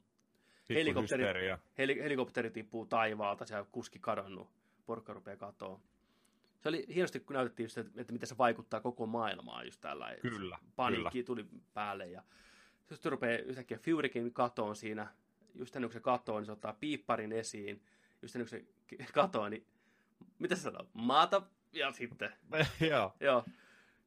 [0.67, 1.57] Pikku Helikopteri-.
[1.77, 4.49] Heli- helikopteri tippuu taivaalta, siellä on kuski kadonnut,
[4.85, 5.79] porukka rupeaa katoa.
[6.61, 10.15] Se oli hienosti, kun näytettiin just, että, että miten se vaikuttaa koko maailmaan just tällä.
[10.21, 12.23] Kyllä, Paniikki tuli päälle ja
[12.93, 15.07] sitten rupeaa yhtäkkiä Furykin katoon siinä.
[15.55, 17.81] Just ennen kuin se katoo, niin se ottaa piipparin esiin.
[18.21, 18.59] Just ennen kuin
[18.97, 19.65] se k- katoo, niin
[20.39, 20.87] mitä se sanoo?
[20.93, 21.41] Maata
[21.73, 22.31] ja sitten,
[22.91, 23.13] Joo.
[23.19, 23.45] joo,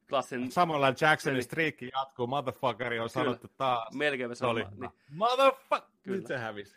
[0.08, 3.24] klassin Samalla Jacksonin Eli- striikki jatkuu, motherfuckeri on Kyllä.
[3.24, 3.94] sanottu taas.
[3.94, 4.76] melkein Se oli sama.
[4.80, 4.90] niin.
[5.10, 5.86] Motherfuck!
[6.02, 6.16] Kyllä.
[6.18, 6.76] Nyt se hävisi.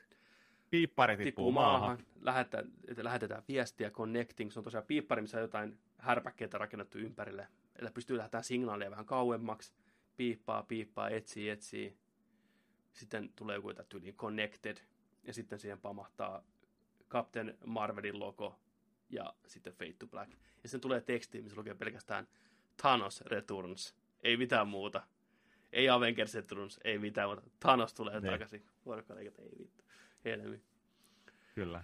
[0.69, 1.79] Piippari tippuu, tippuu maahan.
[1.79, 7.47] maahan, lähetetään, lähetetään viestiä, connecting, se on tosiaan piippari, missä on jotain härpäkkeitä rakennettu ympärille,
[7.75, 9.73] että pystyy lähettämään signaalia vähän kauemmaksi,
[10.17, 11.97] piippaa, piippaa, etsii, etsii,
[12.93, 14.77] sitten tulee joku tyyliin connected,
[15.23, 16.43] ja sitten siihen pamahtaa
[17.09, 18.59] Captain Marvelin logo,
[19.09, 20.31] ja sitten Fade to Black.
[20.31, 22.27] Ja sitten tulee teksti, missä lukee pelkästään
[22.81, 25.03] Thanos Returns, ei mitään muuta.
[25.71, 27.41] Ei Avengers Returns, ei mitään muuta.
[27.59, 28.31] Thanos tulee Niin.
[28.31, 28.65] takaisin.
[29.19, 29.83] Eikä ei vittu.
[30.25, 30.61] Helmi.
[31.55, 31.83] Kyllä.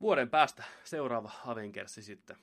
[0.00, 2.36] Vuoden päästä seuraava Avengersi sitten.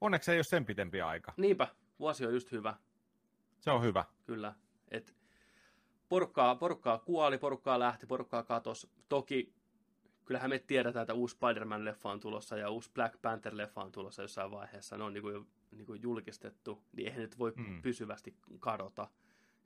[0.00, 1.32] Onneksi ei ole sen pitempi aika.
[1.36, 1.68] Niinpä,
[1.98, 2.74] vuosi on just hyvä,
[3.60, 4.04] Se on hyvä.
[4.26, 4.54] kyllä.
[4.90, 5.14] Et
[6.08, 8.90] porukkaa, porukkaa kuoli, porukkaa lähti, porukkaa katos.
[9.08, 9.54] Toki
[10.24, 14.50] kyllähän me tiedetään, että uusi Spider-Man-leffa on tulossa ja uusi Black Panther-leffa on tulossa jossain
[14.50, 14.96] vaiheessa.
[14.98, 15.46] Ne on niinku jo
[15.76, 17.82] niinku julkistettu, niin eihän nyt voi Mm.
[17.82, 19.08] pysyvästi kadota.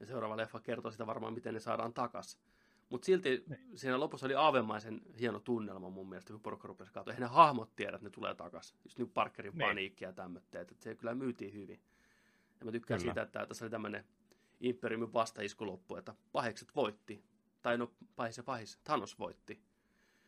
[0.01, 2.39] Ja seuraava leffa kertoo sitä varmaan, miten ne saadaan takas.
[2.91, 3.45] Mutta silti
[3.75, 7.13] siinä lopussa oli aavemaisen hieno tunnelma mun mielestä, kun porukka rupesi katsoa.
[7.13, 8.75] Eihän ne hahmot tiedä, että ne tulee takas.
[8.85, 9.69] Just niin Parkerin Niin.
[9.69, 10.61] paniikki ja tämmöitä.
[10.61, 11.81] Että se kyllä myytiin hyvin.
[12.61, 13.13] Ja mä tykkään Kyllä.
[13.13, 14.05] siitä, että tässä oli tämmöinen
[14.61, 17.25] Imperiumin vastaisku loppu, että pahekset voitti.
[17.63, 19.61] Tai no, pahis ja pahis, Thanos voitti.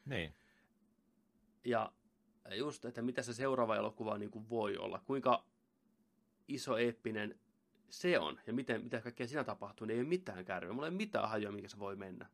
[0.05, 0.35] Niin.
[1.65, 1.93] Ja
[2.57, 5.45] just, että mitä se seuraava elokuva niin kuin voi olla, kuinka
[6.55, 7.39] iso eeppinen
[7.89, 10.73] se on, ja miten, mitä kaikkea siinä tapahtuu, niin ei ole mitään kärryä.
[10.73, 12.27] Mulla ei ole mitään hajua, mikä se voi mennä.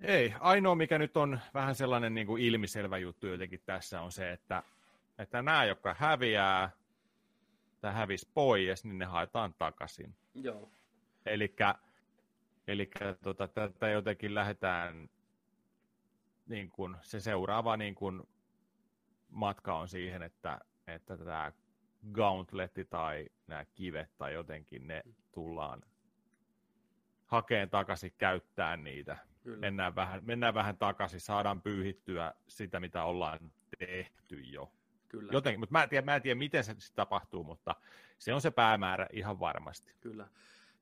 [0.00, 4.32] Ei, ainoa mikä nyt on vähän sellainen niin kuin ilmiselvä juttu jotenkin tässä on se,
[4.32, 4.62] että,
[5.18, 6.70] että nämä, jotka häviää
[7.80, 10.14] tai hävis pois, niin ne haetaan takaisin.
[10.34, 10.70] Joo.
[12.66, 12.90] Eli
[13.22, 15.08] tota, tätä jotenkin lähdetään
[16.46, 18.22] niin kuin, se seuraava niin kuin,
[19.28, 21.52] matka on siihen, että, että tämä
[22.12, 25.02] gauntletti tai nämä kivet tai jotenkin ne
[25.32, 25.82] tullaan
[27.26, 29.16] hakeen takaisin käyttää niitä.
[29.42, 29.58] Kyllä.
[29.58, 34.72] Mennään vähän, mennään vähän takaisin, saadaan pyyhittyä sitä, mitä ollaan tehty jo.
[35.08, 35.32] Kyllä.
[35.32, 37.74] Joten, mutta mä en, tiedä, mä en tiedä, miten se tapahtuu, mutta
[38.18, 39.92] se on se päämäärä ihan varmasti.
[40.00, 40.28] Kyllä.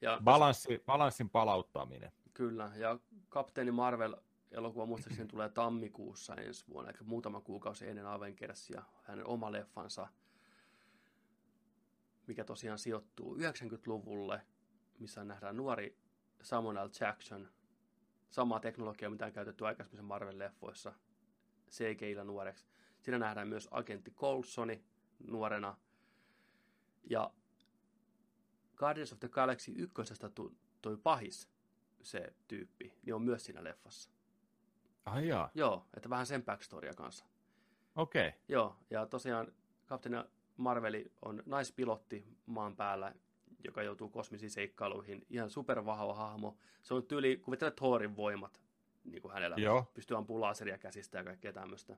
[0.00, 2.12] Ja, Balanssi, balanssin palauttaminen.
[2.34, 2.98] Kyllä, ja
[3.28, 4.16] Kapteeni Marvel
[4.50, 10.08] elokuva muistaakseni tulee tammikuussa ensi vuonna, eli muutama kuukausi ennen Avengersia, hänen oma leffansa,
[12.26, 14.46] mikä tosiaan sijoittuu 90-luvulle,
[14.98, 15.98] missä nähdään nuori
[16.42, 16.90] Samuel L.
[17.00, 17.48] Jackson,
[18.30, 20.92] samaa teknologiaa, mitä on käytetty aikaisemmin Marvel-leffoissa,
[21.70, 22.66] CGI-llä nuoreksi.
[23.00, 24.84] Siinä nähdään myös agentti Coulsoni
[25.18, 25.76] nuorena.
[27.10, 27.34] Ja
[28.76, 30.30] Guardians of the Galaxy ykkösestä
[30.82, 31.48] toi pahis,
[32.02, 34.10] se tyyppi, niin on myös siinä leffassa.
[35.04, 35.50] Ai jaa.
[35.54, 37.24] Joo, että vähän sen backstorya kanssa.
[37.96, 38.28] Okei.
[38.28, 38.40] Okay.
[38.48, 39.52] Joo, ja tosiaan
[39.86, 40.18] kapteeni
[40.56, 43.14] Marveli on naispilotti maan päällä,
[43.64, 45.26] joka joutuu kosmisiin seikkailuihin.
[45.30, 46.56] Ihan supervahva hahmo.
[46.82, 48.60] Se on tyyli, kuvittele Thorin voimat
[49.04, 49.56] niin kuin hänellä.
[49.56, 49.90] Joo.
[49.94, 51.96] Pystyy ampumaan laseria käsistä ja kaikkea tämmöistä.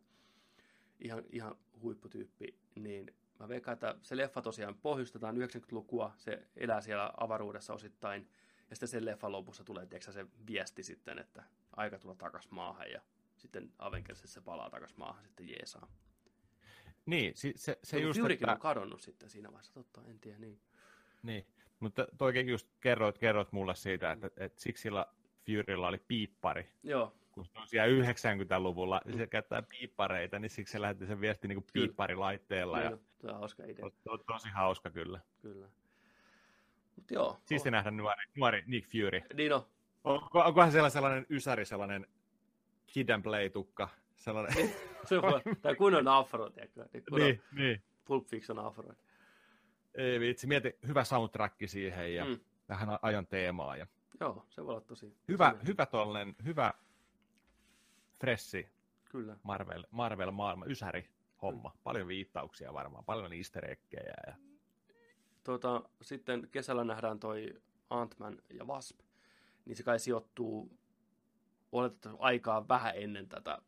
[1.01, 2.59] Ihan, ihan huipputyyppi.
[2.75, 6.13] Niin mä veikkaan, että se leffa tosiaan pohjustetaan 90-lukua.
[6.17, 8.29] Se elää siellä avaruudessa osittain.
[8.71, 11.43] Ja sitten sen leffan lopussa tulee tiedätkö, se viesti sitten, että
[11.77, 13.01] aika tulla takaisin maahan ja
[13.37, 15.89] sitten Avengersissa se palaa takaisin maahan sitten jeesaa.
[17.07, 18.53] Niin, se, se, se just, että...
[18.53, 20.61] on kadonnut sitten siinä vaiheessa, totta, en tiedä, niin.
[21.23, 21.47] Niin,
[21.81, 25.07] mutta toikin just kerroit, kerroit mulle siitä, että, että siksi sillä
[25.47, 26.71] Furylla oli piippari.
[26.83, 27.13] Joo.
[27.33, 31.49] Kun se on siellä 90-luvulla, niin se käyttää piippareita, niin siksi se lähetti sen viesti
[31.49, 32.77] niin piipparilaitteella.
[32.77, 32.99] Kyllä, ja...
[33.21, 33.91] se on hauska idea.
[34.05, 35.21] To, to, tosi hauska kyllä.
[35.43, 35.69] Kyllä.
[36.97, 37.41] Mut joo.
[37.45, 37.73] Siisti oh.
[37.73, 39.23] nähdä nuori, nuori Nick Fury.
[39.35, 39.63] Niin on.
[40.05, 42.07] Onko, onkohan siellä sellainen ysäri, sellainen
[42.87, 43.89] kid and play-tukka?
[44.17, 44.71] Sellainen...
[45.05, 46.89] se on, tai kunnon afro, tiedätkö?
[46.93, 47.83] Niin, niin, niin.
[48.05, 48.93] Pulp Fiction afro.
[49.95, 52.41] Ei vitsi, mieti hyvä soundtrack siihen ja mm.
[52.69, 53.77] vähän ajan teemaa.
[53.77, 53.87] Ja...
[54.21, 55.17] Joo, se voi olla tosi...
[55.29, 56.75] Hyvä, tosi hyvä tollainen, hyvä
[58.21, 58.69] fressi
[59.11, 59.37] Kyllä.
[59.43, 61.09] Marvel, Marvel maailma, ysäri
[61.43, 61.69] homma.
[61.69, 61.81] Mm.
[61.85, 64.15] Paljon viittauksia varmaan, paljon easter eggejä.
[64.27, 64.35] Ja...
[65.45, 67.55] Tuota, sitten kesällä nähdään toi
[67.91, 69.01] Ant-Man ja Wasp,
[69.65, 70.79] niin se kai sijoittuu
[71.73, 73.59] oletettavasti aikaa vähän ennen tätä,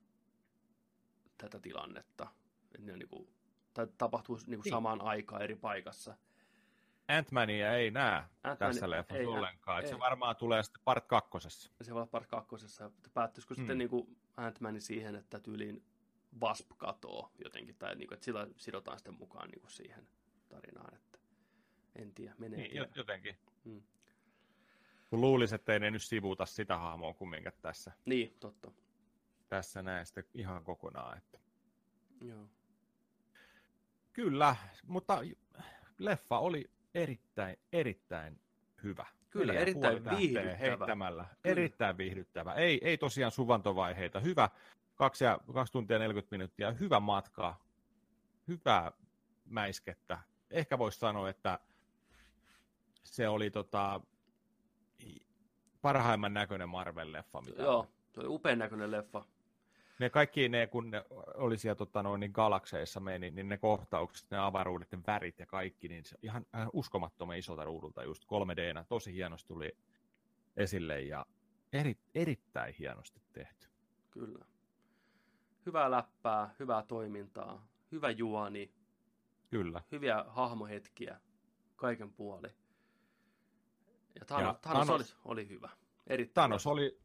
[1.39, 2.27] tätä tilannetta.
[2.75, 3.29] Että ne niin kuin,
[3.75, 6.17] tai tapahtuu niinku niin kuin samaan aikaan eri paikassa.
[7.09, 9.83] Ant-Mania ei näe Ant-Man, tässä leffassa ei, ollenkaan.
[9.83, 9.89] Ei.
[9.89, 11.71] Se varmaan tulee sitten part kakkosessa.
[11.83, 12.91] Se voi olla part kakkosessa.
[13.15, 13.61] Päättyisikö hmm.
[13.61, 15.85] sitten niin kuin Ant-Man siihen, että tyyliin
[16.41, 20.09] Wasp katoo jotenkin, tai niin kuin, että sillä sidotaan sitten mukaan niin kuin siihen
[20.49, 20.95] tarinaan.
[20.95, 21.19] Että
[21.97, 22.89] en tiedä, menee niin, tiedä.
[22.95, 23.37] jotenkin.
[23.65, 23.83] Hmm.
[25.11, 27.93] Kun luulisi, että ei ne nyt sivuuta sitä hahmoa kumminkaan tässä.
[28.05, 28.71] Niin, totta.
[29.49, 31.19] Tässä sitten ihan kokonaan.
[31.19, 31.39] Että...
[32.21, 32.49] Joo.
[34.13, 34.57] Kyllä,
[34.87, 35.21] mutta
[35.99, 38.41] leffa oli erittäin, erittäin
[38.83, 39.07] hyvä.
[39.31, 40.57] Kyllä, Neljä erittäin viihdyttävä.
[40.57, 41.23] Heittämällä.
[41.25, 41.39] Kyllä.
[41.45, 42.55] Erittäin viihdyttävä.
[42.55, 44.21] Ei, ei tosiaan suvantovaiheita.
[44.21, 44.51] Hyvä,
[44.95, 46.73] kaksi, ja, kaksi tuntia 40 minuuttia.
[46.73, 47.57] Hyvä matka.
[48.49, 48.93] Hyvää
[49.45, 50.19] mäiskettä.
[50.51, 51.59] Ehkä voisi sanoa, että
[53.05, 54.01] se oli tota,
[55.83, 57.41] parhaimman näköinen Marvel-leffa.
[57.45, 59.25] Mitä Joo, se oli upean näköinen leffa.
[59.99, 61.05] Ne kaikki ne, kun ne
[61.35, 65.47] oli siellä tota, noin, niin galakseissa meni, niin ne kohtaukset, ne avaruudet, ne värit ja
[65.47, 69.77] kaikki, niin se ihan, ihan uskomattoman isolta ruudulta just 3 d tosi hienosti tuli
[70.57, 71.27] esille ja
[71.73, 73.69] eri, erittäin hienosti tehty.
[74.11, 74.45] Kyllä.
[75.67, 78.73] Hyvää läppää, hyvää toimintaa, hyvä juoni.
[79.51, 79.83] Kyllä.
[79.93, 81.21] Hyviä hahmohetkiä
[81.77, 82.49] kaiken puoli.
[84.19, 85.71] Ja Thanos, ja Thanos, Thanos oli, oli hyvä.
[86.07, 86.73] Erittäin Thanos hyvä.
[86.73, 86.99] oli,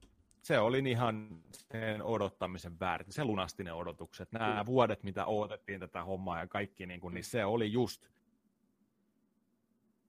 [0.43, 3.11] se oli ihan sen odottamisen väärti.
[3.11, 4.31] Se lunasti ne odotukset.
[4.31, 4.65] Nämä Kyllä.
[4.65, 8.07] vuodet, mitä odotettiin tätä hommaa ja kaikki, niin, kuin, niin se oli just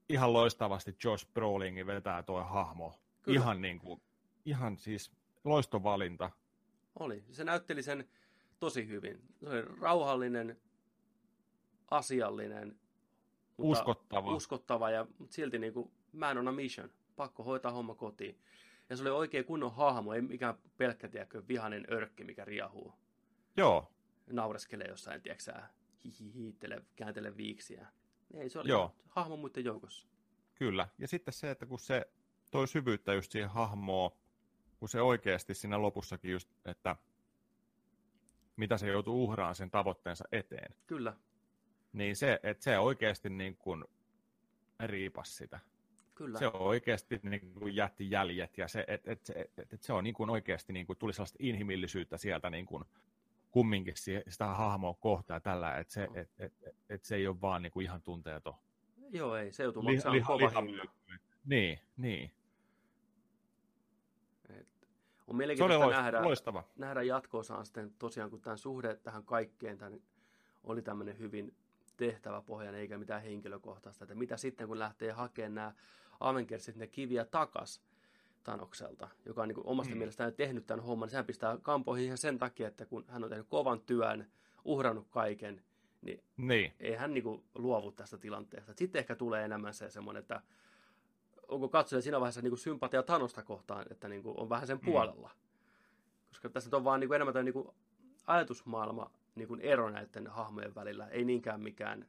[0.09, 2.94] ihan loistavasti Josh Brolingin vetää tuo hahmo.
[3.23, 3.40] Kyllä.
[3.40, 4.01] Ihan niin kuin,
[4.44, 5.12] ihan siis
[5.44, 6.31] loistovalinta.
[6.98, 7.24] Oli.
[7.31, 8.09] Se näytteli sen
[8.61, 9.23] tosi hyvin.
[9.40, 10.61] Se oli rauhallinen,
[11.90, 12.78] asiallinen,
[13.59, 14.35] uskottava.
[14.35, 16.90] uskottava ja silti niin kuin man on a mission.
[17.16, 18.39] Pakko hoitaa homma kotiin.
[18.90, 22.94] Ja se oli oikein kunnon hahmo, ei mikään pelkkä, tiedäkö, vihainen örkki, mikä riahuu.
[23.56, 23.93] Joo.
[24.27, 25.52] Naureskelee jossain, tiedätkö
[26.05, 27.86] hihihiittele, kääntele viiksiä.
[28.35, 28.97] Ei, se oli Joo.
[29.09, 30.09] hahmo muiden joukossa.
[30.55, 30.89] Kyllä.
[30.98, 32.12] Ja sitten se, että kun se
[32.51, 34.11] toi syvyyttä just siihen hahmoon,
[34.78, 36.97] kun se oikeasti siinä lopussakin just, että
[38.56, 40.74] mitä se joutuu uhraan sen tavoitteensa eteen.
[40.86, 41.16] Kyllä.
[41.93, 43.85] Niin se, että se oikeasti niin kuin
[44.81, 45.61] riipas sitä.
[46.15, 46.39] Kyllä.
[46.39, 49.93] Se on oikeasti niin kuin jätti jäljet ja se, et, et, et, et, et se
[49.93, 52.85] on niin kuin oikeasti, niin kuin, tuli sellaista inhimillisyyttä sieltä niin kuin,
[53.51, 53.95] kumminkin
[54.28, 57.73] sitä hahmoa kohtaa tällä, että se, et, et, et, et se ei ole vaan niin
[57.73, 58.55] kuin ihan tunteeton.
[59.11, 60.93] Joo, ei, se joutuu maksamaan liha, kova liha,
[61.45, 62.31] Niin, niin.
[64.49, 64.69] Et,
[65.27, 66.65] on mielenkiintoista nähdä, loistava.
[66.77, 70.01] nähdä jatko sitten tosiaan, kun tämän suhde tähän kaikkeen tämän,
[70.65, 71.57] oli tämmöinen hyvin
[71.97, 75.74] tehtäväpohjainen eikä mitään henkilökohtaista, että mitä sitten kun lähtee hakemaan nämä
[76.24, 77.82] Avengersit ne kiviä takas
[78.42, 79.98] Tanokselta, joka on niin kuin omasta hmm.
[79.98, 83.30] mielestään tehnyt tämän homman, niin sehän pistää kampoihin ihan sen takia, että kun hän on
[83.30, 84.26] tehnyt kovan työn,
[84.64, 85.62] uhrannut kaiken,
[86.02, 86.72] niin, niin.
[86.80, 88.72] ei hän niin kuin luovu tästä tilanteesta.
[88.76, 90.42] Sitten ehkä tulee enemmän se semmoinen, että
[91.48, 94.78] onko katsoja siinä vaiheessa niin kuin sympatia Tanosta kohtaan, että niin kuin on vähän sen
[94.78, 94.84] hmm.
[94.84, 95.30] puolella.
[96.28, 97.68] Koska tässä on vaan niin kuin enemmän niin kuin
[98.26, 102.06] ajatusmaailma niin kuin ero näiden hahmojen välillä, ei niinkään mikään,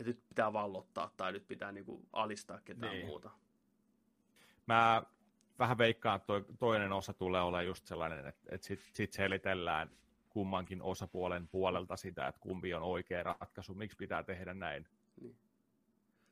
[0.00, 3.06] että nyt pitää vallottaa tai nyt pitää niin kuin alistaa ketään niin.
[3.06, 3.30] muuta.
[4.66, 5.02] Mä
[5.58, 9.90] vähän veikkaan, että toi, toinen osa tulee olemaan just sellainen, että, että sitten sit selitellään
[10.28, 14.86] kummankin osapuolen puolelta sitä, että kumpi on oikea ratkaisu, miksi pitää tehdä näin.
[15.20, 15.36] Niin.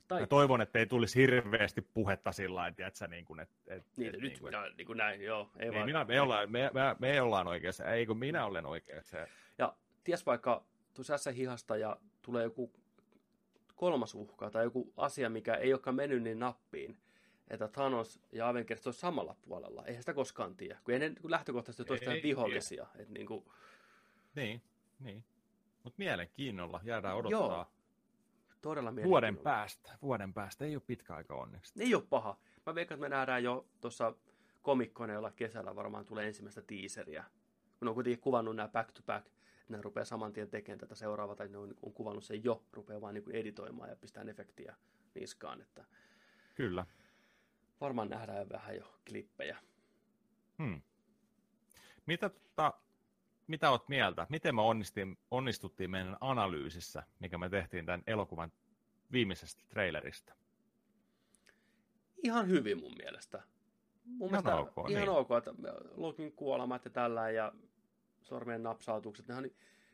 [0.09, 0.21] Tai...
[0.21, 4.09] Mä toivon, että ei tulisi hirveästi puhetta sillä lailla, että niin kuin, että, että, niin,
[4.09, 5.51] että, nyt niin kuin, minä, niin kuin näin, joo.
[5.57, 5.87] Ei niin, vaan...
[5.87, 9.27] minä, me, ollaan, me, me, me ollaan oikeassa, ei kun minä olen oikeassa.
[9.59, 10.65] Ja ties vaikka
[10.95, 12.73] tuossa hihasta ja tulee joku
[13.83, 16.99] kolmas uhka tai joku asia, mikä ei olekaan mennyt niin nappiin,
[17.49, 19.85] että Thanos ja Avengers on samalla puolella.
[19.87, 22.87] Eihän sitä koskaan tiedä, kun ei ne lähtökohtaisesti toistaan vihollisia.
[22.99, 23.45] Että niin, kuin...
[24.35, 24.63] niin,
[25.01, 25.25] niin.
[25.83, 27.41] Mutta mielenkiinnolla jäädään odottaa.
[27.41, 27.67] Joo.
[28.61, 29.93] Todella Vuoden päästä.
[30.03, 30.65] Vuoden päästä.
[30.65, 31.83] Ei ole pitkä aika onneksi.
[31.83, 32.37] Ei ole paha.
[32.67, 34.15] Mä veikkaan, että me nähdään jo tuossa
[34.63, 37.25] komikkoneella kesällä varmaan tulee ensimmäistä tiiseriä.
[37.83, 39.27] Kun on kuitenkin kuvannut nämä back to back
[39.69, 43.01] ne rupeaa saman tien tekemään tätä seuraavaa, tai ne on, on kuvannut sen jo, rupeaa
[43.01, 44.77] vaan niin editoimaan ja pistää efektiä
[45.15, 45.61] niskaan.
[45.61, 45.85] Että
[46.55, 46.87] Kyllä.
[47.81, 49.59] Varmaan nähdään vähän jo klippejä.
[50.59, 50.83] Hmm.
[52.07, 52.75] Mitä, tota,
[53.47, 54.27] mitä oot mieltä?
[54.31, 58.53] Miten me onnistuttiin, onnistuttiin meidän analyysissä, mikä me tehtiin tämän elokuvan
[59.13, 60.35] viimeisestä trailerista?
[62.23, 63.43] Ihan hyvin mun mielestä.
[64.05, 65.11] Mun ihan mielestä ok, ihan niin.
[65.11, 65.55] ok, että
[65.97, 67.53] Lokin kuolemat ja tällä ja
[68.23, 69.51] sormien napsautukset, ne on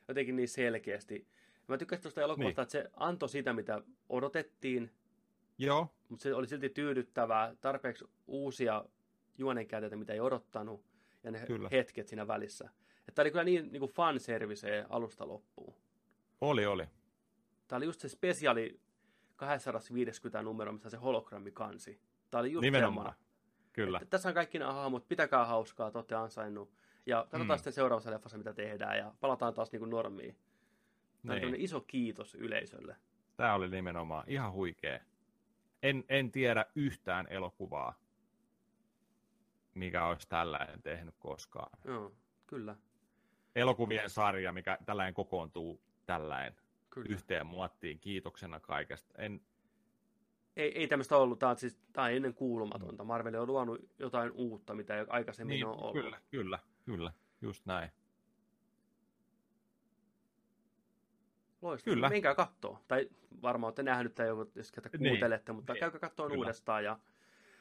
[0.08, 1.26] jotenkin niin selkeästi.
[1.68, 2.62] Mä tykkäsin tuosta elokuvasta, niin.
[2.62, 4.90] että se antoi sitä, mitä odotettiin.
[5.58, 5.88] Joo.
[6.08, 8.84] Mutta se oli silti tyydyttävää, tarpeeksi uusia
[9.38, 10.84] juonenkäänteitä, mitä ei odottanut,
[11.24, 11.68] ja ne kyllä.
[11.72, 12.70] hetket siinä välissä.
[13.08, 15.74] Että oli kyllä niin, niin kuin fanservice alusta loppuun.
[16.40, 16.86] Oli, oli.
[17.68, 18.80] Tämä oli just se spesiaali
[19.36, 22.00] 250 numero, missä se hologrammikansi.
[22.30, 23.06] Tämä oli just Nimenomaan.
[23.06, 23.28] Semmoinen.
[23.72, 23.98] Kyllä.
[24.02, 26.72] Että tässä on kaikki nämä hahmot, pitäkää hauskaa, te olette ansainnut.
[27.08, 27.58] Ja katsotaan mm.
[27.58, 30.36] sitten seuraavassa leffassa, mitä tehdään, ja palataan taas niin kuin normiin.
[31.26, 31.48] Tämä niin.
[31.48, 32.96] on iso kiitos yleisölle.
[33.36, 35.00] Tämä oli nimenomaan ihan huikea.
[35.82, 37.94] En, en tiedä yhtään elokuvaa,
[39.74, 41.78] mikä olisi tällainen tehnyt koskaan.
[41.84, 42.12] Joo,
[42.46, 42.76] kyllä.
[43.56, 46.56] Elokuvien sarja, mikä tällainen kokoontuu tällainen
[46.90, 47.08] kyllä.
[47.10, 49.14] yhteen muottiin kiitoksena kaikesta.
[49.18, 49.40] En,
[50.56, 51.38] ei, ei tämmöistä ollut.
[51.38, 53.04] Tämä on, siis, tämä on ennen kuulumatonta.
[53.04, 55.92] Marvel on luonut jotain uutta, mitä ei aikaisemmin niin, ole ollut.
[55.92, 56.58] Kyllä, kyllä.
[56.88, 57.90] Kyllä, just näin.
[61.62, 61.94] Loistavaa.
[61.94, 62.08] Kyllä.
[62.08, 62.84] Menkää kattoo.
[62.88, 63.08] Tai
[63.42, 65.10] varmaan olette nähnyt tai jos ketä niin.
[65.10, 65.80] kuuntelette, mutta niin.
[65.80, 66.38] käykää kattoon Kyllä.
[66.38, 66.84] uudestaan.
[66.84, 66.98] Ja...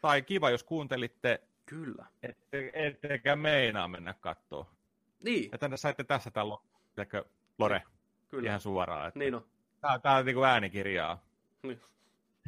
[0.01, 1.41] Tai kiva, jos kuuntelitte.
[1.65, 2.05] Kyllä.
[2.23, 4.65] Ette, ettekä meinaa mennä kattoon.
[5.19, 5.49] Niin.
[5.51, 6.63] Ja tänne saitte tässä talo,
[7.57, 7.83] Lore,
[8.29, 8.49] Kyllä.
[8.49, 9.07] ihan suoraan.
[9.07, 9.45] Että niin on.
[9.81, 11.23] Tää, tää on niin kuin äänikirjaa.
[11.63, 11.81] Niin.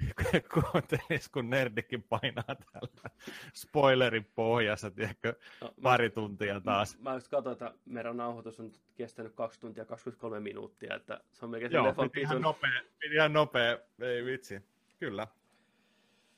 [0.54, 3.10] kuuntelis, kun nerdikin painaa täällä
[3.54, 6.98] spoilerin pohjassa, tiedätkö, no, pari mä, tuntia taas.
[7.00, 11.52] Mä just katsoin, että meidän nauhoitus on kestänyt 2 tuntia 23 minuuttia, että se on
[11.52, 14.62] melkein Joo, piti ihan, nopea, piti ihan nopea, ei vitsi,
[15.00, 15.28] kyllä.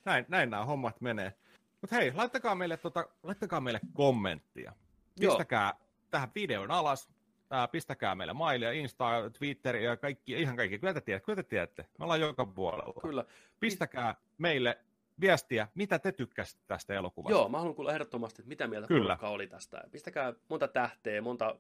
[0.05, 1.33] Näin, näin nämä hommat menee.
[1.81, 4.73] Mutta hei, laittakaa meille, tota, laittakaa meille kommenttia.
[5.19, 5.87] Pistäkää Joo.
[6.09, 7.09] tähän videon alas,
[7.51, 9.05] ää, pistäkää meille mailia, Insta,
[9.39, 10.79] Twitter ja kaikki, ihan kaikki.
[10.79, 11.85] Kyllä te tiedätte, kyllä te tiedätte.
[11.99, 13.01] Me ollaan joka puolella.
[13.01, 13.25] Kyllä.
[13.59, 14.79] Pistäkää meille
[15.21, 17.37] viestiä, mitä te tykkäsitte tästä elokuvasta.
[17.37, 19.17] Joo, mä haluan kuulla ehdottomasti, että mitä mieltä Kyllä.
[19.21, 19.83] oli tästä.
[19.91, 21.55] Pistäkää monta tähteä, monta,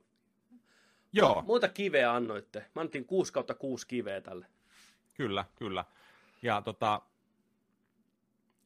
[1.13, 1.43] Joo.
[1.47, 2.59] monta kiveä annoitte.
[2.59, 4.45] Mä annettiin 6 kautta 6 kiveä tälle.
[5.13, 5.85] Kyllä, kyllä.
[6.41, 7.01] Ja tota,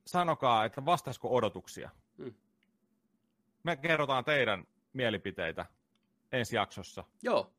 [0.06, 1.90] sanokaa, että vastaisiko odotuksia.
[2.18, 2.34] Hmm.
[3.64, 5.66] Me kerrotaan teidän mielipiteitä
[6.36, 7.04] ensi jaksossa.
[7.24, 7.52] Joo.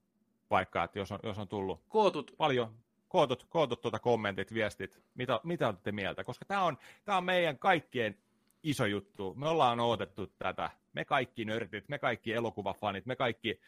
[0.51, 2.35] Vaikka, että jos on, jos on tullut kootut.
[2.37, 2.75] paljon
[3.09, 7.59] kootut, kootut tuota kommentit, viestit, mitä, mitä olette mieltä, koska tämä on, tämä on meidän
[7.59, 8.19] kaikkien
[8.63, 9.35] iso juttu.
[9.35, 10.71] Me ollaan odotettu tätä.
[10.93, 13.61] Me kaikki nörtit, me kaikki elokuvafanit, me kaikki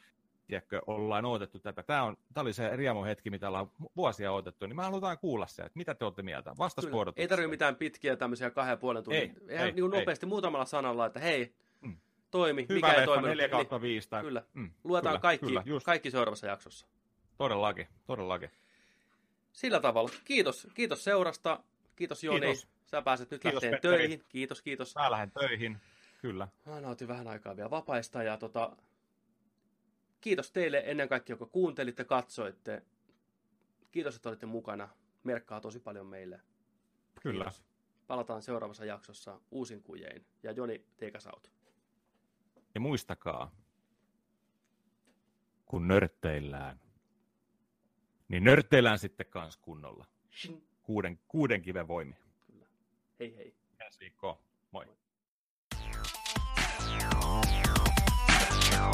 [0.47, 1.83] tiedätkö, ollaan odotettu tätä.
[1.83, 5.47] Tämä, on, tämä oli se riemo hetki, mitä ollaan vuosia odotettu, niin me halutaan kuulla
[5.47, 6.55] se, että mitä te olette mieltä.
[6.59, 9.23] Vastasko Ei tarvitse mitään pitkiä tämmöisiä kahden ja puolen tunnin.
[9.23, 9.99] Ei, ei, niin ei.
[9.99, 11.55] nopeasti muutamalla sanalla, että hei.
[12.31, 13.29] Toimi, Hyvä mikä ei toiminut.
[13.29, 14.09] 4 Niin, kautta 5.
[14.09, 14.23] Tai...
[14.23, 14.43] Kyllä.
[14.55, 16.87] Mm, Luetaan kyllä, kaikki, Kyllä, just, kaikki seuraavassa jaksossa.
[17.39, 18.51] todellakin, todellakin.
[19.53, 20.11] Sillä tavalla.
[20.25, 21.61] Kiitos, kiitos seurasta.
[21.97, 22.41] Kiitos Joni.
[22.41, 22.69] Kiitos.
[22.87, 23.99] Sä pääset nyt Kiitos, lähteen Petteri.
[23.99, 24.25] töihin.
[24.29, 24.95] Kiitos, kiitos.
[24.95, 25.79] Mä lähden töihin,
[26.21, 26.49] kyllä.
[26.67, 28.77] Mä nautin vähän aikaa vielä vapaista ja tota,
[30.21, 32.83] kiitos teille ennen kaikkea, joka kuuntelitte, katsoitte.
[33.91, 34.89] Kiitos, että olitte mukana.
[35.25, 36.41] Merkkaa tosi paljon meille.
[37.23, 37.45] Kyllä.
[37.45, 37.63] Kiitos.
[38.07, 40.25] Palataan seuraavassa jaksossa uusin kujein.
[40.43, 40.85] Ja Joni,
[41.17, 41.51] us out.
[42.79, 43.51] Ja muistakaa,
[45.67, 46.81] kun nörtteillään,
[48.29, 50.07] niin nörtteillään sitten kans kunnolla.
[50.83, 52.15] Kuuden, kuuden kiven voimi.
[52.47, 52.67] Kyllä.
[53.21, 53.55] Hei hei.
[53.81, 54.39] Ensi viikkoon.
[54.73, 54.87] Moi.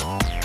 [0.03, 0.44] Oh.